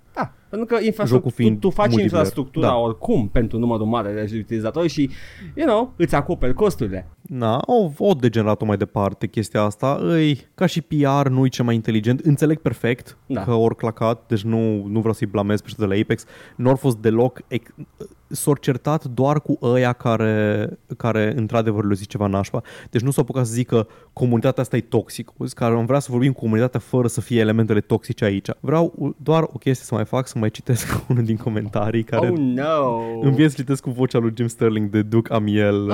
[0.56, 2.10] Pentru că Jocul infrastructura, tu, fiind tu faci multiplayer.
[2.12, 2.74] infrastructura Da.
[2.76, 5.10] oricum pentru numărul mare de utilizatori și,
[5.54, 7.08] you know, îți acoperi costurile.
[7.22, 9.98] Na, o, o degenerat-o mai departe chestia asta.
[10.02, 12.20] Îi, ca și PR, nu-i cel mai inteligent.
[12.20, 13.42] Înțeleg perfect Da.
[13.42, 16.24] că ori clacat, deci nu, nu vreau să-i blamez pe ăștia de la Apex.
[16.56, 17.40] Nu au fost deloc...
[17.54, 17.86] Ec-
[18.34, 22.62] s-au certat doar cu ăia care, care într-adevăr le zic ceva nașpa.
[22.90, 25.32] Deci nu s-au apucat să zică comunitatea asta e toxică.
[25.38, 28.48] Au zis că am vrea să vorbim cu comunitatea fără să fie elementele toxice aici.
[28.60, 32.28] Vreau doar o chestie să mai fac, să mai citesc unul din comentarii care...
[32.30, 32.98] Oh, no!
[33.20, 35.88] Îmi vine să citesc cu vocea lui Jim Sterling de Duke Amiel.
[35.88, 35.92] uh,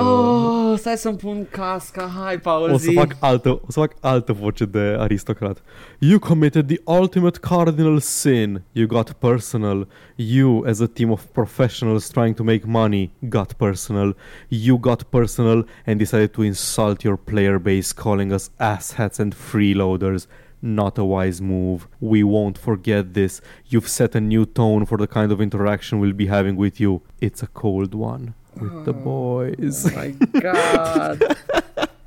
[0.71, 2.93] Oh, stai să-mi pun casca, hai, Paul, o să zi.
[2.93, 5.61] fac altă, o să fac altă voce de aristocrat.
[5.99, 8.61] You committed the ultimate cardinal sin.
[8.71, 9.87] You got personal.
[10.15, 14.13] You, as a team of professionals trying to make money, got personal.
[14.49, 20.27] You got personal and decided to insult your player base, calling us asshats and freeloaders.
[20.61, 21.87] Not a wise move.
[21.99, 23.41] We won't forget this.
[23.65, 27.01] You've set a new tone for the kind of interaction we'll be having with you.
[27.19, 28.35] It's a cold one.
[28.55, 29.87] With the oh boys.
[29.87, 30.09] Oh my
[30.39, 31.37] god.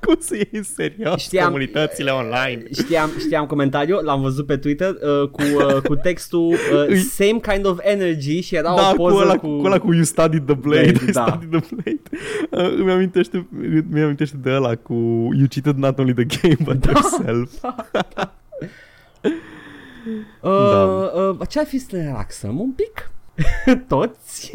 [0.06, 2.62] Cum să iei în serios Știam- comunitățile online?
[2.72, 7.38] Știam, știam comentariu, l-am văzut pe Twitter uh, cu, uh, cu textul uh, Îi- Same
[7.52, 9.46] kind of energy și era da, o cu poză ăla, cu...
[9.58, 9.66] cu...
[9.66, 11.24] ăla cu You Studied the Blade, Blade, You da.
[11.26, 12.00] Studied the Blade.
[12.50, 13.46] Uh, îmi, amintește,
[13.90, 14.94] îmi amintește de ăla cu
[15.36, 16.90] You cheated not only the game but Da.
[16.94, 17.50] yourself.
[20.42, 21.12] Uh, Da.
[21.40, 23.10] uh, ce-ar fi să ne relaxăm un pic?
[23.88, 24.50] Toți?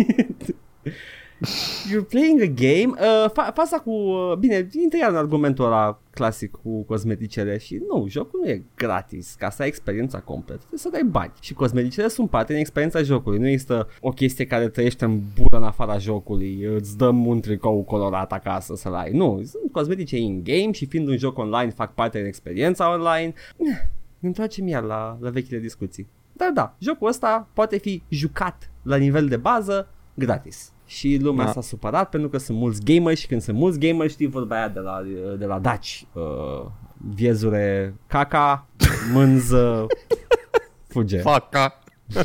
[1.91, 5.99] You're playing a game uh, fa- Faza cu uh, Bine, intră iar în argumentul ăla
[6.09, 10.79] clasic cu cosmeticele Și nu, jocul nu e gratis Ca să ai experiența completă Trebuie
[10.79, 14.69] să dai bani Și cosmeticele sunt parte din experiența jocului Nu există o chestie care
[14.69, 19.41] trăiește în bură în afara jocului Îți dăm un tricou colorat acasă să-l ai Nu,
[19.43, 23.33] sunt cosmetice in-game Și fiind un joc online fac parte din experiența online
[24.25, 26.07] ne întoarcem iar la, la vechile discuții.
[26.33, 30.71] Dar da, jocul ăsta poate fi jucat la nivel de bază gratis.
[30.85, 31.51] Și lumea Da.
[31.51, 34.67] s-a supărat pentru că sunt mulți gamers și când sunt mulți gamers știi vorba aia
[34.69, 35.01] de la,
[35.37, 36.05] de la Daci.
[36.13, 36.65] Uh,
[37.15, 38.67] viezure caca,
[39.13, 39.85] mânză,
[40.87, 41.17] fuge.
[41.17, 41.79] Faca.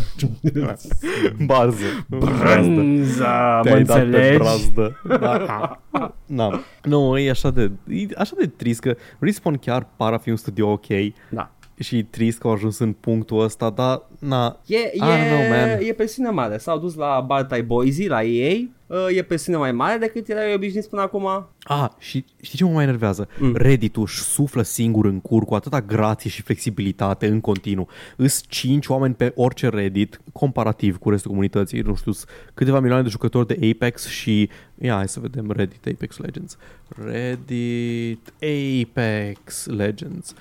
[1.47, 1.85] Barză.
[2.09, 3.27] Brânză,
[3.57, 4.39] mă Te-ai dat pe înțelegi?
[4.39, 5.01] brazdă.
[5.21, 5.81] Da.
[6.27, 6.61] da.
[6.83, 10.37] Nu, e așa de, e așa de trist că Respawn chiar par a fi un
[10.37, 10.87] studio ok
[11.31, 11.51] Da.
[11.81, 15.41] Și e trist că au ajuns în punctul ăsta, dar na, E, I don't know,
[15.41, 15.79] e, man.
[15.81, 16.59] e presiune mare.
[16.59, 18.55] S-au dus la Bartai Boise, la EA.
[18.87, 21.49] Uh, e presiune mai mare decât era obișnuit până acum.
[21.63, 23.29] Ah, și știi ce mă mai enervează?
[23.39, 23.47] Mm.
[23.47, 23.57] Mm.
[23.57, 27.89] Reddit-ul își suflă singur în cur cu atâta grație și flexibilitate în continuu.
[28.17, 33.03] Îs 5 oameni pe orice Reddit, comparativ cu restul comunității, nu știu, sunt câteva milioane
[33.03, 34.49] de jucători de Apex și...
[34.83, 36.57] Ia, hai să vedem Reddit Apex Legends.
[37.05, 40.35] Reddit Apex Legends.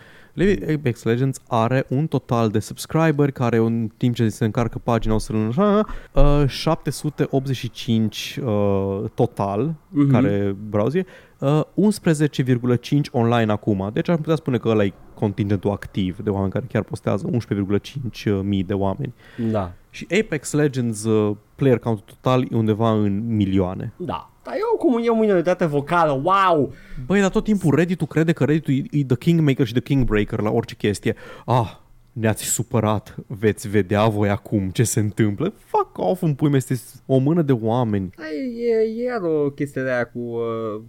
[0.44, 5.14] Le- Apex Legends are un total de subscriberi care în timp ce se încarcă pagina
[5.14, 10.06] o să rămână așa, uh, 785 uh, total Mhm.
[10.08, 10.12] mm-hmm.
[10.12, 11.06] care browse,
[11.40, 13.90] uh, 11,5 online acum.
[13.94, 18.42] Deci am putea spune că ăla e contingentul activ de oameni care chiar postează 11,5
[18.44, 19.14] mii de oameni.
[19.52, 19.72] Da.
[19.90, 23.94] Și Apex Legends uh, player count total e undeva în milioane.
[23.98, 24.29] Da.
[24.44, 26.74] Dar eu cum e o minoritate vocală, wow!
[27.06, 30.40] Băi, dar tot timpul Reddit-ul crede că Reddit-ul e, e the kingmaker și the kingbreaker
[30.40, 31.16] la orice chestie.
[31.46, 31.72] Ah,
[32.14, 35.54] ne-ați supărat, veți vedea voi acum ce se întâmplă.
[35.66, 36.76] Fuck off, în pui mea, este
[37.06, 38.10] o mână de oameni.
[38.18, 40.20] Da, e, e iar o chestie de aia cu...
[40.20, 40.82] Uh,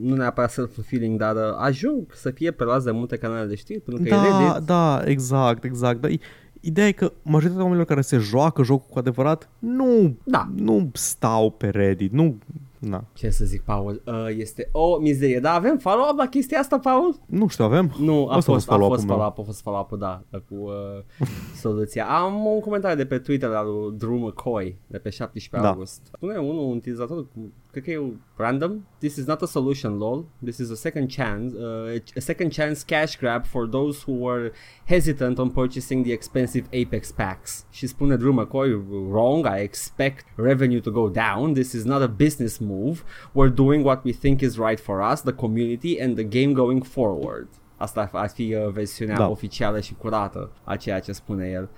[0.00, 4.02] nu neapărat self-fulfilling, dar uh, ajung să fie pe de multe canale de știri, pentru
[4.02, 4.66] că e Da, Reddit.
[4.66, 6.00] da, exact, exact.
[6.00, 6.18] Dar e,
[6.60, 10.48] ideea e că majoritatea oamenilor care se joacă jocul cu adevărat nu, Da.
[10.54, 12.38] nu stau pe Reddit, nu,
[12.80, 14.02] na, Ce să zic, Paul?
[14.06, 15.40] Uh, este o mizerie.
[15.40, 17.16] Da, avem follow-up la chestia asta, Paul?
[17.26, 17.94] nu știu, avem?
[17.98, 19.16] Nu, a Ăsta fost, a follow-up-ul fost meu.
[19.16, 21.26] follow-up, a fost follow-up da, cu uh,
[21.62, 22.06] soluția.
[22.06, 25.72] Am un comentariu de pe Twitter al lui Drew McCoy de pe 17 Da.
[25.72, 26.00] august.
[26.12, 28.86] Spune unul, un utilizator, cu- cred că e random.
[28.98, 30.26] This is not a solution, lol.
[30.44, 34.52] This is a second chance, uh, a second chance cash grab for those who were
[34.84, 37.66] hesitant on purchasing the expensive Apex packs.
[37.70, 38.68] Și spune Drew McCoy,
[39.10, 41.52] wrong, I expect revenue to go down.
[41.52, 43.04] This is not a business move.
[43.34, 46.84] We're doing what we think is right for us, the community and the game going
[46.84, 47.48] forward.
[47.76, 49.28] Asta ar fi uh, versiunea Da.
[49.28, 51.68] oficială și curată a ceea ce spune el.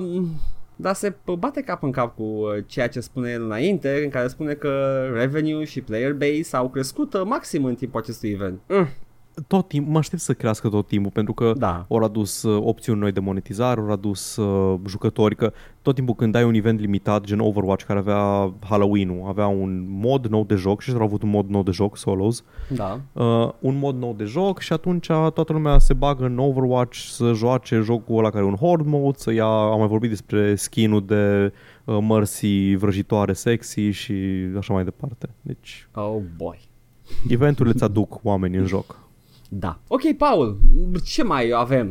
[0.00, 0.28] Um,
[0.80, 4.10] dar se p- bate cap în cap cu uh, ceea ce spune el înainte, în
[4.10, 8.60] care spune că revenue și player base au crescut uh, maxim în timpul acestui event.
[8.68, 8.88] Mm,
[9.46, 11.84] Tot timpul, mă aștept să crească tot timpul, pentru că Da.
[11.88, 15.52] ori adus uh, opțiuni noi de monetizare, ori adus uh, jucători, că
[15.82, 20.26] tot timpul când ai un event limitat, gen Overwatch, care avea Halloween-ul, avea un mod
[20.26, 23.00] nou de joc și au avut un mod nou de joc, Solos, Da.
[23.12, 27.32] uh, un mod nou de joc și atunci toată lumea se bagă în Overwatch să
[27.32, 31.04] joace jocul ăla care e un horde mode, să ia, am mai vorbit despre skin-ul
[31.06, 31.52] de
[31.84, 34.14] uh, mărsi vrăjitoare sexy și
[34.58, 35.28] așa mai departe.
[35.40, 36.58] Deci Oh boy.
[37.28, 39.06] eventurile îți aduc oameni în joc.
[39.48, 39.78] Da.
[39.88, 40.58] Ok, Paul,
[41.04, 41.88] ce mai avem?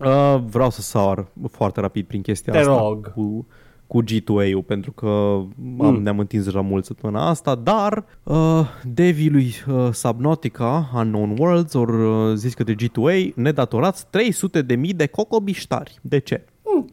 [0.00, 3.12] Uh, vreau să sar foarte rapid prin chestia Te asta rog.
[3.12, 3.46] cu,
[3.86, 5.46] cu G2A-ul pentru că am,
[5.76, 6.02] Mm.
[6.02, 11.92] ne-am întins deja mult săptămâna asta, dar uh, devii lui uh, Subnautica, Unknown Worlds, ori
[11.92, 15.98] uh, zis că de G2A ne datorați 300 de mii de cocobiștari.
[16.02, 16.44] De ce?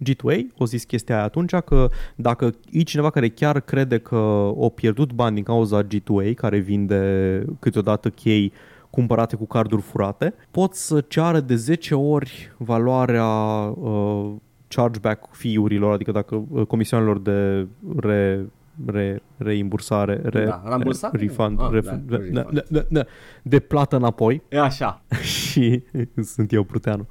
[0.04, 4.16] G2A o zis chestia aia atunci că dacă e cineva care chiar crede că
[4.56, 8.52] o pierdut bani din cauza G2A, care vinde câteodată chei
[8.90, 14.32] cumpărate cu carduri furate, pot să ceară de 10 ori valoarea uh,
[14.68, 18.46] chargeback fee-urilor, adică dacă uh, comisioanelor de re,
[18.86, 21.18] re, reimbursare, re, Da, rambursare?
[21.20, 22.34] refund, Ah, ref, da, da, refund.
[22.34, 23.04] da, da, da, da,
[23.42, 25.02] de plată înapoi E așa.
[25.22, 25.84] și
[26.24, 27.08] sunt eu pruteanu.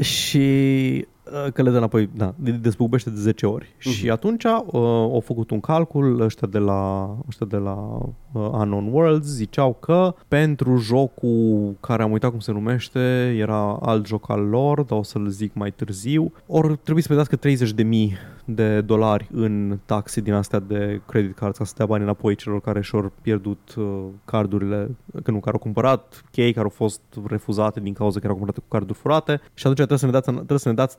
[0.00, 0.38] și
[1.08, 1.15] uh,
[1.52, 3.74] că le dă înapoi, da, de- despăgubește de 10 ori.
[3.84, 3.94] Mhm.
[3.94, 7.98] Și atunci uh, au făcut un calcul ăștia de la, ăștia de la
[8.32, 14.06] uh, Unknown Worlds ziceau că pentru jocul care am uitat cum se numește, era alt
[14.06, 17.36] joc al lor, dar o să-l zic mai târziu, ori trebuie să plătească
[17.76, 22.34] 30.000 de dolari în taxe din astea de credit cards ca să dea bani înapoi
[22.34, 27.00] celor care și-au pierdut uh, cardurile, că nu, care au cumpărat chei care au fost
[27.26, 30.30] refuzate din cauza că erau cumpărate cu carduri furate și atunci trebuie să ne dați,
[30.30, 30.98] trebuie să ne dați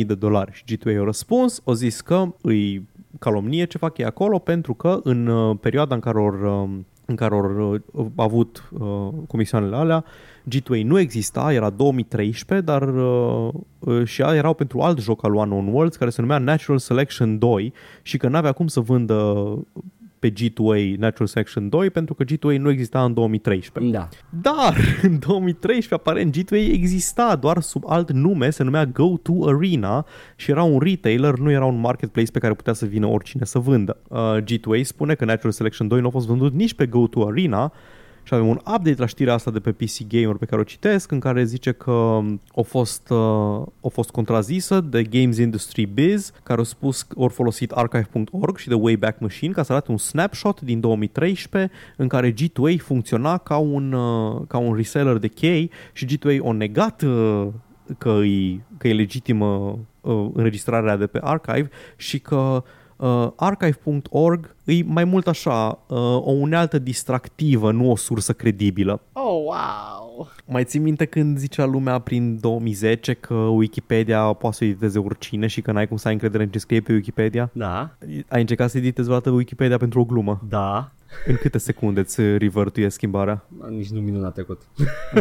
[0.00, 0.52] 300.000 de dolari.
[0.52, 2.88] Și G2A a răspuns, o zis că îi
[3.18, 6.78] calomnie ce fac ei acolo pentru că în uh, perioada în care au uh,
[7.10, 10.04] în care au uh, avut uh, comisioanele alea,
[10.50, 15.34] G2A nu exista, era 2013, dar uh, uh, și ea erau pentru alt joc al
[15.34, 17.72] One on Worlds care se numea Natural Selection 2
[18.02, 19.44] și că n-avea cum să vândă
[20.20, 23.92] pe G2A Natural Selection 2 pentru că G2A nu exista în 2013.
[23.92, 24.08] Da.
[24.28, 24.76] Dar
[25.08, 30.06] în 2013 aparent G2A exista doar sub alt nume, se numea Go2 Arena
[30.36, 33.58] și era un retailer, nu era un marketplace pe care putea să vină oricine să
[33.58, 33.96] vândă.
[34.08, 37.72] Uh, G2A spune că Natural Selection 2 nu a fost vândut nici pe Go2 Arena
[38.30, 41.10] și avem un update la știrea asta de pe PC Gamer pe care o citesc,
[41.10, 42.20] în care zice că
[42.56, 47.28] a fost, uh, a fost contrazisă de Games Industry Biz, care au spus că au
[47.28, 52.32] folosit archive.org și de Wayback Machine ca să arate un snapshot din 2013 în care
[52.32, 57.46] G2A funcționa ca un, uh, ca un reseller de chei și G2A a negat uh,
[57.98, 62.62] că e, că e legitimă uh, înregistrarea de pe archive și că
[63.00, 69.00] uh, archive.org e mai mult așa uh, o unealtă distractivă, nu o sursă credibilă.
[69.12, 69.99] Oh, wow.
[70.46, 75.60] Mai țin minte când zicea lumea prin 2010 că Wikipedia poate să editeze oricine și
[75.60, 77.50] că n-ai cum să ai încredere în ce scrie pe Wikipedia?
[77.52, 77.96] Da.
[78.28, 80.40] Ai încercat să editezi vreodată Wikipedia pentru o glumă?
[80.48, 80.92] Da.
[81.26, 83.44] În câte secunde îți revertuie schimbarea?
[83.68, 84.60] Nici nu minut a trecut.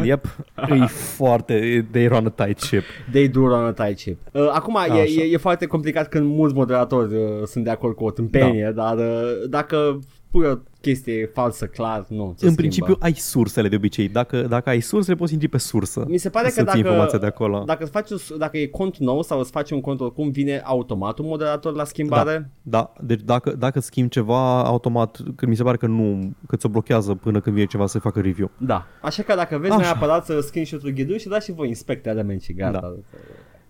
[0.03, 0.25] Yep,
[0.69, 1.87] e foarte...
[1.91, 2.83] They run a tight ship.
[3.11, 4.17] They do run a tight ship.
[4.31, 5.01] Uh, acum e, Așa.
[5.01, 8.83] e, e foarte complicat când mulți moderatori uh, sunt de acord cu o tâmpenie, da.
[8.83, 9.99] dar uh, dacă
[10.31, 12.23] pui o chestie falsă clar, nu.
[12.23, 12.55] se în schimbă.
[12.55, 14.07] principiu ai sursele de obicei.
[14.07, 16.05] Dacă, dacă ai sursele, poți intri pe sursă.
[16.07, 17.63] Mi se pare că să ții dacă, informația de acolo.
[17.65, 20.61] dacă, îți faci, o- dacă e cont nou sau îți faci un cont oricum, vine
[20.63, 22.49] automat un moderator la schimbare?
[22.61, 26.69] Da, deci dacă, dacă schimbi ceva, automat, că mi se pare că nu, că ți-o
[26.69, 28.51] blochează până când vine ceva să facă review.
[28.57, 28.85] Da.
[29.01, 29.81] Așa că dacă vezi Așa.
[29.81, 32.79] neapărat să screenshot-ul ghidului și dați și voi inspect element și gata.
[32.79, 32.93] Da.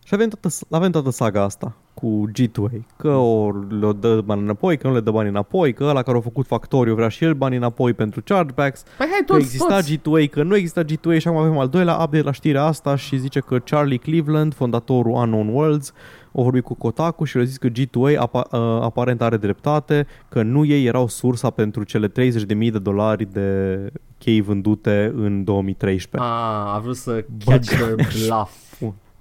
[0.10, 4.78] Și avem toată, avem toată saga asta cu G2A, că o le dă bani înapoi,
[4.78, 7.34] că nu le dă bani înapoi, că ăla care a făcut Factoriu vrea și el
[7.34, 9.98] bani înapoi pentru chargebacks, Păi hai că toți, exista toți.
[9.98, 13.18] G2A, că nu exista G2A și acum avem al doilea update la știrea asta și
[13.18, 15.94] zice că Charlie Cleveland, fondatorul Unknown Worlds,
[16.26, 20.42] a vorbit cu Kotaku și le-a zis că G2A apa, uh, aparent are dreptate, că
[20.42, 22.14] nu ei erau sursa pentru cele 30.000
[22.72, 23.78] de dolari de
[24.18, 26.32] chei vândute în 2013.
[26.32, 28.68] Ah, a vrut să catch their bluff.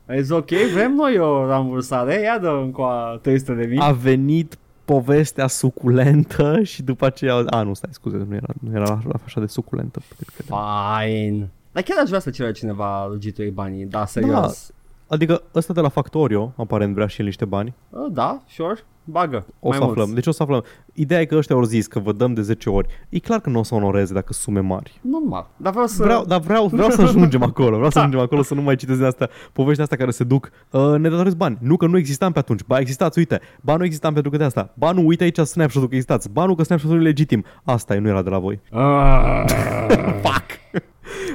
[0.09, 0.20] Bun.
[0.22, 3.78] Zis, ok, vrem noi o rambursare, ia dă încoa 300 de mii.
[3.80, 7.35] A venit povestea suculentă și după aceea...
[7.47, 10.01] A, nu, stai, scuze, nu era, nu era la- la așa de suculentă.
[10.09, 10.60] pe cât credeam.
[11.01, 11.51] Fine.
[11.72, 14.70] Dar chiar aș vrea să ceră cineva lui G2 banii, da, serios.
[15.09, 17.74] Adică ăsta de la Factorio, aparent vrea și el niște bani.
[17.90, 19.47] Da, da sure, bagă.
[19.60, 20.01] O mai să mulți.
[20.01, 20.14] aflăm.
[20.14, 20.64] Deci o să aflăm.
[20.93, 22.89] Ideea e că ăștia au zis că vă dăm de 10 ori.
[23.09, 25.01] E clar că nu o să onoreze dacă sume mari.
[25.01, 25.51] Normal.
[25.56, 26.02] Dar vreau să...
[26.02, 27.74] Vreau, dar vreau, vreau să ajungem acolo.
[27.76, 30.51] Vreau să ajungem acolo să nu mai citesc din astea povești astea care se duc.
[30.70, 31.59] Uh, ne datorezi bani.
[31.60, 32.60] Nu că nu existam pe atunci.
[32.66, 33.40] Ba existați, uite.
[33.60, 34.72] Ba nu existam pentru că de asta.
[34.74, 36.30] Ba nu, uite aici snapshot-ul că existați.
[36.30, 37.44] Ba nu că snapshot-ul e legitim.
[37.64, 38.60] Asta e, nu era de la voi.
[38.70, 39.44] Ah.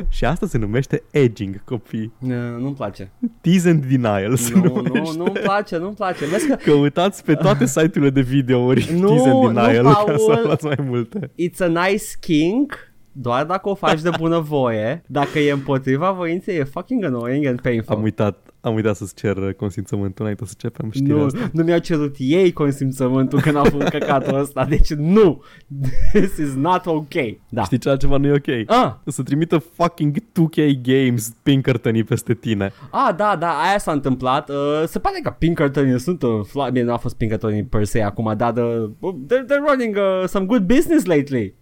[0.04, 0.12] Fuck!
[0.18, 2.14] Și asta se numește edging, copii.
[2.18, 3.12] Nu, Nu-mi place.
[3.42, 5.18] Tease and denial se Nu, nu, numește.
[5.18, 6.26] nu-mi place, nu-mi place.
[6.26, 10.26] Vezi că Căutați pe toate site-urile de videouri Nu, Tease and nu, denial ca să
[10.26, 10.32] Paul.
[10.34, 11.32] aflați mai multe.
[11.42, 15.04] it's a nice kink doar dacă o faci de bună voie.
[15.08, 17.96] Dacă e împotriva voinței, e fucking annoying and painful.
[17.96, 21.50] Am uitat, am uitat să-ți cer consimțământul înainte să începem știrea Nu, asta.
[21.54, 25.42] nu mi-au cerut ei consimțământul când au făcut căcatul ăsta, deci nu,
[26.14, 27.14] this is not ok.
[27.50, 27.64] Da.
[27.64, 28.70] Știi ce altceva nu e ok?
[28.70, 32.72] Ah, Să trimită fucking 2K Games Pinkerton peste tine.
[32.92, 34.50] ah, da, da, aia s-a întâmplat.
[34.50, 34.56] Uh,
[34.88, 38.34] se pare că Pinkerton sunt uh, fla- Bine, nu a fost Pinkerton per se acum,
[38.38, 41.54] dar the, they're, they're running uh, some good business lately.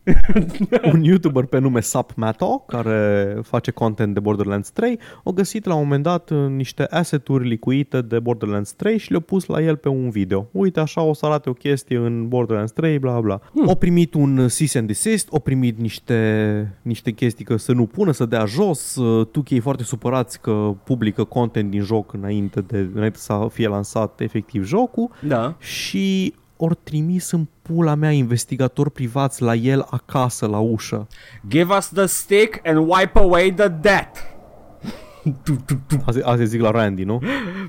[0.94, 5.74] Un YouTuber pe nume Sap Mato, care face content de Borderlands 3, a găsit la
[5.74, 9.76] un moment dat uh, niște asset-uri licuite de Borderlands 3 și le-a pus la el
[9.76, 10.48] pe un video.
[10.52, 13.40] Uite, așa o să arate o chestie în Borderlands 3, bla bla.
[13.54, 13.68] Hmm.
[13.68, 17.86] O primit un uh, cease and desist, o primit niște, niște chestii că să nu
[17.86, 18.96] pună, să dea jos.
[18.96, 24.20] Uh, 2K foarte supărați că publică content din joc înainte, de, înainte să fie lansat
[24.20, 25.56] efectiv jocul da.
[25.60, 31.08] și ori trimis în pula mea investigatori privați la el acasă, la ușă.
[31.48, 34.32] Give us the stick and wipe away the debt.
[35.44, 36.04] Tu, tu, tu.
[36.06, 37.22] Azi, azi zic la Randy, nu?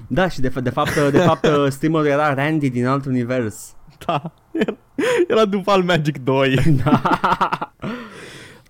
[0.07, 3.73] Da, și de, fa- de fapt, de fapt streamerul era Randy din alt univers.
[4.07, 4.33] Da.
[4.53, 4.77] Era,
[5.29, 6.59] era Duval Magic 2.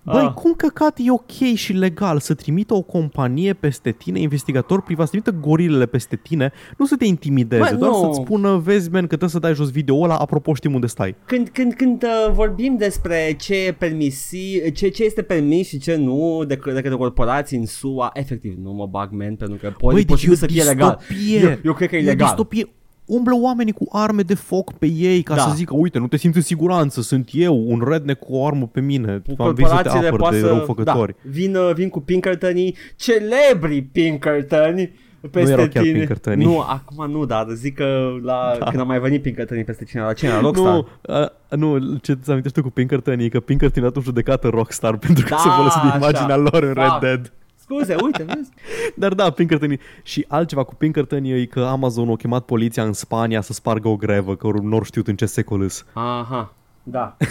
[0.05, 0.33] Băi, Ah.
[0.33, 5.11] cum căcat e ok și legal să trimită o companie peste tine, investigator privat, să
[5.11, 7.97] trimită gorilele peste tine, nu să te intimideze, Bă, doar nu.
[8.03, 11.15] să-ți spună, vezi, man, că trebuie să dai jos video ăla, apropo, știm unde stai.
[11.25, 15.95] Când, când, când uh, vorbim despre ce e permisi, ce, ce este permis și ce
[15.95, 19.93] nu de, de către corporații în SUA, efectiv, nu mă bag, man, pentru că poate,
[19.95, 20.97] Băi, e posibil să fie legal.
[21.07, 21.39] distopie.
[21.39, 22.27] Eu, eu cred că e o legal.
[22.27, 22.67] distopie.
[23.05, 25.41] Umblă oamenii cu arme de foc pe ei ca Da.
[25.41, 28.67] să zică, uite, nu te simți în siguranță, sunt eu, un redneck cu o armă
[28.67, 30.47] pe mine, am venit să te Corporațiile apăr poate de să...
[30.47, 31.15] răufăcători.
[31.23, 34.91] Da, vin, uh, vin cu Pinkertonii, celebri Pinkertoni
[35.31, 35.97] peste erau chiar tine.
[35.97, 36.45] Pinkertonii.
[36.45, 38.65] Nu, acum nu, dar zic că la, Da.
[38.65, 40.73] când am mai venit Pinkertonii peste cine, la cine, la Rockstar.
[40.73, 44.01] Nu, a, nu, ce ți amintești tu cu Pinkerton e că Pinkerton a dat o
[44.01, 45.97] judecată Rockstar pentru că Da, se folosit de așa.
[45.97, 46.99] imaginea lor în Red Fuck.
[46.99, 47.33] Dead.
[47.63, 48.49] Scuze, uite, vezi?
[48.95, 53.41] Dar da, Pinkerton și altceva cu Pinkerton e că Amazon a chemat poliția în Spania
[53.41, 55.85] să spargă o grevă, că nu au știut în ce secol îs.
[55.93, 56.53] Aha,
[56.83, 57.17] da.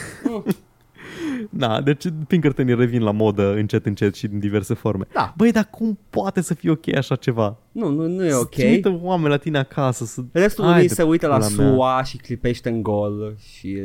[1.39, 1.49] Mm.
[1.51, 5.07] Da, deci Pinkerton revin la modă încet încet și în diverse forme.
[5.13, 5.33] Da.
[5.37, 7.57] Băi, dar cum poate să fie ok așa ceva?
[7.73, 8.55] Nu, nu, nu e ok.
[8.55, 10.21] Să trimită oameni la tine acasă să...
[10.33, 11.73] Restul Hai lumii de se uită la pula mea.
[11.75, 13.79] SUA și clipește în gol și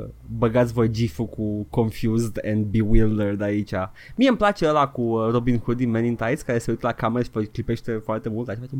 [0.00, 0.08] uh,
[0.38, 3.72] băgați voi gif cu confused and bewildered aici.
[4.16, 6.86] Mie îmi place ăla cu uh, Robin Hood din Men in Tights care se uită
[6.86, 8.48] la cameră și clipește foarte mult.
[8.48, 8.72] Așa face,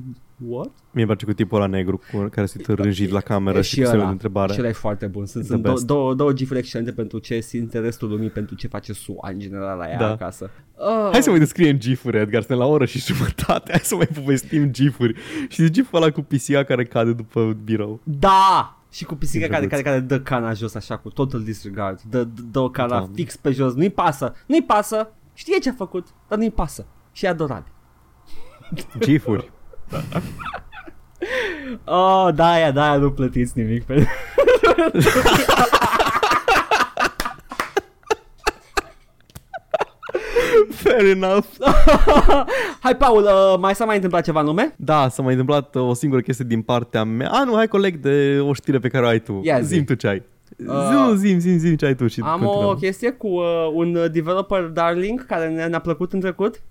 [0.49, 0.67] what?
[0.67, 3.63] Mie îmi place cu tipul ăla negru cu care se uită rânjit la cameră E
[3.63, 4.53] și, și cu semne de întrebare.
[4.53, 5.27] Și ăla e foarte bun.
[5.27, 5.87] Sunt, It's sunt the două, best.
[5.87, 9.79] două, două gifuri excelente pentru ce simte restul lumii, pentru ce face SUA în general
[9.79, 10.11] la ea Da.
[10.11, 10.51] acasă.
[10.79, 13.95] Uh, Hai să mai descriem gifuri, Edgar, suntem la o oră și jumătate, hai să
[13.95, 15.15] mai povestim gifuri.
[15.49, 18.01] Și giful ăla cu pisica care cade după birou.
[18.05, 18.73] Da!
[18.91, 19.71] Și cu pisica E care, drăguț.
[19.83, 22.01] care, care dă cana jos așa cu total disregard.
[22.11, 23.09] Dă, dă, dă o cana Doamne.
[23.15, 23.75] fix pe jos.
[23.75, 24.35] Nu-i pasă.
[24.47, 25.11] Nu-i pasă.
[25.35, 26.87] Știe ce a făcut, dar nu-i pasă.
[27.13, 27.73] Și e adorabil.
[28.99, 29.51] Gifuri.
[31.85, 33.95] Oh, da, aia, da, aia nu plătiți nimic pe...
[40.71, 41.45] Fair enough.
[42.81, 44.75] Hai, Paul, uh, mai s-a mai întâmplat ceva în lume?
[44.77, 47.29] Da, s-a mai întâmplat uh, o singură chestie din partea mea.
[47.31, 49.41] A, nu, hai coleg de o știre pe care o ai tu.
[49.45, 49.75] Ia zi.
[49.75, 50.23] Zim tu ce ai.
[50.67, 52.69] Uh, Zim, zim, zim, zim ce ai tu și Am continuăm.
[52.69, 56.63] o chestie cu uh, un uh, developer darling care ne- ne-a plăcut în trecut.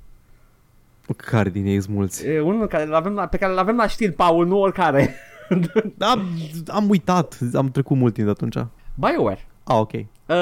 [1.17, 2.27] Care din ei sunt mulți?
[2.27, 5.15] E unul care l-avem la, pe care l-avem la știri, Paul, nu oricare.
[5.97, 6.13] Da,
[6.67, 8.67] am uitat, am trecut mult timp de atunci.
[8.95, 9.47] BioWare.
[9.63, 9.91] Ah, ok.
[10.29, 10.35] Uh,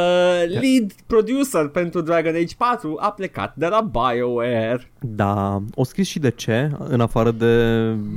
[0.61, 4.91] lead producer pentru Dragon Age 4 a plecat de la BioWare.
[5.01, 7.45] Da, o scris și de ce, în afară de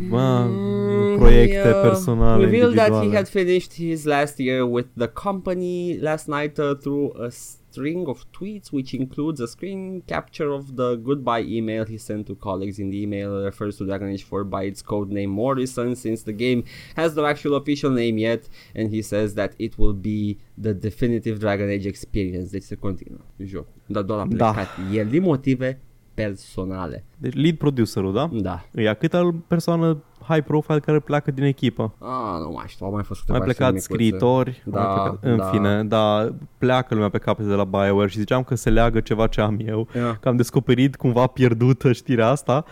[0.08, 3.16] mă, Mm, proiecte he, uh, personale, Revealed that he individuale.
[3.16, 7.28] had finished his last year with the company last night uh, through a
[7.70, 12.34] string of tweets, which includes a screen capture of the goodbye email he sent to
[12.34, 12.78] colleagues.
[12.78, 16.32] In the email refers to Dragon Age 4 by its code name Morrison, since the
[16.32, 16.62] game
[16.96, 18.42] has no actual official name yet,
[18.74, 22.50] and he says that it will be the definitive Dragon Age experience.
[22.50, 23.74] Deci se continuă jocul.
[23.86, 24.50] Dar doar a Da.
[24.52, 25.80] plecat el din motive
[26.14, 27.04] personale.
[27.18, 28.30] Deci lead producerul, da?
[28.32, 28.64] Da.
[28.74, 31.92] E a câta persoană high profile care pleacă din echipă.
[31.98, 34.16] Ah, nu mai știu, au mai fost Mai câteva plecat știri micuțe.
[34.16, 35.44] scriitori, Da, mai plecat, în da.
[35.44, 36.28] fine, da,
[36.58, 39.58] pleacă lumea pe capete de la BioWare și ziceam că se leagă ceva ce am
[39.66, 40.14] eu, Yeah.
[40.20, 42.64] că am descoperit cumva pierdută știrea asta.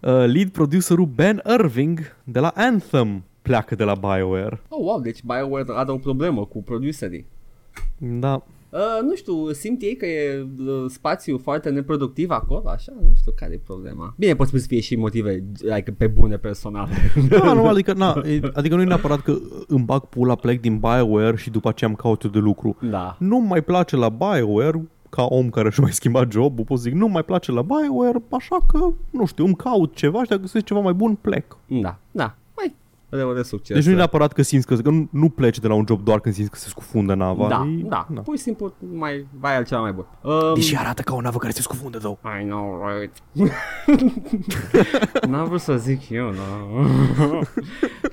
[0.00, 4.60] Uh, lead producerul Ben Irving de la Anthem pleacă de la BioWare.
[4.68, 7.26] Oh, wow, deci BioWare are o problemă cu producerii.
[7.98, 8.42] Da,
[8.74, 12.92] Uh, nu știu, simt ei că e uh, spațiu foarte neproductiv acolo, așa?
[13.00, 14.14] Nu știu care e problema.
[14.18, 16.92] Bine, pot să fie și motive like, pe bune personale.
[17.28, 19.36] Da, nu, adică, na, e- adică nu e neapărat că
[19.68, 22.76] îmi bag pula, plec din BioWare și după aceea îmi caut eu de lucru.
[22.90, 23.16] da.
[23.18, 26.92] Nu mai place la BioWare, ca om care și-a mai schimbat jobul, pot să zic,
[26.92, 28.78] nu mai place la BioWare, așa că,
[29.10, 31.56] nu știu, îmi caut ceva și dacă găsesc ceva mai bun, plec.
[31.66, 32.36] Da, da.
[33.14, 33.76] Mai rău de succes.
[33.76, 36.04] Deci nu e neapărat că simți că, că nu, nu pleci de la un job
[36.04, 37.48] doar când simți că se scufundă nava.
[37.48, 38.20] da, e, da, na.
[38.20, 40.06] pur și simplu mai vai altceva mai bun.
[40.22, 42.18] Um, Deși arată ca o navă care se scufundă, though.
[42.40, 43.22] I know, right?
[45.30, 46.80] N-am vrut să zic eu, no.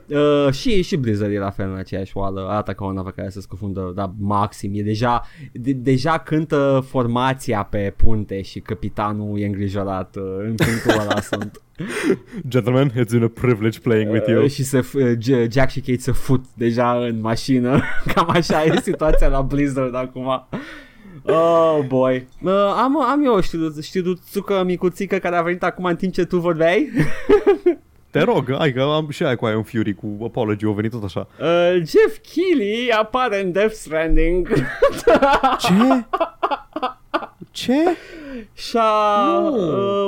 [0.20, 3.30] uh, și, și Blizzard e la fel în aceeași oală, arată ca o navă care
[3.30, 5.24] se scufundă, dar maxim, e deja,
[5.54, 11.62] de, deja cântă formația pe punte și capitanul e îngrijorat, uh, în punctul ăla sunt.
[12.48, 14.44] Gentlemen, it's been a privilege playing with you.
[14.44, 17.82] Uh, și se, f- uh, J- Jack și Kate se fut deja în mașină,
[18.14, 20.48] cam așa e situația la Blizzard acum.
[21.24, 26.14] Oh boy uh, am, am eu știu, știuțucă micuțică care a venit acum în timp
[26.14, 26.90] ce tu vorbeai
[28.12, 31.04] Te rog, hai că am și aia cu Iron Fury, cu Apology, au venit tot
[31.04, 31.28] așa.
[31.40, 34.48] Uh, Jeff Keighley apare în Death Stranding
[35.60, 35.74] Ce?
[37.52, 37.74] Ce?
[38.54, 39.56] și a Nu.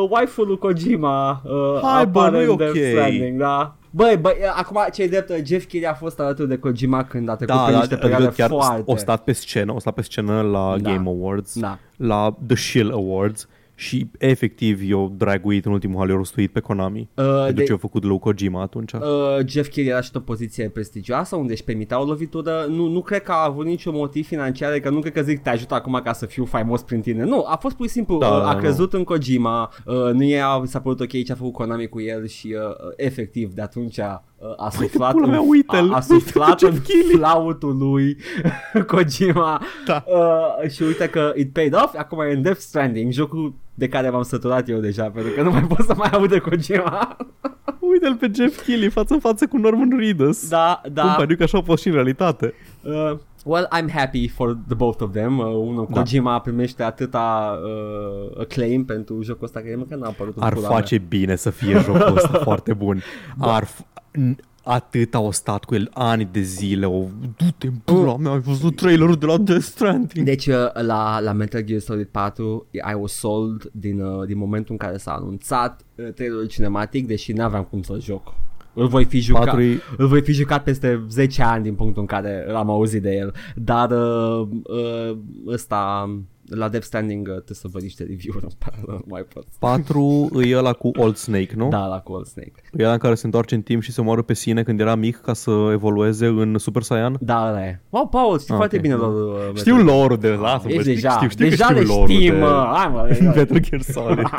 [0.03, 2.83] uh, waifu lui Kojima uh, Hai, bă, apare nu e în Death ok.
[2.85, 3.75] Stranding, da.
[3.89, 7.35] Băi, băi, acum ce drept, uh, Jeff Keighley a fost alături de Kojima când a
[7.35, 8.83] trecut Da, pe da, niște perioade adică chiar foarte...
[8.85, 10.91] o stat pe scenă, o stat pe scenă la Da.
[10.91, 11.77] Game Awards, Da.
[11.97, 13.47] la The Shield Awards
[13.83, 17.09] și efectiv eu draguit în ultimul hal, eu rostuit pe Konami.
[17.15, 18.91] Uh, pentru de- ce au făcut lui Kojima atunci.
[18.93, 18.99] Uh,
[19.47, 22.65] Jeff Keighley era și o poziție prestigioasă unde își permitea o lovitură.
[22.69, 25.49] Nu, nu cred că a avut niciun motiv financiar, că nu cred că zic te
[25.49, 27.23] ajut acum ca să fiu faimos prin tine.
[27.23, 28.59] Nu, a fost pur și simplu, Da, uh, da, a nu.
[28.59, 32.27] crezut în Kojima, uh, nu i-a s-a părut ok ce a făcut Konami cu el
[32.27, 35.95] și uh, uh, efectiv de atunci a, uh, a suflat, pula mea, în, uite-l, a,
[35.95, 37.15] a uite-l suflat pe în Jeff Keighley.
[37.17, 38.17] flautul lui
[38.87, 40.03] Kojima Da.
[40.07, 44.09] uh, și uite că it paid off, acum e în Death Stranding, jocul de care
[44.09, 47.17] m-am săturat eu deja, pentru că nu mai pot să mai aud de Kojima.
[47.91, 50.49] Uite-l pe Jeff Keighley față în față cu Norman Reedus.
[50.49, 51.01] da, da.
[51.01, 52.53] Cum pariu că așa a fost și în realitate.
[52.81, 55.39] Uh, well, I'm happy for the both of them.
[55.39, 55.99] Uh, unul, Da.
[55.99, 60.53] Kojima primește atâta uh, acclaim pentru jocul ăsta, că e măcar n-a apărut în Ar
[60.53, 63.01] pula face bine să fie jocul ăsta foarte bun.
[63.37, 63.85] Ar f-
[64.19, 67.03] n- atât au stat cu el ani de zile, o
[67.37, 70.25] du-te în pula mea, ai văzut trailerul de la Death Stranding.
[70.25, 74.71] Deci uh, la, la Metal Gear Solid 4 I was sold din, uh, din momentul
[74.71, 78.33] în care s-a anunțat uh, trailerul cinematic, deși n-aveam cum să joc.
[78.73, 79.43] Îl voi fi jucat.
[79.45, 83.01] Patru e- Îl voi fi jucat peste 10 ani din punctul în care l-am auzit
[83.01, 83.33] de el.
[83.55, 85.17] Dar uh, uh,
[85.47, 86.09] ăsta
[86.45, 89.45] la Death Stranding uh, trebuie să văd niște review-uri în paralel, nu mai pot.
[89.59, 91.69] 4 e ăla cu Old Snake, nu?
[91.69, 92.51] Da, la Cold Snake.
[92.77, 94.95] E ăla în care se întoarce în timp și se moară pe sine când era
[94.95, 97.17] mic ca să evolueze în Super Saiyan?
[97.19, 97.81] Da, ăla e.
[97.89, 98.81] Wow, Paul, știi Ah, foarte ok.
[98.81, 99.13] bine lor.
[99.49, 102.33] Uh, Știu lore de lasă, Ești deja, știu, știu deja că le știu lore știm,
[102.33, 102.71] de mă.
[102.75, 103.17] Hai, mă.
[103.35, 104.29] Metal Gear Solid.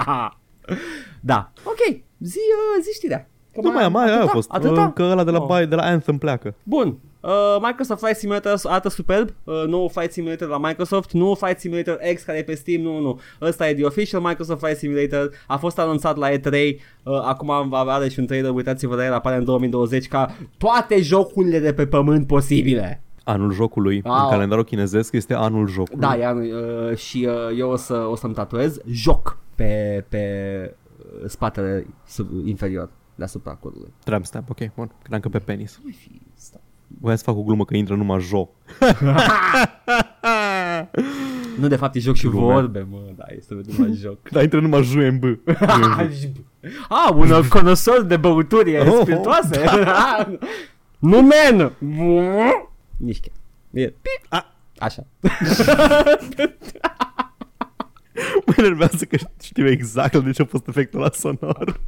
[1.30, 2.02] da, ok.
[2.18, 3.28] Zi, uh, zi știrea.
[3.54, 4.32] Că Nu mai, mai aia a atâta?
[4.32, 4.80] fost, Atâta?
[4.80, 5.58] uh, că ăla de la, Oh.
[5.60, 6.54] Bi- de la Anthem pleacă.
[6.62, 6.98] Bun.
[7.20, 7.30] Uh,
[7.62, 12.22] Microsoft Flight Simulator arată superb uh, Nou Flight Simulator la Microsoft Nu Flight Simulator X
[12.22, 15.78] care e pe Steam Nu, nu Ăsta e the official Microsoft Flight Simulator A fost
[15.78, 19.44] anunțat la E3 uh, Acum va avea și un trailer Uitați-vă la el Apare în
[19.44, 24.14] 2020 Ca toate jocurile de pe pământ posibile Anul jocului, Wow.
[24.24, 26.00] în calendarul chinezesc, este anul jocului.
[26.00, 30.24] Da, ia, uh, și uh, eu o, să, o să-mi tatuez Joc pe, pe
[30.98, 34.90] uh, spatele sub, inferior Deasupra codului Tramp stamp, ok, bun.
[35.02, 35.76] Credeam că pe penis.
[35.76, 36.60] Nu mai fi stop.
[37.00, 38.48] Voiam să fac o glumă că intră numai jo.
[41.58, 42.54] Nu, de fapt, e joc și Lumea.
[42.54, 44.18] vorbe, mă, da, este numai joc.
[44.32, 45.24] Da, intră numai JMB.
[46.88, 49.64] ah, un conosor de băuturi Oh, spiritoase.
[50.98, 51.72] nu, men!
[52.96, 53.34] Nici chiar.
[53.70, 54.26] E, pip.
[54.28, 54.54] A.
[54.78, 55.06] Așa.
[58.46, 61.80] Mă enervează că știu exact de ce a fost efectul la sonor.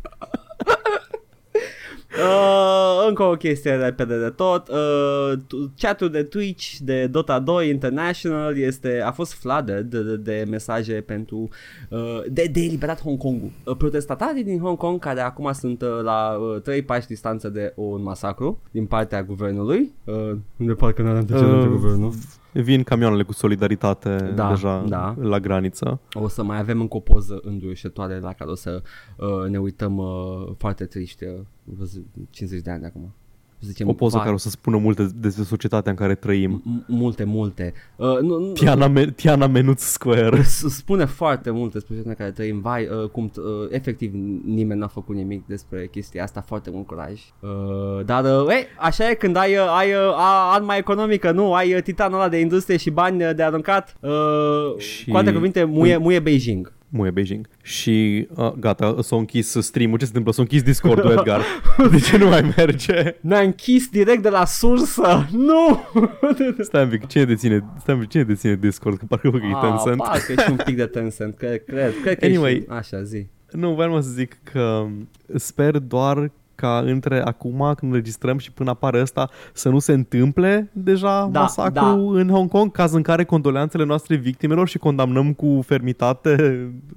[2.19, 4.69] Uh, încă o chestie repede de tot.
[4.69, 10.17] Uh, tu- chatul de Twitch de Dota 2 International este, a fost flooded de, de,
[10.17, 11.49] de mesaje pentru
[11.89, 13.51] uh, de, de eliberat Hong Kongul.
[13.65, 17.73] Uh, protestatarii din Hong Kong care acum sunt uh, la uh, 3 pași distanță de
[17.77, 19.93] un masacru din partea guvernului.
[20.05, 20.15] Uh,
[20.57, 22.13] unde parcă n-are antecedente Uh, guvernul.
[22.63, 25.15] Vin camioanele cu solidaritate Da, deja da.
[25.21, 26.01] la graniță.
[26.13, 28.83] O să mai avem încă o poză înduioșătoare la care o să
[29.17, 31.35] uh, ne uităm uh, foarte triști uh,
[31.65, 33.15] văzut 50 de ani de acum.
[33.61, 36.63] Zicem, O poză vai, care o să spună multe despre societatea în care trăim.
[36.63, 37.73] M- multe, multe.
[37.97, 40.43] Uh, nu, nu, Tiana, Me- Tiana Menuț Square.
[40.59, 44.13] S- spune foarte multe despre situația în care trăim, vai, uh, cum, t- uh, efectiv
[44.45, 47.13] nimeni n-a făcut nimic despre chestia asta, foarte mult curaj.
[47.41, 51.53] Uh, dar, uh, ei, așa e când ai, uh, ai uh, a- arma economică, nu,
[51.55, 55.33] ai uh, titanul ăla de industrie și bani uh, de aruncat, uh, Și- cu alte
[55.33, 56.73] cuvinte, muie, muie Beijing.
[56.89, 57.49] Muie Beijing.
[57.63, 59.99] Și uh, gata, s-a închis stream-ul.
[59.99, 60.33] Ce se întâmplă?
[60.33, 61.43] S-a închis Discord-ul, Edgar.
[61.91, 63.17] De ce nu mai merge?
[63.21, 65.81] Ne-a închis direct de la sursă, nu!
[66.61, 68.99] Stai un pic, cine deține, stai un pic, cine deține Discord?
[68.99, 69.97] Că parcă că e Ah, Tencent.
[70.03, 72.55] parcă e și un pic de Tencent, cred, cred, cred că e Anyway.
[72.55, 73.27] și, așa, zi.
[73.51, 74.87] Nu, vreau mă să zic că
[75.35, 80.71] sper doar ca între acum când înregistrăm și până apare ăsta să nu se întâmple
[80.73, 85.61] deja Da, masacru în Hong Kong, caz în care condoleanțele noastre victimelor și condamnăm cu
[85.67, 86.31] fermitate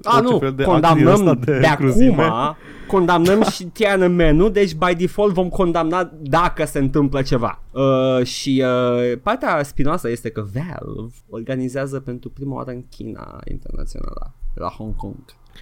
[0.04, 2.24] A, orice nu, fel de condamnăm acții ăsta de, de, cruzime.
[2.24, 2.56] acum,
[2.88, 7.62] condamnăm și Tiananmen-ul, deci by default vom condamna dacă se întâmplă ceva.
[7.72, 14.34] Uh, și uh, partea spinoasă este că Valve organizează pentru prima oară în China internațională,
[14.54, 15.16] la Hong Kong.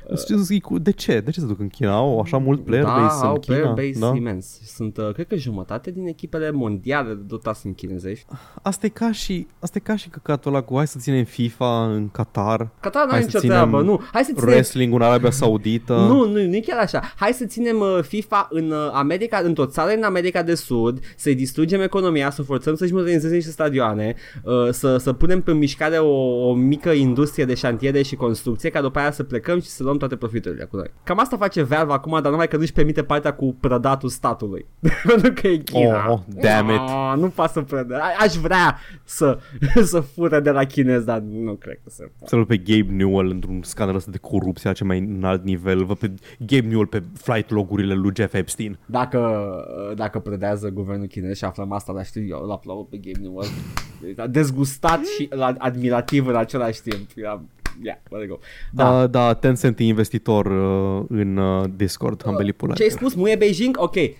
[0.10, 1.20] Ce să zic, de ce?
[1.20, 1.96] De ce se duc în China?
[1.96, 3.58] Au așa mult player da, base au în China?
[3.58, 4.16] player base da?
[4.16, 4.60] imens.
[4.66, 8.26] Sunt, uh, cred că jumătate din echipele mondiale de Dota sunt chinezești.
[8.62, 11.92] Asta e ca și, asta e ca și căcatul ăla cu hai să ținem FIFA
[11.92, 14.02] în Qatar, Qatar nu Hai are să nicio ținem treabă, nu.
[14.14, 15.94] Hai să ținem wrestling în Arabia Saudită.
[16.08, 17.14] Nu, nu, nu e chiar așa.
[17.16, 21.36] Hai să ținem uh, FIFA în uh, America, într-o țară în America de Sud, să-i
[21.36, 26.48] distrugem economia, să forțăm să-și modernizeze niște stadioane, uh, să, să punem pe mișcare o,
[26.48, 29.98] o mică industrie de șantiere și construcție, ca după aia să plecăm și să luăm
[29.98, 30.92] toate profiturile cu noi.
[31.04, 34.66] Cam asta face Valve acum, dar numai că nu-și permite partea cu prădatul statului.
[35.08, 36.12] Pentru că e China.
[36.12, 36.80] Oh, damn it.
[36.80, 37.96] Oh, nu poate să prădă.
[37.96, 39.40] A- Aș vrea să,
[39.92, 42.36] să fure de la chinez, dar nu cred că se poate.
[42.36, 45.84] Să-l pe Gabe Newell într-un scandal ăsta de corupție la cel mai înalt nivel.
[45.86, 48.78] Vă pe Gabe Newell pe flight logurile lui Jeff Epstein.
[48.86, 49.48] Dacă,
[49.96, 53.48] dacă prădează guvernul chinez și aflăm asta, dar știu eu, îl aplaud pe Game Newell.
[54.30, 57.10] Dezgustat și la- admirativ în același timp.
[57.16, 57.40] Yeah,
[57.84, 58.40] yeah, let it go.
[58.72, 58.84] Da.
[58.84, 62.74] Da, uh, da Tencent e investitor uh, în uh, Discord, am belit pula.
[62.74, 63.14] Ce ai spus?
[63.14, 63.78] Muie Beijing?
[63.80, 63.96] Ok.
[63.96, 64.12] Uh,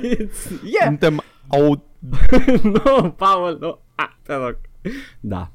[0.00, 0.84] it's, yeah.
[0.84, 1.88] Suntem au...
[2.84, 3.78] no, Paul, no.
[3.94, 4.58] Ah, te rog.
[5.20, 5.50] Da.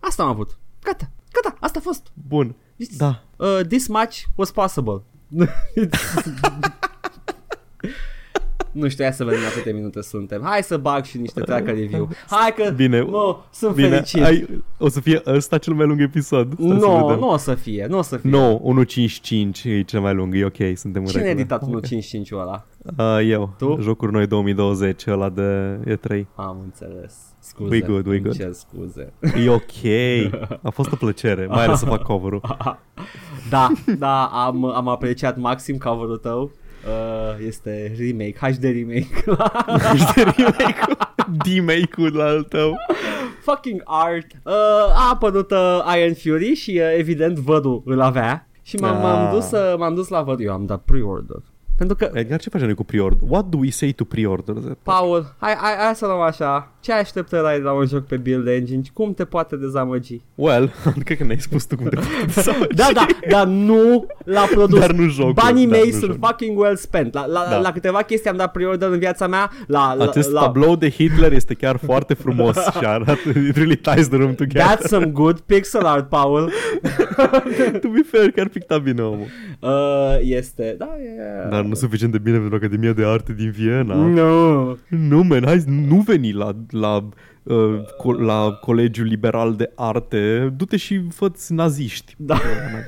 [0.00, 0.58] Asta am avut.
[0.82, 1.10] Gata.
[1.32, 1.56] Gata.
[1.60, 2.06] Asta a fost.
[2.28, 2.54] Bun.
[2.76, 3.22] It's, Da.
[3.36, 5.02] Uh, this match was possible.
[8.68, 10.40] It's- nu știu, hai să vedem la câte minute suntem.
[10.44, 12.08] Hai să bag și niște tracker review.
[12.30, 13.00] Hai că Bine.
[13.00, 14.22] mă, sunt Bine, fericit.
[14.22, 16.52] ai, o să fie ăsta cel mai lung episod.
[16.58, 17.18] Stai să Nu, vedem.
[17.18, 18.30] nu o să fie, nu o să fie.
[18.30, 21.40] No, 1.55 e cel mai lung, e ok, suntem în Cine a regulă.
[21.40, 22.66] editat 1.55-ul ăla?
[22.98, 23.78] Uh, eu, Tu?
[23.80, 26.24] Jocuri Noi 2020, ăla de E3.
[26.34, 27.14] Am înțeles.
[27.40, 27.74] Scuze.
[27.74, 28.36] We good, we îmi good.
[28.36, 29.12] cer scuze.
[29.44, 30.32] E ok,
[30.62, 32.40] a fost o plăcere, mai ales să fac cover-ul.
[33.50, 36.50] Da, da, am, am apreciat maxim cover-ul tău.
[36.86, 39.24] Uh, este remake, HD remake.
[39.94, 40.96] Ești remake-ul,
[41.44, 42.76] D-make-ul la al tău.
[43.40, 44.26] Fucking art.
[44.44, 44.52] Uh,
[44.94, 48.48] a apărut uh, Iron Fury și uh, evident vădul îl avea.
[48.62, 49.02] Și m-am, Ah.
[49.02, 50.40] m-am, dus, uh, m-am dus la văd.
[50.40, 51.36] Eu am dat pre-order.
[51.78, 53.18] Pentru că, Edgar, ce facem noi cu pre-order?
[53.28, 54.64] What do we say to pre-orders?
[54.82, 56.72] Paul, hai, hai, hai să luăm așa.
[56.80, 58.82] Ce așteptări ai de la un joc pe Build Engine?
[58.92, 60.20] Cum te poate dezamăgi?
[60.34, 60.72] Well,
[61.04, 64.78] cred că ne-ai spus tu cum te poți Da, da, dar nu l-a produs.
[64.80, 66.26] Dar nu jocul, Banii da, mei nu sunt jocul.
[66.26, 67.14] fucking well spent.
[67.14, 67.58] La, la, Da.
[67.58, 69.50] la câteva chestii am dat pre-order în viața mea.
[69.66, 73.76] La, la, Acest la, tablou de Hitler este chiar foarte frumos și arată, it really
[73.76, 74.76] ties the room together.
[74.76, 76.50] That's some good pixel art, Paul.
[77.82, 79.26] to be fair, chiar picta bine omul.
[79.60, 81.48] Uh, este, da, e...
[81.48, 83.94] Dar nu suficient de bine pentru Academia de Arte din Viena.
[83.94, 84.74] No.
[84.88, 87.08] Nu, man, hai, nu veni la, la,
[87.42, 90.52] uh, co- la Colegiul Liberal de Arte.
[90.56, 92.14] Du-te și fă-ți naziști.
[92.18, 92.34] Da.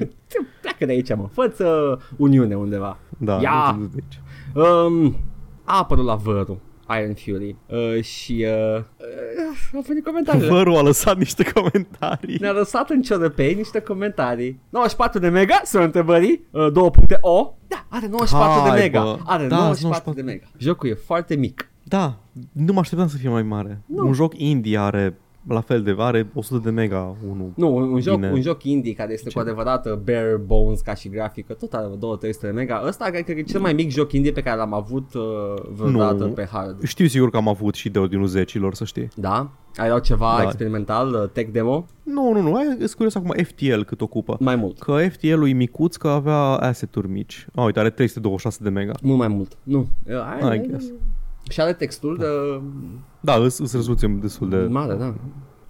[0.61, 1.29] Pleacă de aici, mă.
[1.33, 1.69] Fă-ți uh,
[2.17, 2.99] Uniune undeva.
[3.19, 3.77] Da, Ia.
[3.79, 4.21] du-te de aici.
[4.67, 5.17] Um,
[5.65, 6.59] a apărut la vărul.
[6.99, 7.57] Iron Fury.
[7.67, 8.85] Uh, și uh, uh,
[9.75, 10.49] au venit comentariile.
[10.49, 12.37] Vărul a lăsat niște comentarii.
[12.41, 18.07] Ne-a lăsat în ciorăpei niște comentarii 94 de mega, sunt întrebări uh, 2.o Da, are
[18.07, 19.19] 94 Hai, de mega bă.
[19.25, 22.19] Are Da, 94, 94 de mega Jocul e foarte mic Da,
[22.53, 23.83] nu mă așteptam să fie mai mare.
[23.87, 24.07] Nu.
[24.07, 25.19] Un joc indie are
[25.49, 27.53] la fel de are 100 de mega unul.
[27.57, 28.31] Nu, un, un joc, Bine.
[28.33, 29.35] un joc indie care este Ce?
[29.35, 33.25] cu adevărat uh, bare bones ca și grafică Tot are 2-300 de mega Ăsta cred
[33.25, 35.23] că e cel mai mic joc indie pe care l-am avut uh,
[35.73, 36.31] vreodată Nu.
[36.31, 39.09] pe hard Știu sigur că am avut și de ordinul zecilor, să știi.
[39.17, 39.51] Da?
[39.77, 40.43] Ai dat ceva Da.
[40.43, 41.87] experimental, uh, tech demo?
[42.03, 44.37] Nu, nu, nu, hai, sunt curios acum FTL cât ocupă.
[44.41, 47.47] Mai mult Că FTL-ul e micuț, că avea asset-uri mici.
[47.55, 48.93] A, uite, are 326 de mega.
[49.03, 50.87] Mult mai mult Nu uh, ai, I guess.
[51.51, 52.27] Și are textul de
[53.21, 54.57] Da, îs, îs rezoluție destul de...
[54.57, 55.15] Mare, da.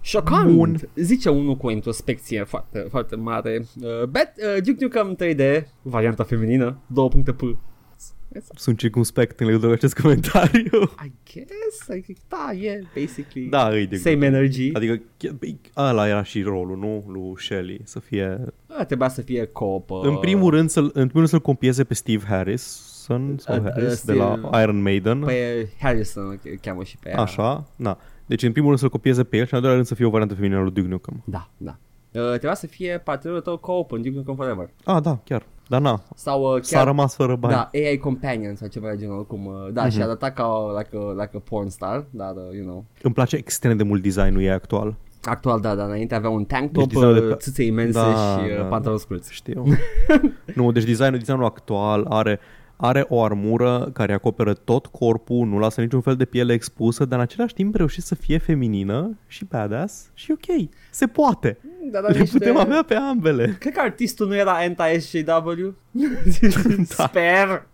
[0.01, 0.53] Șocant!
[0.55, 0.79] Bun.
[0.95, 3.65] Zice unul cu o introspecție foarte, foarte mare.
[3.81, 7.57] Uh, bet, uh, Duke Nukem 3D, varianta feminină, 2.p.
[8.55, 10.81] Sunt circumspect în legătură cu acest comentariu.
[11.05, 14.69] I guess, like, da, e basically da, e de same energy.
[14.73, 17.03] Adică chiar- băi, ăla era și rolul, nu?
[17.07, 18.45] Lui Shelley, să fie...
[18.67, 19.89] A, trebuia să fie co-op.
[19.89, 23.55] uh, În primul rând, să-l, în primul rând să-l copieze pe Steve Harris, Son, sau
[23.55, 24.17] Uh, uh, Harris, de Steve-
[24.51, 25.19] la Iron Maiden.
[25.19, 27.19] Pe Harrison îl cheamă și pe ea.
[27.19, 27.97] Așa, da.
[28.25, 30.05] Deci în primul rând să-l copieze pe el și în al doilea rând să fie
[30.05, 31.21] o variantă feminină a lui Duke Nukem.
[31.25, 31.75] Da, da.
[32.11, 34.69] Uh, trebuia să fie partenerul tău co-op în Duke Nukem Forever.
[34.83, 35.43] Ah, da, chiar.
[35.67, 36.85] Dar na, Sau uh, s-a chiar...
[36.85, 37.53] rămas fără bani.
[37.53, 39.91] Da, AI Companion sau ceva de genul cum, uh, da, Mhm.
[39.91, 43.35] și arăta ca like a, like a porn star, dar, uh, you know, Îmi place
[43.35, 44.95] extrem de mult designul ei actual.
[45.23, 47.99] Actual, da, dar înainte avea un tank Deci top, designul de uh, pe- țâțe imense
[47.99, 49.33] Da, și uh, da, pantaloni scurți.
[49.33, 49.63] Știu.
[50.55, 52.39] nu, deci designul, designul actual are
[52.83, 57.17] are o armură care acoperă tot corpul, nu lasă niciun fel de piele expusă, dar
[57.17, 60.69] în același timp reușește să fie feminină și badass și ok.
[60.91, 61.57] Se poate.
[61.91, 63.55] Da, Le putem avea pe ambele.
[63.59, 65.73] Cred că artistul nu era anti-SJW.
[66.97, 67.07] Da.
[67.07, 67.67] Sper.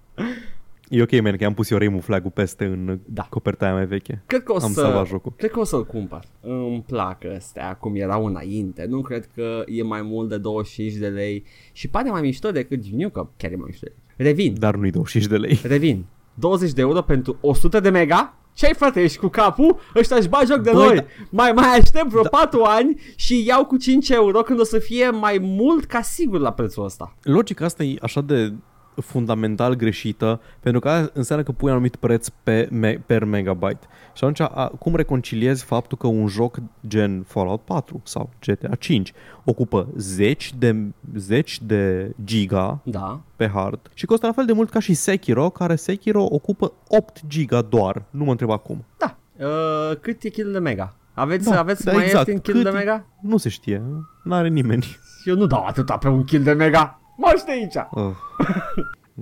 [0.90, 3.28] E ok, man, că am pus eu Rainbow flag-ul peste în Da.
[3.30, 4.22] coperta aia mai veche.
[4.26, 5.34] Cred că o Am să, salvat jocul.
[5.38, 6.24] Cred că o să-l cumpăr.
[6.42, 8.86] Îmi plac astea cum erau înainte.
[8.90, 12.86] Nu cred că e mai mult de 25 de lei și pare mai mișto decât
[12.86, 13.88] New că chiar e mai mișto.
[14.18, 15.60] Revin, Dar nu-i 25 de lei.
[15.64, 16.06] revin.
[16.34, 18.34] 20 de euro pentru 100 de mega?
[18.53, 19.77] Ce-ai frate, ești cu capul?
[19.95, 20.95] Ăștia își bat joc de Băi, noi.
[20.95, 21.03] da.
[21.30, 22.30] Mai, mai aștept vreo Da.
[22.30, 26.39] 4 ani și iau cu 5 euro când o să fie mai mult ca sigur
[26.39, 27.15] la prețul ăsta.
[27.23, 28.53] Logica asta e așa de
[29.02, 33.88] fundamental greșită pentru că aia înseamnă că pui un anumit preț pe me- per megabyte.
[34.14, 36.57] Și atunci a, cum reconciliezi faptul că un joc
[36.88, 39.14] gen Fallout 4 sau GTA 5
[39.44, 40.76] ocupă zeci de,
[41.15, 43.19] zeci de giga Da.
[43.36, 47.19] pe hard și costă la fel de mult ca și Sekiro, care Sekiro ocupă 8
[47.28, 48.03] giga doar.
[48.10, 48.86] Nu mă întreb acum.
[48.98, 49.18] Da.
[49.40, 50.95] Uh, cât e kill de mega?
[51.14, 52.28] Aveți, Da, aveți da, mai exact.
[52.28, 53.06] ieftin kill Cât de e- mega?
[53.22, 53.82] Nu se știe.
[54.24, 54.98] N-are nimeni.
[55.26, 56.99] Eu nu dau atâta pe un kill de mega.
[57.18, 57.76] Mă de aici.
[57.91, 58.15] Uh.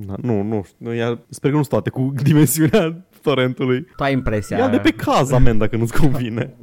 [0.07, 0.91] Na, nu, nu, știu.
[0.91, 3.81] Ia, sper că nu sunt toate cu dimensiunea torrentului.
[3.81, 4.57] Tu ai impresia...
[4.57, 6.55] Ia de pe casa, men, dacă nu-ți convine.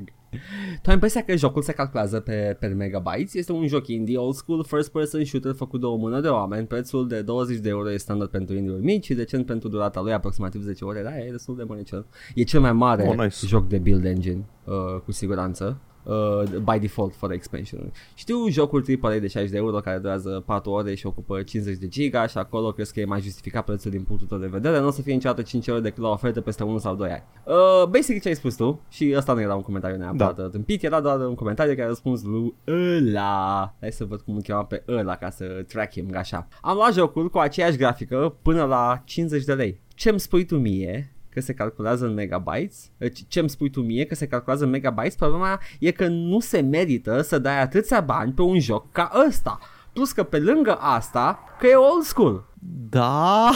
[0.83, 3.35] Tu ai impresia că jocul se calculează pe, pe megabytes?
[3.35, 6.67] Este un joc indie, old school, first person shooter făcut de o mână de oameni.
[6.67, 10.13] Prețul de 20 de euro e standard pentru indie mici și decent pentru durata lui,
[10.13, 11.03] aproximativ 10 ore.
[11.03, 12.07] Da, e destul de mănicel.
[12.35, 13.47] E cel mai mare Oh, nice.
[13.47, 15.81] joc de build engine, uh, cu siguranță.
[16.03, 20.71] Uh, by default fără expansion Știu jocul AAA de 60 de euro care durează 4
[20.71, 24.03] ore și ocupă 50 de giga și acolo cred că e mai justificat prețul din
[24.03, 24.81] punctul tău de vedere.
[24.81, 27.23] Nu o să fie niciodată 5 euro decât la ofertă peste 1 sau 2 ani.
[27.45, 30.49] Uh, basic ce ai spus tu și ăsta nu era un comentariu neapărat da.
[30.49, 33.75] tâmpit, era doar un comentariu care a răspuns lui ăla.
[33.81, 36.49] Hai să văd cum îl chema pe ăla ca să track him așa.
[36.61, 39.81] Am luat jocul cu aceeași grafică până la 50 de lei.
[39.95, 42.91] Ce-mi spui tu mie că se calculează în megabytes.
[42.97, 45.15] Deci, ce-mi spui tu mie că se calculează în megabytes?
[45.15, 49.59] Problema e că nu se merită să dai atâția bani pe un joc ca ăsta.
[49.93, 52.45] Plus că pe lângă asta, că e old school.
[52.91, 53.51] Da?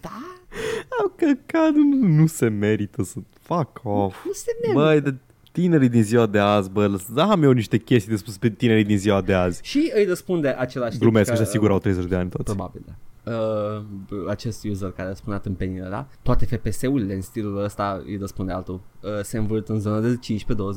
[0.00, 0.22] Da?
[1.00, 3.18] Am căcat, nu, nu se merită să...
[3.40, 4.24] Fuck off.
[4.24, 4.80] Nu se merită.
[4.80, 5.14] Băi, de
[5.52, 8.48] tinerii din ziua de azi, bă, lăs- da, am eu niște chestii de spus pe
[8.50, 9.60] tinerii din ziua de azi.
[9.62, 12.44] Și îi răspunde același tip Glumesc, că- ăștia sigur au 30 de ani toți.
[12.44, 12.92] Probabil, da.
[13.24, 13.82] Uh,
[14.28, 16.06] acest user care spunea tâmpenile, da?
[16.22, 18.80] Toate FPS-urile în stilul ăsta îi răspunde altul.
[19.00, 20.18] Uh, se învârt în zona de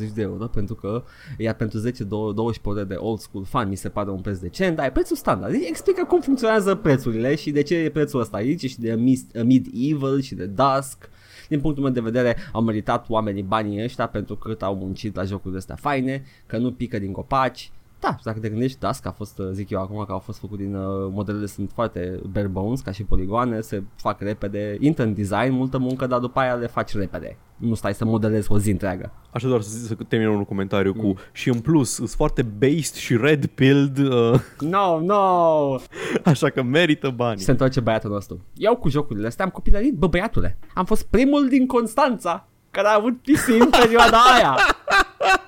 [0.09, 1.03] 15-20 de euro pentru că
[1.37, 4.85] ia pentru 10-12 ore de old school fan mi se pare un preț decent, dar
[4.85, 5.51] e prețul standard.
[5.51, 9.43] Deci explică cum funcționează prețurile și de ce e prețul ăsta aici și de Mid-
[9.43, 11.09] Medieval și de Dusk.
[11.49, 15.23] Din punctul meu de vedere au meritat oamenii banii ăștia pentru cât au muncit la
[15.23, 17.71] jocurile astea faine, că nu pică din copaci,
[18.03, 20.39] da, și dacă te gândești, Dusk a fost, uh, zic eu acum, că au fost
[20.39, 25.03] făcut din, uh, modelele sunt foarte bare bones, ca și poligoane, se fac repede, intră
[25.03, 27.37] în design, multă muncă, dar după aia le faci repede.
[27.57, 29.11] Nu stai să modelezi o zi întreagă.
[29.31, 33.17] Așa doar să, să termin un comentariu cu și în plus, sunt foarte based și
[33.17, 35.75] red pilled, uh, No, no!
[36.25, 37.39] așa că merită Și bani.
[37.39, 38.39] se întoarce băiatul nostru.
[38.55, 40.57] Eu cu jocurile astea am copilărit, bă băiatule.
[40.73, 42.47] Am fost primul din Constanța.
[42.71, 44.55] care a avut PC în perioada aia.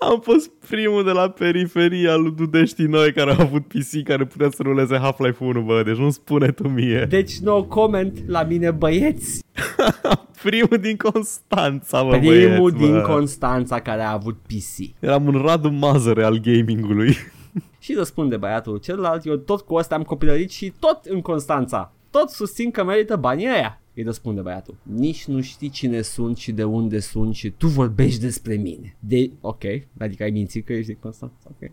[0.00, 4.50] Am fost primul de la periferia lui Dudești noi care a avut PC care putea
[4.50, 7.06] să ruleze Half-Life 1, bă, deci nu spune tu mie.
[7.08, 9.42] Deci no comment la mine băieți.
[10.42, 13.00] primul din Constanța, bă, Primul băieți, din bă.
[13.00, 15.00] Constanța care a avut PC.
[15.00, 17.16] Eram un Radu Mazăre al gamingului.
[17.80, 21.92] Și răspunde băiatul celălalt, eu tot cu ăsta am copilărit și tot în Constanța.
[22.10, 23.80] Tot susțin că merită banii aia.
[23.98, 24.76] Îi răspunde băiatul.
[24.82, 28.96] Nici nu știi cine sunt și de unde sunt și tu vorbești despre mine.
[28.98, 29.30] De...
[29.40, 29.62] Ok,
[29.98, 31.50] adică ai mințit că ești din Constanța.
[31.50, 31.70] Ok.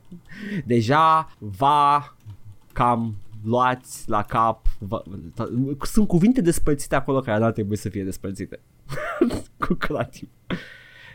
[0.65, 2.15] Deja va
[2.73, 4.67] cam luați la cap.
[4.79, 5.03] Va...
[5.81, 8.59] Sunt cuvinte despărțite acolo care nu ar trebui să fie despărțite.
[9.67, 10.29] cu clativ.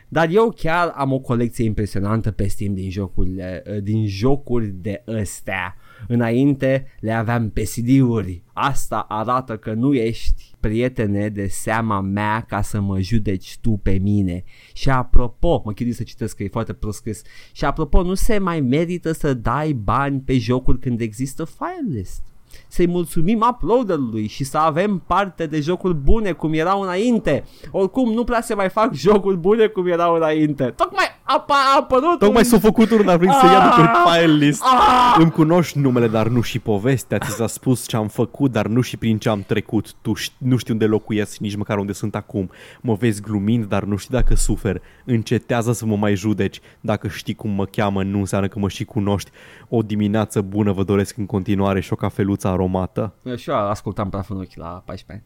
[0.07, 5.75] Dar eu chiar am o colecție impresionantă pe Steam din jocurile, din jocuri de astea.
[6.07, 8.43] Înainte le aveam pe CD-uri.
[8.53, 13.91] Asta arată că nu ești prietene de seama mea ca să mă judeci tu pe
[13.91, 14.43] mine.
[14.73, 17.21] Și apropo, mă chidui să citesc că e foarte proscris.
[17.51, 22.30] Și apropo, nu se mai merită să dai bani pe jocuri când există file list
[22.71, 27.43] să-i mulțumim uploaderului și să avem parte de jocuri bune cum erau înainte.
[27.71, 30.63] Oricum nu prea se mai fac jocuri bune cum erau înainte.
[30.63, 32.43] Tocmai a, a apărut Tocmai un...
[32.43, 34.13] s-a făcut unul, dar vrei să ia de pe Ah!
[34.13, 34.63] file list.
[34.63, 35.15] Ah!
[35.19, 37.17] Îmi cunoști numele, dar nu și povestea.
[37.17, 39.93] Ți s-a spus ce am făcut, dar nu și prin ce am trecut.
[40.01, 42.49] Tu ști, nu știu unde locuiesc, nici măcar unde sunt acum.
[42.81, 44.81] Mă vezi glumind, dar nu știi dacă sufer.
[45.05, 46.59] Încetează să mă mai judeci.
[46.79, 49.29] Dacă știi cum mă cheamă, nu înseamnă că mă și cunoști.
[49.69, 53.13] O dimineață bună vă doresc în continuare și o cafeluță aromată.
[53.23, 55.25] Eu și eu ascultam praf în ochi la 14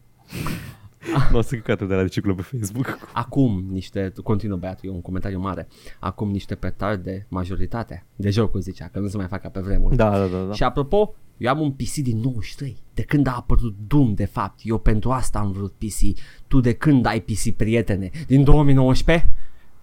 [1.30, 2.98] Nu o să căcate de la reciclă pe Facebook.
[3.12, 5.68] Acum niște, continuă băiatul, e un comentariu mare,
[5.98, 9.60] acum niște petarde de majoritate de jocuri zicea, că nu se mai fac ca pe
[9.60, 9.96] vremuri.
[9.96, 10.42] Da, da, da.
[10.42, 10.52] da.
[10.52, 14.60] Și apropo, eu am un PC din 93, de când a apărut Doom de fapt,
[14.62, 19.32] eu pentru asta am vrut PC, tu de când ai PC prietene, din 2019?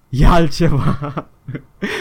[0.09, 1.29] E altceva.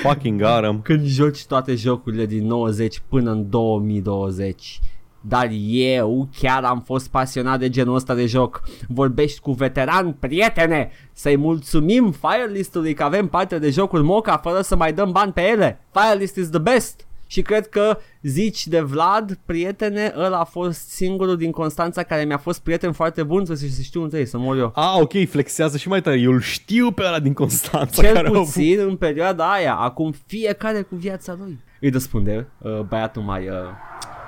[0.03, 0.81] Fucking garam.
[0.81, 4.81] când joci toate jocurile din 90 până în 2020.
[5.28, 8.62] Dar eu chiar am fost pasionat de genul ăsta de joc.
[8.89, 14.77] Vorbești cu veteran, prietene, să-i mulțumim Firelist-ului că avem parte de jocuri Moca fără să
[14.77, 15.81] mai dăm bani pe ele.
[15.93, 17.07] Firelist is the best.
[17.27, 22.39] Și cred că zici de Vlad, prietene, ăla a fost singurul din Constanța care mi-a
[22.39, 24.73] fost prieten foarte bun, să, să știu între ei, să mor eu.
[24.74, 26.19] Ah, ok, flexează și mai tare.
[26.19, 28.03] Eu îl știu pe ăla din Constanța.
[28.03, 31.59] Cel care a avut- puțin în perioada aia, acum fiecare cu viața lui.
[31.81, 33.49] Îi răspunde uh, băiatul mai...
[33.49, 33.55] Uh,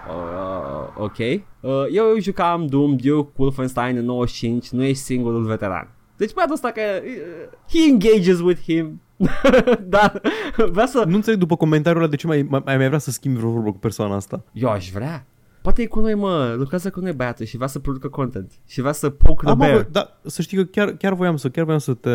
[0.09, 1.18] uh, ok.
[1.18, 5.89] Uh, eu jucam Doom, Duke, Wolfenstein în 95, nu ești singurul veteran.
[6.16, 9.01] Deci băiatul ăsta că uh, he engages with him,
[9.94, 10.20] dar
[10.56, 11.05] vrea să...
[11.06, 13.70] Nu înțeleg după comentariul ăla de ce mai, mai, mai vrea să schimbi vreo vorbă
[13.70, 14.44] cu persoana asta.
[14.52, 15.26] Eu aș vrea.
[15.64, 18.80] Poate e cu noi, mă, lucrează cu noi băiatul și vrea să producă content și
[18.80, 19.72] vrea să poke the Am bear.
[19.72, 22.10] avut, da, să știi că chiar, chiar voiam să chiar voiam să te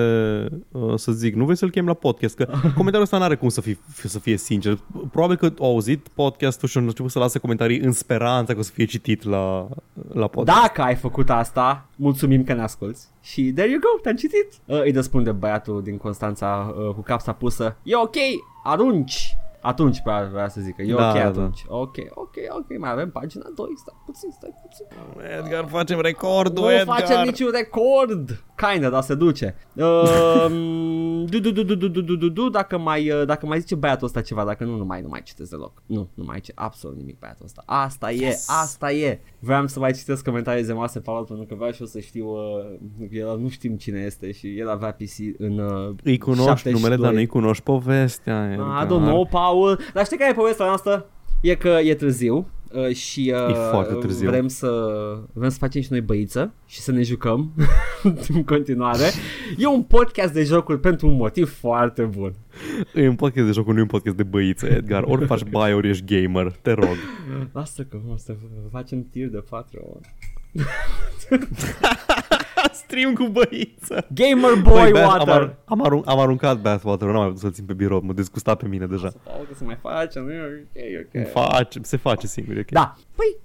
[0.71, 3.61] uh, să zic, nu vrei să-l chem la podcast, că comentariul ăsta n-are cum să
[3.61, 4.79] fie, să fie sincer.
[5.11, 8.61] Probabil că au auzit podcastul și au început să lase comentarii în speranța că o
[8.61, 9.67] să fie citit la,
[10.13, 10.59] la podcast.
[10.61, 12.99] Dacă ai făcut asta, mulțumim că ne asculti.
[13.21, 14.47] Și there you go, te-am citit.
[14.65, 17.75] Uh, îi răspunde băiatul din Constanța uh, cu capsa pusă.
[17.83, 18.15] E ok,
[18.63, 19.37] arunci.
[19.61, 21.25] Atunci vrea să zică, e da, ok da, da.
[21.25, 21.65] atunci.
[21.67, 21.75] Da.
[21.75, 24.85] Ok, ok, ok, mai avem pagina 2, stai puțin, stai puțin.
[25.37, 26.85] Edgar, facem recordul, nu Edgar.
[26.85, 28.43] Nu facem niciun record.
[28.55, 29.55] Kinda, dar se duce.
[32.51, 35.21] Dacă mai, eh, dacă mai zice băiatul ăsta ceva, dacă nu, nu mai, nu mai
[35.23, 35.83] citesc deloc.
[35.85, 37.63] Nu, nu mai ce absolut nimic băiatul ăsta.
[37.65, 39.19] Asta e, asta e.
[39.39, 42.27] Vreau să mai citesc comentarii de masă, pe pentru că vreau și eu să știu,
[42.99, 46.95] eh, el nu știm cine este și el avea PC în eh, Îi cunoști numele,
[46.95, 48.57] dar nu-i cunoști povestea.
[48.59, 49.79] Ah, don't know, Paul.
[49.93, 51.09] Dar știi care e povestea noastră?
[51.41, 54.29] E că e târziu uh, și uh, E foarte târziu.
[54.29, 54.69] vrem să
[55.33, 57.51] vrem să facem și noi băiță și să ne jucăm
[58.33, 59.09] în continuare.
[59.57, 62.33] E un podcast de jocuri pentru un motiv foarte bun.
[62.93, 65.03] E un podcast de jocuri, nu e un podcast de băiță, Edgar.
[65.03, 66.51] Ori faci bai, ori ești gamer.
[66.61, 66.95] Te rog.
[67.51, 68.35] Lasă că o să
[68.71, 70.13] facem tir de 4 ori.
[72.83, 74.07] Stream cu băiță.
[74.13, 75.29] Gamer Boy Băi, Bath- Water.
[75.29, 78.01] Am, ar, am, arun, am aruncat Bathwater, nu am mai putut să-l țin pe birou,
[78.03, 79.11] mă disgusta pe mine deja.
[79.23, 80.39] Paul, că să mai facem, e
[81.15, 81.31] ok, ok.
[81.31, 82.71] Face, se face singur, e ok.
[82.71, 83.35] Da, păi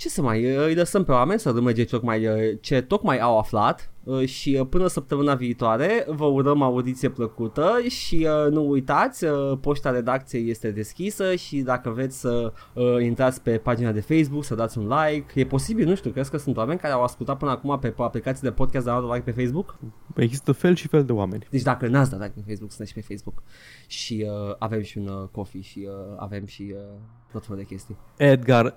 [0.00, 2.28] ce să mai îi lăsăm pe oameni să rămâne tocmai,
[2.60, 8.28] ce tocmai au aflat uh, și uh, până săptămâna viitoare vă urăm audiție plăcută și
[8.44, 13.58] uh, nu uitați, uh, poșta redacției este deschisă și dacă vreți să uh, intrați pe
[13.58, 16.78] pagina de Facebook, să dați un like, e posibil, nu știu, crezi că sunt oameni
[16.78, 19.78] care au ascultat până acum pe aplicații de podcast, dar au dat like pe Facebook?
[20.14, 21.46] Există fel și fel de oameni.
[21.50, 23.42] Deci dacă n-ați dat like pe Facebook, sunteți pe Facebook
[23.86, 26.98] și uh, avem și un uh, coffee și uh, avem și uh,
[27.32, 27.96] tot felul de chestii.
[28.16, 28.74] Edgar,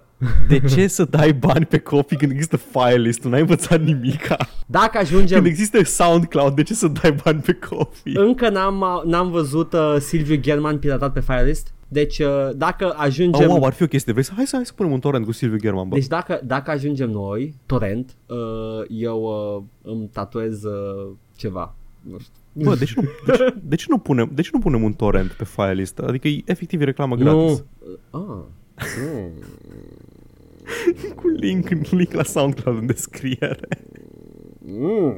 [0.47, 3.21] de ce să dai bani pe copii când există file list?
[3.21, 4.37] Tu n-ai învățat nimica.
[4.67, 8.19] Dacă aș ajungem Când există SoundCloud, de ce să dai bani pe Coffee?
[8.19, 13.55] Încă n-am, n-am văzut uh, Silviu German piratat pe Firelist Deci uh, dacă ajungem Oh,
[13.55, 14.11] wow, ar fi o chestie.
[14.11, 15.95] Vrei să, hai să, hai să punem un torrent cu Silviu German, bă.
[15.95, 21.75] Deci dacă, dacă ajungem noi, torrent, uh, eu uh, îmi tatuez uh, ceva.
[22.01, 22.42] Nu știu.
[22.53, 24.93] Bă, de ce, nu, de, ce, de, ce nu punem, de ce nu punem un
[24.93, 25.99] torrent pe file list?
[25.99, 27.63] Adică e efectiv e reclamă gratis.
[28.11, 28.19] Nu.
[28.19, 28.43] Ah.
[28.99, 29.31] Mm.
[31.15, 33.67] Cu link, link la SoundCloud în descriere.
[34.65, 35.15] Mm.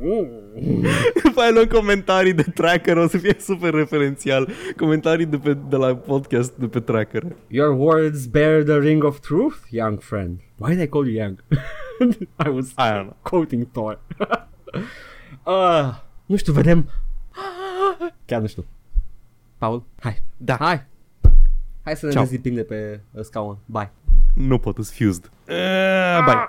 [0.00, 0.84] Mm.
[1.24, 4.48] După aia luăm comentarii de tracker, o să fie super referențial.
[4.76, 7.22] Comentarii de, pe, de la podcast de pe tracker.
[7.46, 10.40] Your words bear the ring of truth, young friend.
[10.58, 11.44] Why did I call you young?
[12.46, 13.16] I was I don't know.
[13.22, 14.00] quoting Thor.
[15.46, 15.94] uh,
[16.28, 16.90] nu știu, vedem.
[18.24, 18.64] Chiar nu știu.
[19.58, 20.22] Paul, hai.
[20.36, 20.56] Da.
[20.56, 20.84] Hai.
[21.84, 22.22] Hai să ne Ciao.
[22.22, 23.58] dezlipim de pe uh, scaun.
[23.64, 23.90] Bye.
[24.34, 25.30] Nu pot, sunt fused.
[25.48, 26.46] Uh, bye.